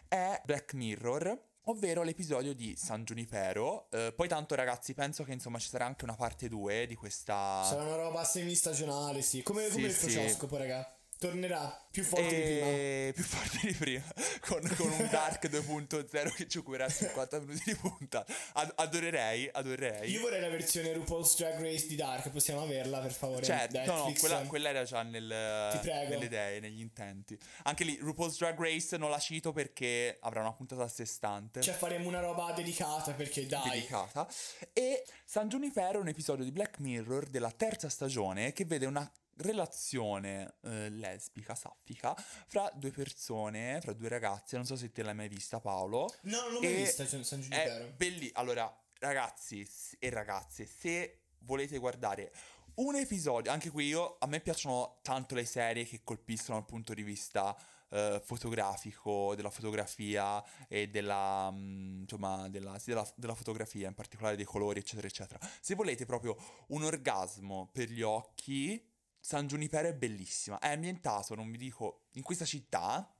è 0.07 0.41
Black 0.43 0.73
Mirror 0.73 1.53
ovvero 1.65 2.03
l'episodio 2.03 2.53
di 2.53 2.75
San 2.75 3.03
Junipero. 3.03 3.87
Eh, 3.91 4.13
poi 4.15 4.27
tanto 4.27 4.55
ragazzi, 4.55 4.93
penso 4.93 5.23
che 5.23 5.33
insomma 5.33 5.59
ci 5.59 5.69
sarà 5.69 5.85
anche 5.85 6.03
una 6.03 6.15
parte 6.15 6.49
2 6.49 6.85
di 6.87 6.95
questa... 6.95 7.63
Sarà 7.63 7.83
una 7.83 7.95
roba 7.95 8.23
semistagionale, 8.23 9.21
sì. 9.21 9.41
Come, 9.43 9.65
Sì, 9.65 9.71
come 9.73 9.87
il 9.87 9.93
sì. 9.93 10.07
crocioscopo, 10.07 10.57
raga. 10.57 10.94
Tornerà 11.17 11.87
più 11.89 12.03
forte 12.03 12.27
di 12.27 12.41
prima. 12.41 12.65
E... 12.67 13.11
più 13.15 13.23
forte 13.23 13.59
di 13.67 13.73
prima 13.73 14.03
con, 14.45 14.61
con 14.75 14.91
un 14.91 15.07
Dark 15.09 15.45
2.0 15.49 16.33
che 16.35 16.47
ci 16.47 16.57
occuperà 16.57 16.89
50 16.89 17.39
minuti 17.39 17.63
di 17.65 17.75
punta 17.75 18.25
Ad- 18.53 18.73
adorerei 18.75 19.49
adorerei 19.51 20.11
Io 20.11 20.19
vorrei 20.19 20.41
la 20.41 20.49
versione 20.49 20.91
RuPaul's 20.93 21.37
Drag 21.37 21.59
Race 21.61 21.87
di 21.87 21.95
Dark, 21.95 22.29
possiamo 22.29 22.63
averla 22.63 22.99
per 22.99 23.13
favore? 23.13 23.43
cioè 23.43 23.67
no 23.85 23.95
no 23.95 24.13
quella, 24.19 24.41
quella 24.41 24.69
era 24.69 24.83
già 24.83 25.03
nel, 25.03 25.23
nelle 25.25 26.25
idee 26.25 26.59
negli 26.59 26.81
intenti 26.81 27.37
anche 27.63 27.83
lì 27.85 27.97
RuPaul's 28.01 28.37
Drag 28.37 28.59
Race 28.59 28.97
non 28.97 29.09
la 29.09 29.19
cito 29.19 29.53
perché 29.53 30.17
avrà 30.21 30.41
una 30.41 30.53
puntata 30.53 30.83
a 30.83 30.87
sé 30.89 31.05
stante 31.05 31.61
Cioè 31.61 31.73
faremo 31.73 32.07
una 32.07 32.19
roba 32.19 32.51
dedicata 32.51 33.13
perché 33.13 33.45
dai. 33.45 33.69
dedicata. 33.69 34.27
E 34.73 35.03
San 35.25 35.47
Junipero 35.47 35.99
è 35.99 36.01
un 36.01 36.07
episodio 36.07 36.43
di 36.43 36.51
Black 36.51 36.79
Mirror 36.79 37.27
della 37.29 37.51
terza 37.51 37.89
stagione 37.89 38.51
che 38.53 38.65
vede 38.65 38.85
una 38.85 39.09
relazione 39.37 40.55
eh, 40.63 40.89
lesbica, 40.89 41.55
saffica, 41.55 42.13
fra 42.47 42.71
due 42.75 42.91
persone, 42.91 43.79
fra 43.81 43.93
due 43.93 44.09
ragazze. 44.09 44.55
Non 44.55 44.65
so 44.65 44.75
se 44.75 44.91
te 44.91 45.03
l'hai 45.03 45.15
mai 45.15 45.27
vista, 45.27 45.59
Paolo. 45.59 46.13
No, 46.23 46.41
non 46.41 46.53
l'ho 46.53 46.59
mai 46.61 46.75
vista 46.75 47.05
San 47.05 47.23
Giunipero. 47.41 47.93
belli. 47.95 48.29
Allora, 48.33 48.73
ragazzi 48.99 49.67
e 49.99 50.09
ragazze, 50.09 50.65
se 50.65 51.19
volete 51.39 51.77
guardare 51.77 52.31
un 52.75 52.95
episodio, 52.95 53.51
anche 53.51 53.69
qui 53.69 53.85
io, 53.85 54.17
a 54.19 54.27
me 54.27 54.39
piacciono 54.41 54.99
tanto 55.01 55.35
le 55.35 55.45
serie 55.45 55.85
che 55.85 56.01
colpiscono 56.03 56.57
dal 56.57 56.67
punto 56.67 56.93
di 56.93 57.03
vista 57.03 57.55
eh, 57.89 58.21
fotografico, 58.23 59.33
della 59.35 59.49
fotografia 59.49 60.43
e 60.67 60.89
della, 60.89 61.49
mm, 61.51 62.01
insomma, 62.01 62.49
della, 62.49 62.77
sì, 62.79 62.89
della, 62.89 63.09
della 63.15 63.35
fotografia, 63.35 63.87
in 63.87 63.93
particolare 63.93 64.35
dei 64.35 64.45
colori, 64.45 64.79
eccetera, 64.79 65.07
eccetera. 65.07 65.39
Se 65.61 65.75
volete 65.75 66.05
proprio 66.05 66.35
un 66.69 66.83
orgasmo 66.83 67.69
per 67.71 67.89
gli 67.89 68.01
occhi, 68.01 68.83
San 69.25 69.47
Junipero 69.47 69.87
è 69.87 69.95
bellissima. 69.95 70.59
È 70.59 70.69
ambientato, 70.69 71.33
non 71.33 71.49
vi 71.49 71.57
dico, 71.57 72.09
in 72.11 72.21
questa 72.21 72.45
città. 72.45 73.11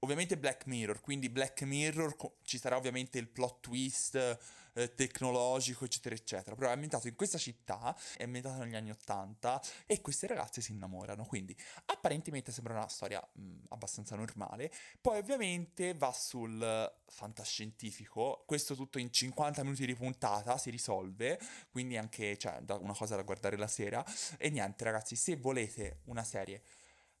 Ovviamente 0.00 0.38
Black 0.38 0.66
Mirror, 0.66 1.00
quindi 1.00 1.28
Black 1.28 1.62
Mirror 1.62 2.14
ci 2.44 2.58
sarà 2.58 2.76
ovviamente 2.76 3.18
il 3.18 3.26
plot 3.26 3.58
twist 3.62 4.38
eh, 4.78 4.94
tecnologico, 4.94 5.84
eccetera, 5.84 6.14
eccetera. 6.14 6.54
Però 6.54 6.68
è 6.68 6.72
ambientato 6.72 7.08
in 7.08 7.16
questa 7.16 7.36
città, 7.38 7.96
è 8.16 8.22
ambientato 8.22 8.62
negli 8.62 8.76
anni 8.76 8.90
Ottanta 8.90 9.60
e 9.86 10.00
queste 10.00 10.26
ragazze 10.26 10.60
si 10.60 10.72
innamorano. 10.72 11.24
Quindi 11.26 11.56
apparentemente 11.86 12.52
sembra 12.52 12.74
una 12.74 12.88
storia 12.88 13.20
mh, 13.32 13.64
abbastanza 13.70 14.14
normale. 14.14 14.72
Poi 15.00 15.18
ovviamente 15.18 15.94
va 15.94 16.12
sul 16.12 16.96
fantascientifico, 17.06 18.44
questo 18.46 18.74
tutto 18.74 18.98
in 18.98 19.12
50 19.12 19.64
minuti 19.64 19.84
di 19.84 19.94
puntata 19.94 20.56
si 20.58 20.70
risolve, 20.70 21.40
quindi 21.70 21.96
anche 21.96 22.36
cioè, 22.38 22.62
una 22.68 22.94
cosa 22.94 23.16
da 23.16 23.22
guardare 23.22 23.56
la 23.56 23.66
sera. 23.66 24.04
E 24.38 24.50
niente 24.50 24.84
ragazzi, 24.84 25.16
se 25.16 25.36
volete 25.36 26.02
una 26.04 26.22
serie 26.22 26.62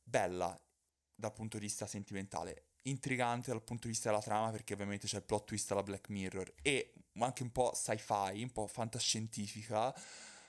bella 0.02 0.56
dal 1.14 1.32
punto 1.32 1.58
di 1.58 1.64
vista 1.64 1.86
sentimentale, 1.86 2.67
intrigante 2.82 3.50
dal 3.50 3.62
punto 3.62 3.86
di 3.86 3.92
vista 3.92 4.10
della 4.10 4.22
trama, 4.22 4.50
perché 4.50 4.74
ovviamente 4.74 5.06
c'è 5.06 5.16
il 5.16 5.22
plot 5.22 5.44
twist 5.44 5.70
alla 5.72 5.82
Black 5.82 6.08
Mirror 6.08 6.54
e 6.62 6.94
anche 7.18 7.42
un 7.42 7.52
po' 7.52 7.72
sci-fi, 7.74 8.42
un 8.42 8.50
po' 8.52 8.66
fantascientifica. 8.66 9.94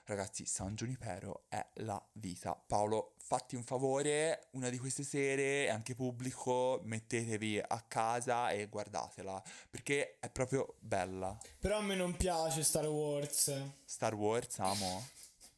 Ragazzi, 0.05 0.45
San 0.45 0.73
Junipero 0.73 1.45
è 1.49 1.63
la 1.75 2.03
vita. 2.13 2.55
Paolo, 2.55 3.13
fatti 3.17 3.55
un 3.55 3.63
favore, 3.63 4.47
una 4.53 4.69
di 4.69 4.79
queste 4.79 5.03
sere, 5.03 5.65
e 5.65 5.69
anche 5.69 5.93
pubblico, 5.93 6.81
mettetevi 6.83 7.59
a 7.59 7.81
casa 7.87 8.49
e 8.49 8.65
guardatela, 8.65 9.41
perché 9.69 10.17
è 10.19 10.31
proprio 10.31 10.77
bella. 10.79 11.37
Però 11.59 11.77
a 11.77 11.81
me 11.81 11.93
non 11.93 12.17
piace 12.17 12.63
Star 12.63 12.87
Wars. 12.87 13.53
Star 13.85 14.15
Wars, 14.15 14.57
amo. 14.57 15.07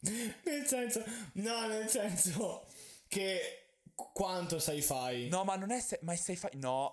Nel 0.00 0.66
senso, 0.66 1.02
no, 1.34 1.66
nel 1.68 1.88
senso 1.88 2.66
che 3.08 3.61
quanto 3.94 4.58
sci-fi. 4.58 5.28
No, 5.28 5.44
ma 5.44 5.56
non 5.56 5.70
è, 5.70 5.80
se- 5.80 5.98
ma 6.02 6.12
è 6.12 6.16
sci-fi, 6.16 6.48
no, 6.54 6.92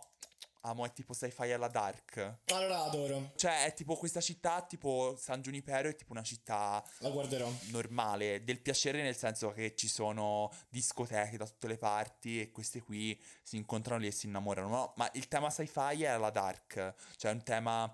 amo, 0.62 0.86
è 0.86 0.92
tipo 0.92 1.14
sci-fi 1.14 1.52
alla 1.52 1.68
dark. 1.70 2.40
Allora 2.48 2.84
adoro, 2.84 3.32
Cioè, 3.36 3.66
è 3.66 3.74
tipo 3.74 3.96
questa 3.96 4.22
città, 4.22 4.62
tipo 4.62 5.16
San 5.18 5.42
Junipero, 5.42 5.90
è 5.90 5.96
tipo 5.96 6.12
una 6.12 6.22
città 6.24 6.84
la 7.00 7.10
guarderò. 7.10 7.50
normale, 7.72 8.44
del 8.44 8.60
piacere 8.60 9.02
nel 9.02 9.16
senso 9.16 9.52
che 9.52 9.76
ci 9.76 9.88
sono 9.88 10.52
discoteche 10.70 11.38
da 11.38 11.46
tutte 11.46 11.68
le 11.68 11.78
parti 11.78 12.42
e 12.42 12.52
queste 12.52 12.82
qui 12.82 13.20
si 13.42 13.56
incontrano 13.58 14.02
lì 14.02 14.08
e 14.08 14.12
si 14.12 14.26
innamorano. 14.28 14.68
No, 14.68 14.94
ma 14.98 15.10
il 15.14 15.28
tema 15.28 15.50
sci-fi 15.50 16.04
è 16.04 16.18
la 16.18 16.30
dark, 16.30 16.94
cioè 17.18 17.32
è 17.32 17.34
un 17.34 17.44
tema 17.44 17.92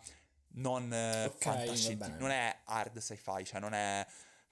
non 0.58 0.92
eh, 0.94 1.26
Ok, 1.26 1.44
fantascientifico, 1.44 2.18
non 2.18 2.32
è 2.32 2.62
hard 2.66 2.98
sci-fi, 3.00 3.44
cioè 3.46 3.60
non 3.60 3.74
è 3.74 4.06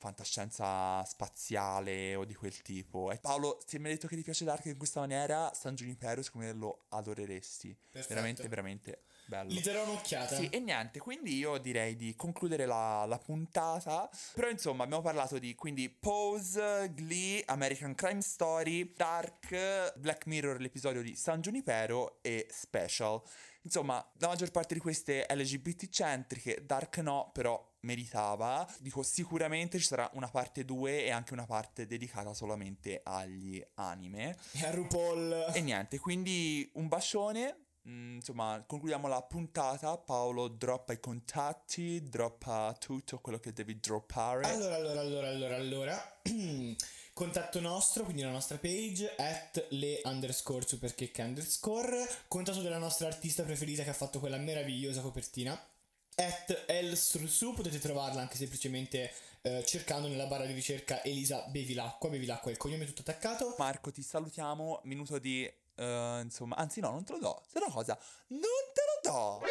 fantascienza 0.04 1.01
spaziale 1.06 2.16
o 2.16 2.26
di 2.26 2.36
quel 2.36 2.62
tipo. 2.62 3.10
E 3.12 3.18
Paolo, 3.20 3.60
se 3.66 3.80
mi 3.80 3.86
hai 3.86 3.93
detto 3.93 4.08
che 4.08 4.18
ti 4.18 4.22
piace 4.22 4.43
Dark 4.43 4.66
in 4.66 4.78
questa 4.78 4.99
maniera, 4.99 5.49
San 5.54 5.76
Junipero 5.76 6.22
secondo 6.22 6.47
me 6.47 6.54
lo 6.54 6.86
adoreresti. 6.89 7.74
Perfetto. 7.89 8.14
Veramente, 8.14 8.47
veramente 8.49 9.01
bello. 9.26 9.49
Gli 9.49 9.62
darò 9.62 9.84
un'occhiata. 9.84 10.36
Sì, 10.36 10.49
e 10.49 10.60
niente, 10.60 10.99
quindi 10.99 11.38
io 11.38 11.58
direi 11.58 11.95
di 11.95 12.16
concludere 12.18 12.66
la, 12.66 13.06
la 13.06 13.18
puntata. 13.18 14.10
Però 14.34 14.49
insomma 14.49 14.84
abbiamo 14.84 15.01
parlato 15.01 15.39
di 15.39 15.56
quindi 15.56 15.89
Pose, 15.89 16.91
Glee, 16.93 17.41
American 17.45 17.95
Crime 17.95 18.22
Story, 18.22 18.91
Dark, 18.93 19.97
Black 19.97 20.26
Mirror, 20.26 20.60
l'episodio 20.60 21.01
di 21.01 21.16
San 21.16 21.39
Junipero 21.39 22.22
e 22.22 22.47
Special. 22.51 23.22
Insomma, 23.62 24.06
la 24.18 24.28
maggior 24.28 24.51
parte 24.51 24.74
di 24.74 24.82
queste 24.82 25.26
LGBT 25.30 25.88
centriche, 25.88 26.66
Dark 26.66 26.97
no, 26.97 27.30
però 27.32 27.72
meritava. 27.84 28.68
Dico 28.80 29.04
sicuramente 29.04 29.80
ci 29.80 29.86
sarà 29.86 30.10
una 30.14 30.28
parte 30.28 30.66
2 30.66 31.06
e 31.06 31.12
anche 31.12 31.34
una 31.34 31.46
parte 31.46 31.86
dedicata 31.86 32.34
solamente 32.34 33.02
agli 33.04 33.64
anime. 33.76 34.38
E 34.54 34.66
a 34.66 34.72
RuPaul. 34.72 35.52
E 35.54 35.62
niente, 35.62 36.00
quindi 36.00 36.70
un 36.74 36.88
bacione. 36.88 37.58
mm, 37.88 38.16
insomma, 38.16 38.64
concludiamo 38.66 39.08
la 39.08 39.22
puntata. 39.22 39.98
Paolo 39.98 40.48
droppa 40.48 40.94
i 40.94 41.00
contatti, 41.00 42.02
droppa 42.04 42.76
tutto 42.80 43.20
quello 43.20 43.40
che 43.40 43.54
devi 43.54 43.80
droppare. 43.80 44.46
Allora, 44.46 44.76
allora, 44.76 45.00
allora, 45.02 45.28
allora, 45.28 45.56
allora. 45.56 46.22
Contatto 47.14 47.60
nostro, 47.60 48.06
quindi 48.06 48.24
la 48.24 48.32
nostra 48.32 48.58
page, 48.58 49.14
at 49.18 49.68
le 49.70 50.02
underscore 50.06 50.66
superchecche 50.66 51.22
underscore. 51.22 52.10
Contatto 52.28 52.62
della 52.62 52.80
nostra 52.80 53.06
artista 53.06 53.44
preferita 53.44 53.84
che 53.84 53.92
ha 53.92 53.94
fatto 53.94 54.20
quella 54.20 54.38
meravigliosa 54.38 55.02
copertina. 55.02 55.56
At 56.16 56.66
Elstrusu, 56.68 57.53
potete 57.53 57.80
trovarla 57.80 58.22
anche 58.22 58.36
semplicemente 58.36 59.11
eh, 59.41 59.64
cercando 59.66 60.07
nella 60.07 60.26
barra 60.28 60.45
di 60.45 60.53
ricerca 60.53 61.03
Elisa 61.03 61.43
Bevilacqua. 61.47 62.09
Bevilacqua 62.09 62.49
è 62.49 62.53
il 62.53 62.59
cognome 62.59 62.86
tutto 62.86 63.01
attaccato. 63.01 63.55
Marco, 63.57 63.91
ti 63.91 64.01
salutiamo. 64.03 64.82
Minuto 64.84 65.18
di. 65.18 65.43
eh, 65.76 66.20
insomma, 66.24 66.55
anzi, 66.55 66.80
no, 66.82 66.91
non 66.91 67.03
te 67.03 67.14
lo 67.14 67.20
do. 67.20 67.43
Sai 67.51 67.61
una 67.64 67.74
cosa? 67.74 67.97
Non 68.28 68.41
te 68.74 68.82
lo 69.09 69.11
do. 69.11 69.41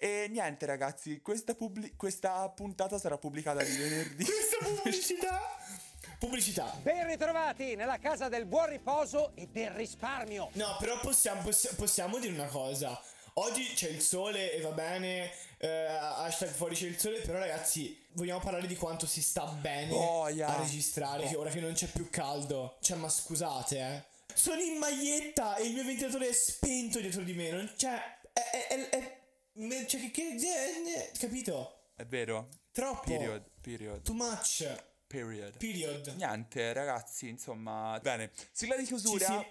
E 0.00 0.26
niente, 0.30 0.64
ragazzi, 0.64 1.20
questa, 1.20 1.54
pubblic- 1.54 1.96
questa 1.96 2.48
puntata 2.48 2.98
sarà 2.98 3.18
pubblicata 3.18 3.62
di 3.62 3.76
venerdì. 3.76 4.24
Questa 4.24 4.56
pubblicità! 4.64 5.40
Pubblicità. 6.18 6.74
Ben 6.82 7.04
ritrovati 7.06 7.74
nella 7.74 7.98
casa 7.98 8.30
del 8.30 8.46
buon 8.46 8.70
riposo 8.70 9.32
e 9.34 9.48
del 9.48 9.70
risparmio. 9.72 10.48
No, 10.54 10.76
però 10.78 10.98
possiamo, 11.00 11.42
possi- 11.42 11.74
possiamo 11.74 12.18
dire 12.18 12.32
una 12.32 12.46
cosa. 12.46 12.98
Oggi 13.38 13.74
c'è 13.74 13.90
il 13.90 14.00
sole 14.00 14.54
e 14.54 14.62
va 14.62 14.70
bene, 14.70 15.30
eh, 15.58 15.68
hashtag 15.68 16.48
fuori 16.48 16.74
c'è 16.74 16.86
il 16.86 16.98
sole, 16.98 17.20
però 17.20 17.38
ragazzi, 17.38 18.02
vogliamo 18.12 18.40
parlare 18.40 18.66
di 18.66 18.76
quanto 18.76 19.04
si 19.04 19.20
sta 19.20 19.44
bene 19.44 19.88
Boia. 19.88 20.46
a 20.46 20.60
registrare, 20.62 21.28
che 21.28 21.36
ora 21.36 21.50
che 21.50 21.60
non 21.60 21.74
c'è 21.74 21.86
più 21.86 22.08
caldo. 22.08 22.78
Cioè, 22.80 22.96
ma 22.96 23.10
scusate, 23.10 23.78
eh. 23.78 24.04
Sono 24.32 24.62
in 24.62 24.78
maglietta 24.78 25.56
e 25.56 25.66
il 25.66 25.74
mio 25.74 25.84
ventilatore 25.84 26.30
è 26.30 26.32
spento 26.32 26.98
dietro 26.98 27.22
di 27.22 27.34
me, 27.34 27.50
non 27.50 27.70
c'è... 27.76 28.20
È... 28.32 28.40
è, 28.68 28.68
è, 28.68 28.88
è 28.88 29.86
cioè, 29.86 30.10
che... 30.10 30.10
che 30.10 31.10
capito? 31.18 31.90
È 31.94 32.06
vero. 32.06 32.48
Troppo. 32.72 33.04
Period, 33.04 33.44
period, 33.60 34.00
Too 34.00 34.14
much. 34.14 34.66
period. 35.06 35.58
Period. 35.58 36.06
Niente, 36.16 36.72
ragazzi, 36.72 37.28
insomma. 37.28 37.98
Bene, 38.00 38.30
sigla 38.52 38.76
di 38.76 38.84
chiusura. 38.84 39.26
Sì, 39.26 39.46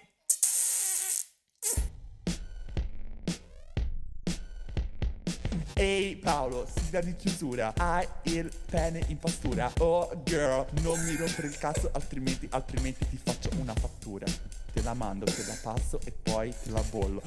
Ehi 5.78 6.16
Paolo, 6.16 6.66
sigla 6.74 7.02
di 7.02 7.14
chiusura. 7.16 7.74
Hai 7.76 8.08
il 8.22 8.50
pene 8.70 9.04
in 9.08 9.18
pastura. 9.18 9.70
Oh 9.80 10.22
girl, 10.24 10.66
non 10.80 10.98
mi 11.04 11.14
rompere 11.16 11.48
il 11.48 11.58
cazzo, 11.58 11.90
altrimenti, 11.92 12.48
altrimenti 12.50 13.06
ti 13.06 13.20
faccio 13.22 13.50
una 13.58 13.74
fattura. 13.74 14.24
Te 14.72 14.82
la 14.82 14.94
mando, 14.94 15.26
te 15.26 15.44
la 15.44 15.56
passo 15.60 16.00
e 16.02 16.12
poi 16.12 16.50
te 16.62 16.70
la 16.70 16.80
bollo. 16.80 17.20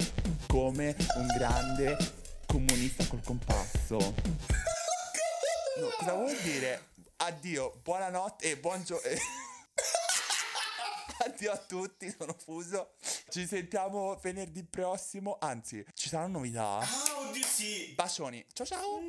Come 0.48 0.96
un 1.18 1.28
grande 1.28 1.96
comunista 2.48 3.06
col 3.06 3.22
compasso. 3.24 3.98
No, 3.98 5.88
cosa 6.00 6.14
vuol 6.14 6.36
dire? 6.42 6.86
Addio, 7.18 7.80
buonanotte 7.84 8.50
e 8.50 8.58
buongiorno. 8.58 9.49
Addio 11.18 11.52
a 11.52 11.58
tutti, 11.58 12.14
sono 12.18 12.34
fuso. 12.38 12.92
Ci 13.30 13.46
sentiamo 13.46 14.16
venerdì 14.22 14.64
prossimo. 14.64 15.38
Anzi, 15.40 15.84
ci 15.94 16.10
saranno 16.10 16.38
novità. 16.38 16.80
Ah, 16.80 17.20
oddio 17.28 17.44
sì. 17.44 17.94
Bacioni. 17.96 18.46
Ciao 18.54 18.66
ciao. 18.66 19.00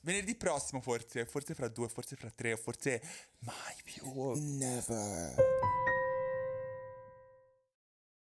Venerdì 0.00 0.34
prossimo 0.34 0.80
forse, 0.80 1.26
forse 1.26 1.54
fra 1.54 1.68
due, 1.68 1.88
forse 1.88 2.16
fra 2.16 2.30
tre, 2.34 2.56
forse 2.56 3.02
mai 3.40 3.76
più. 3.84 4.32
Never. 4.34 5.34